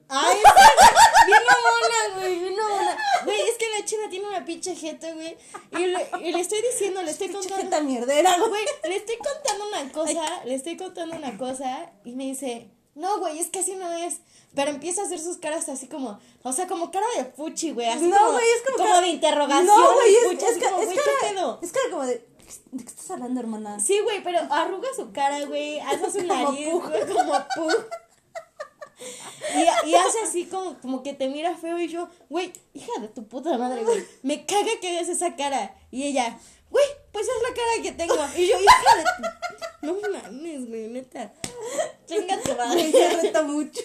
Ay, 0.09 0.37
bien 1.27 1.39
mamona, 1.47 2.19
güey, 2.19 2.39
bien 2.39 2.55
mamona. 2.55 2.97
Güey, 3.25 3.41
es 3.41 3.57
que 3.57 3.65
la 3.77 3.85
china 3.85 4.03
tiene 4.09 4.27
una 4.27 4.43
pinche 4.45 4.75
jeta, 4.75 5.11
güey. 5.13 5.37
Y 5.71 5.85
le, 5.85 6.09
y 6.21 6.31
le 6.31 6.39
estoy 6.39 6.61
diciendo, 6.61 7.01
le 7.03 7.11
estoy 7.11 7.29
contando. 7.29 7.63
Cheta 7.63 7.81
mierdera, 7.81 8.37
güey. 8.39 8.63
Le 8.83 8.95
estoy 8.95 9.17
contando 9.17 9.67
una 9.67 9.91
cosa, 9.91 10.43
le 10.45 10.55
estoy 10.55 10.77
contando 10.77 11.15
una 11.15 11.37
cosa 11.37 11.91
y 12.03 12.13
me 12.15 12.23
dice, 12.25 12.71
no, 12.95 13.19
güey, 13.19 13.39
es 13.39 13.47
que 13.49 13.59
así 13.59 13.75
no 13.75 13.91
es. 13.91 14.17
Pero 14.55 14.71
empieza 14.71 15.03
a 15.03 15.05
hacer 15.05 15.19
sus 15.19 15.37
caras 15.37 15.69
así 15.69 15.87
como, 15.87 16.19
o 16.41 16.51
sea, 16.53 16.65
como 16.67 16.89
cara 16.89 17.05
de 17.17 17.25
fuchi, 17.25 17.71
güey. 17.71 17.87
Así 17.87 18.07
No, 18.07 18.17
como, 18.17 18.31
güey, 18.31 18.45
es 18.49 18.63
como. 18.63 18.77
como 18.77 18.89
cara- 18.89 19.01
de 19.01 19.07
interrogación. 19.09 19.65
No, 19.67 19.93
güey, 19.93 20.15
es, 20.15 20.23
es, 20.41 20.49
así 20.49 20.59
como, 20.59 20.79
es 20.79 20.85
güey, 20.87 20.97
¿qué 20.97 21.03
cara. 21.03 21.33
pedo? 21.33 21.59
Es 21.61 21.71
cara 21.71 21.85
como 21.91 22.05
de. 22.07 22.27
¿De 22.71 22.83
qué 22.83 22.89
estás 22.89 23.11
hablando, 23.11 23.39
hermana? 23.41 23.79
Sí, 23.79 23.99
güey, 23.99 24.23
pero 24.23 24.39
arruga 24.51 24.87
su 24.95 25.11
cara, 25.11 25.45
güey, 25.45 25.79
hace 25.81 26.09
su 26.11 26.23
nariz, 26.25 26.67
güey, 26.73 27.07
como 27.13 27.31
pug. 27.55 27.75
Y, 29.55 29.89
y 29.89 29.95
hace 29.95 30.19
así 30.21 30.45
como, 30.45 30.77
como 30.81 31.03
que 31.03 31.13
te 31.13 31.27
mira 31.29 31.55
feo 31.57 31.79
y 31.79 31.87
yo, 31.87 32.09
güey, 32.29 32.51
hija 32.73 32.91
de 32.99 33.07
tu 33.07 33.27
puta 33.27 33.57
madre, 33.57 33.83
güey, 33.83 34.05
me 34.23 34.45
caga 34.45 34.71
que 34.81 34.89
hagas 34.97 35.09
esa 35.09 35.35
cara. 35.35 35.73
Y 35.91 36.03
ella, 36.03 36.37
güey, 36.69 36.85
pues 37.11 37.27
es 37.27 37.41
la 37.47 37.53
cara 37.55 37.81
que 37.81 37.91
tengo. 37.93 38.15
Y 38.35 38.47
yo, 38.47 38.59
hija 38.59 38.95
de 38.97 39.03
tu... 39.03 39.87
No 39.87 39.93
mames, 40.11 40.67
güey, 40.67 40.87
neta. 40.89 41.31
Chinga 42.05 42.39
tu 42.41 42.49
Me 42.51 42.55
madre. 42.57 43.09
reta 43.21 43.41
mucho. 43.43 43.81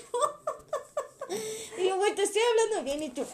Y 1.79 1.87
yo, 1.89 1.97
güey, 1.97 2.15
te 2.15 2.23
estoy 2.25 2.43
hablando 2.51 2.83
bien 2.85 3.03
y 3.05 3.11
tú... 3.11 3.25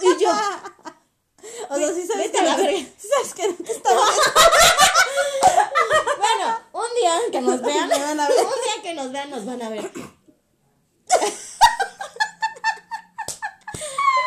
Y 0.00 0.22
yo, 0.22 0.30
O 1.70 1.76
sea, 1.76 1.92
sí 1.94 2.06
sabes 2.06 2.26
Vete 2.26 2.32
que. 2.32 2.38
a 2.38 2.42
la 2.44 2.56
verga. 2.56 2.78
Sí 2.98 3.08
sabes 3.14 3.34
que 3.34 3.48
no 3.48 3.54
te 3.64 3.72
estaba 3.72 4.00
bueno, 6.18 6.58
día 7.00 7.18
que 7.32 7.40
nos 7.40 7.60
vean, 7.62 7.88
Me 7.88 7.98
van 7.98 8.20
a 8.20 8.28
ver. 8.28 8.38
un 8.38 8.44
día 8.46 8.82
que 8.82 8.94
nos 8.94 9.12
vean, 9.12 9.30
nos 9.30 9.44
van 9.44 9.62
a 9.62 9.68
ver. 9.70 9.90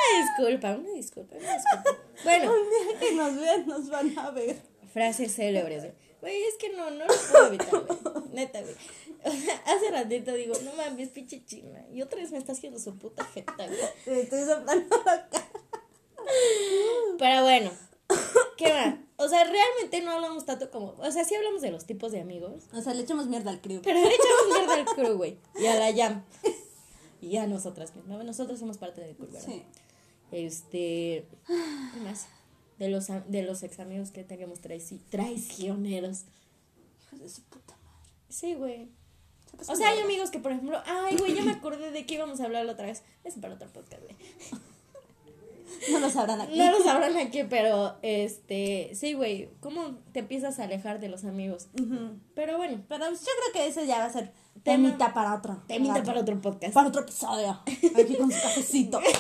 Una 0.08 0.26
disculpa, 0.26 0.76
una 0.76 0.92
disculpa, 0.92 1.36
una 1.36 1.54
disculpa. 1.54 1.92
Bueno, 2.24 2.52
Un 2.54 2.70
día 2.70 3.00
que 3.00 3.12
nos 3.16 3.36
vean, 3.36 3.68
nos 3.68 3.90
van 3.90 4.18
a 4.20 4.32
ver. 4.32 4.62
frases 4.94 5.36
célebres, 5.36 5.84
güey. 5.84 5.94
Güey, 6.22 6.44
es 6.46 6.56
que 6.56 6.70
no, 6.70 6.90
no 6.90 7.06
lo 7.06 7.14
puedo 7.32 7.48
evitar, 7.48 7.70
güey. 7.86 8.24
Neta, 8.32 8.62
güey. 8.62 8.76
O 9.24 9.32
sea, 9.32 9.62
hace 9.66 9.92
ratito 9.92 10.34
digo, 10.34 10.56
no 10.64 10.74
mames, 10.74 11.10
pinche 11.10 11.44
china. 11.46 11.86
Y 11.92 12.02
otra 12.02 12.20
vez 12.20 12.32
me 12.32 12.38
está 12.40 12.54
haciendo 12.54 12.80
su 12.80 12.98
puta 12.98 13.24
jeta, 13.26 13.54
güey. 13.56 14.20
Estoy 14.22 14.46
soplando 14.46 14.98
la 15.06 15.30
cara. 15.30 15.48
Pero 17.20 17.44
bueno, 17.44 17.72
¿qué 18.58 18.72
va? 18.74 18.98
O 19.20 19.28
sea, 19.28 19.44
realmente 19.44 20.02
no 20.02 20.12
hablamos 20.12 20.46
tanto 20.46 20.70
como. 20.70 20.96
O 21.00 21.12
sea, 21.12 21.24
sí 21.26 21.34
hablamos 21.36 21.62
de 21.62 21.72
los 21.72 21.86
tipos 21.86 22.12
de 22.12 22.22
amigos. 22.22 22.66
O 22.74 22.82
sea, 22.82 22.94
le 22.94 23.02
echamos 23.02 23.28
mierda 23.28 23.50
al 23.52 23.62
crew. 23.62 23.82
Pero 23.84 24.00
le 24.00 24.08
echamos 24.08 24.48
mierda 24.58 24.74
al 24.76 24.86
crew, 24.86 25.18
güey. 25.18 25.38
Y 25.60 25.66
a 25.66 25.76
la 25.76 25.94
jam. 25.96 26.24
Y 27.20 27.38
a 27.38 27.48
nosotras, 27.48 27.94
¿no? 28.06 28.24
Nosotros 28.24 28.60
somos 28.60 28.78
parte 28.78 29.02
del 29.02 29.16
crew, 29.16 29.28
¿verdad? 29.32 29.46
Sí. 29.48 29.64
Este. 30.32 31.26
¿Qué 31.48 32.00
más? 32.02 32.28
De 32.78 32.90
los, 32.90 33.08
de 33.08 33.42
los 33.42 33.64
ex 33.64 33.80
amigos 33.80 34.12
que 34.12 34.24
teníamos 34.24 34.62
traici- 34.62 35.02
traicioneros. 35.10 36.26
Hijos 37.08 37.20
de 37.20 37.30
su 37.30 37.42
puta 37.44 37.76
madre. 37.84 38.12
Sí, 38.30 38.54
güey. 38.54 38.88
O 39.68 39.76
sea, 39.76 39.90
hay 39.90 40.00
amigos 40.02 40.30
que, 40.30 40.38
por 40.38 40.52
ejemplo, 40.52 40.80
ay, 40.86 41.18
güey, 41.18 41.34
ya 41.34 41.42
me 41.44 41.54
acordé 41.54 41.90
de 41.90 42.06
qué 42.06 42.14
íbamos 42.16 42.40
a 42.40 42.44
hablar 42.46 42.66
la 42.66 42.74
otra 42.74 42.86
vez. 42.86 43.02
Es 43.24 43.34
para 43.36 43.56
otro 43.56 43.68
podcast, 43.74 44.04
güey. 44.04 44.16
No 45.92 46.00
lo 46.00 46.10
sabrán 46.10 46.42
aquí. 46.42 46.58
No 46.58 46.72
lo 46.72 46.84
sabrán 46.84 47.16
aquí, 47.18 47.44
pero, 47.44 47.98
este, 48.02 48.92
sí, 48.96 49.14
güey, 49.14 49.50
¿cómo 49.60 49.98
te 50.14 50.20
empiezas 50.20 50.60
a 50.60 50.64
alejar 50.64 51.00
de 51.00 51.10
los 51.10 51.24
amigos? 51.26 51.68
Pero 52.36 52.58
bueno, 52.58 52.84
Pero 52.88 53.06
pues, 53.08 53.22
yo 53.22 53.28
creo 53.42 53.54
que 53.54 53.68
ese 53.70 53.86
ya 53.88 54.00
va 54.00 54.06
a 54.06 54.14
ser 54.14 54.32
Tema- 54.64 54.88
temita 54.90 55.14
para 55.14 55.36
otro. 55.36 55.62
temita 55.68 56.04
para 56.04 56.22
otro 56.22 56.40
podcast. 56.42 56.74
Para 56.74 56.88
otro 56.90 57.02
episodio. 57.02 57.60
Aquí 57.96 58.16
con 58.16 58.32
su 58.32 58.42
cafecito. 58.42 59.00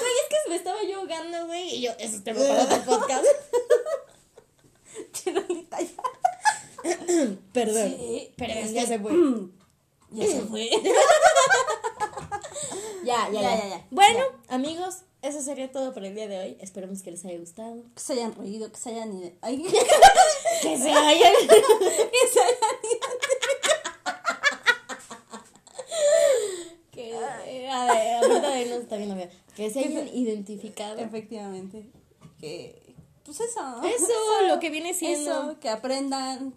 Güey, 0.00 0.12
es 0.12 0.28
que 0.28 0.48
me 0.50 0.56
estaba 0.56 0.78
yo 0.82 0.98
ahogando, 1.00 1.46
güey, 1.46 1.76
y 1.76 1.82
yo, 1.82 1.92
eso 1.98 2.16
es 2.16 2.24
tema 2.24 2.40
para 2.40 2.64
otro 2.64 2.82
podcast. 2.84 3.24
Chirolita 5.12 5.78
ya. 5.80 5.88
Perdón, 7.52 7.94
Sí, 7.98 8.32
es 8.38 8.72
ya 8.72 8.86
se 8.86 8.98
fue. 8.98 9.12
Ya 10.12 10.26
se 10.26 10.40
fue. 10.42 10.68
Ya, 13.04 13.28
Ya, 13.32 13.40
ya. 13.40 13.56
ya, 13.56 13.68
ya. 13.68 13.86
Bueno, 13.90 14.20
amigos, 14.48 15.02
eso 15.22 15.42
sería 15.42 15.70
todo 15.70 15.92
por 15.92 16.04
el 16.04 16.14
día 16.14 16.28
de 16.28 16.38
hoy. 16.38 16.56
Esperemos 16.60 17.02
que 17.02 17.10
les 17.10 17.24
haya 17.24 17.38
gustado. 17.38 17.82
Que 17.94 18.00
se 18.00 18.12
hayan 18.14 18.34
reído, 18.34 18.70
que 18.70 18.78
se 18.78 18.90
hayan 18.90 19.16
ido. 19.16 19.30
Ay, 19.42 19.62
Que 20.62 20.78
se 20.78 20.90
hayan... 20.90 21.32
que 21.48 22.28
se 22.32 22.40
hayan 22.40 22.58
que, 26.90 27.12
eh, 27.46 27.70
a 27.70 27.86
ver, 27.86 28.42
de 28.68 28.76
está 28.76 28.96
viendo 28.96 29.14
bien. 29.14 29.30
Que 29.54 29.70
se 29.70 29.80
hayan 29.80 30.08
identificado. 30.08 30.98
Efectivamente. 30.98 31.90
Que, 32.38 32.94
pues 33.24 33.40
eso. 33.40 33.82
Eso, 33.84 34.46
lo 34.48 34.58
que 34.58 34.70
viene 34.70 34.94
siendo. 34.94 35.30
Eso, 35.30 35.60
que 35.60 35.68
aprendan. 35.68 36.54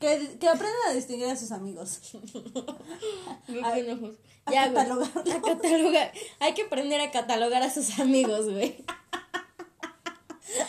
Que, 0.00 0.36
que 0.38 0.48
aprendan 0.48 0.90
a 0.90 0.92
distinguir 0.94 1.26
a 1.28 1.36
sus 1.36 1.52
amigos. 1.52 2.00
A- 3.64 3.72
a 3.72 3.78
Ya, 3.78 4.68
güey. 4.68 4.74
catalogarlos. 4.74 5.34
A 5.34 5.40
catalogar. 5.42 6.12
Hay 6.40 6.54
que 6.54 6.62
aprender 6.62 7.00
a 7.00 7.10
catalogar 7.10 7.62
a 7.62 7.70
sus 7.70 7.98
amigos, 7.98 8.50
güey. 8.50 8.76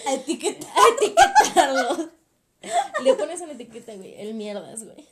A 0.07 0.13
etiquetar. 0.13 0.69
A 0.69 0.81
etiquetarlos. 0.95 2.09
Le 3.03 3.13
pones 3.15 3.41
una 3.41 3.51
etiqueta, 3.53 3.93
güey. 3.95 4.15
El 4.19 4.33
mierdas, 4.33 4.83
güey. 4.83 5.07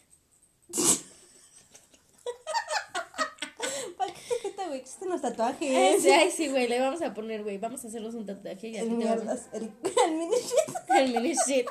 ¿Para 3.97 4.13
qué 4.13 4.21
etiqueta, 4.34 4.67
güey? 4.67 4.80
Existen 4.80 5.10
los 5.10 5.21
tatuajes. 5.21 5.97
Ese, 5.99 6.13
ay, 6.13 6.32
sí, 6.32 6.47
güey. 6.49 6.67
Le 6.67 6.80
vamos 6.80 7.01
a 7.01 7.13
poner, 7.13 7.43
güey. 7.43 7.58
Vamos 7.58 7.84
a 7.86 7.88
hacerlos 7.88 8.15
un 8.15 8.25
tatuaje 8.25 8.69
y 8.69 8.78
El 8.78 8.86
vamos. 8.89 8.97
mierdas. 9.04 9.47
El, 9.54 9.63
el 10.06 10.12
mini 10.15 10.36
shit. 10.38 10.75
El 10.97 11.13
mini 11.13 11.36
shit. 11.47 11.67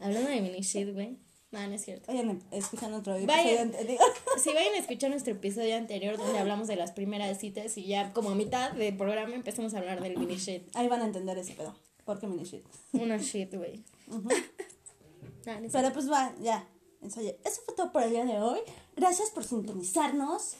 Hablando 0.00 0.30
de 0.30 0.40
mini 0.40 0.60
shit, 0.60 0.92
güey. 0.92 1.18
No, 1.52 1.66
no 1.68 1.74
es 1.74 1.84
cierto. 1.84 2.10
Vayan 2.10 2.42
escuchando 2.50 2.96
otro 2.96 3.14
episodio 3.14 3.60
anterior. 3.60 4.00
Si 4.42 4.54
vayan 4.54 4.72
a 4.72 4.78
escuchar 4.78 5.10
nuestro 5.10 5.34
episodio 5.34 5.76
anterior 5.76 6.16
donde 6.16 6.38
hablamos 6.38 6.66
de 6.66 6.76
las 6.76 6.92
primeras 6.92 7.38
citas 7.38 7.76
y 7.76 7.84
ya 7.84 8.10
como 8.14 8.30
a 8.30 8.34
mitad 8.34 8.72
del 8.72 8.96
programa 8.96 9.34
empezamos 9.34 9.74
a 9.74 9.78
hablar 9.78 10.02
del 10.02 10.16
mini 10.16 10.36
shit. 10.36 10.74
Ahí 10.74 10.88
van 10.88 11.02
a 11.02 11.04
entender 11.04 11.36
ese 11.36 11.52
pedo. 11.52 11.76
¿Por 12.06 12.18
qué 12.18 12.26
mini 12.26 12.44
shit? 12.44 12.64
Una 12.94 13.18
shit, 13.18 13.54
güey. 13.54 13.84
No, 15.44 15.58
no 15.58 15.66
es 15.66 15.72
cierto. 15.72 15.78
Pero 15.78 15.92
pues 15.92 16.10
va, 16.10 16.32
ya. 16.40 16.68
Eso, 17.02 17.20
fue 17.66 17.74
todo 17.74 17.90
por 17.90 18.04
el 18.04 18.10
día 18.10 18.24
de 18.24 18.40
hoy. 18.40 18.60
Gracias 18.94 19.30
por 19.30 19.42
sintonizarnos, 19.42 20.54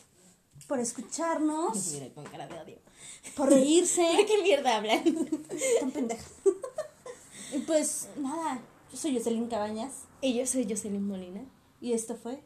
por 0.66 0.80
escucharnos, 0.80 2.00
con 2.16 2.24
cara 2.24 2.48
de 2.48 2.58
odio. 2.58 2.78
por 3.36 3.48
reírse. 3.48 4.02
¿De 4.16 4.26
qué 4.26 4.42
mierda 4.42 4.78
hablan? 4.78 5.04
Tan 5.78 5.90
pendeja. 5.92 6.28
y 7.54 7.58
pues 7.58 8.08
nada, 8.16 8.60
yo 8.90 8.98
soy 8.98 9.16
Jocelyn 9.16 9.46
Cabañas 9.46 9.92
Y 10.22 10.34
yo 10.34 10.46
soy 10.46 10.66
Jocelyn 10.68 11.06
Molina. 11.06 11.44
y 11.80 11.92
esto 11.92 12.14
fue 12.14 12.44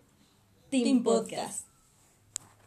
Team, 0.70 0.82
Team 0.82 1.02
Podcast. 1.04 1.66
Podcast. 1.66 1.75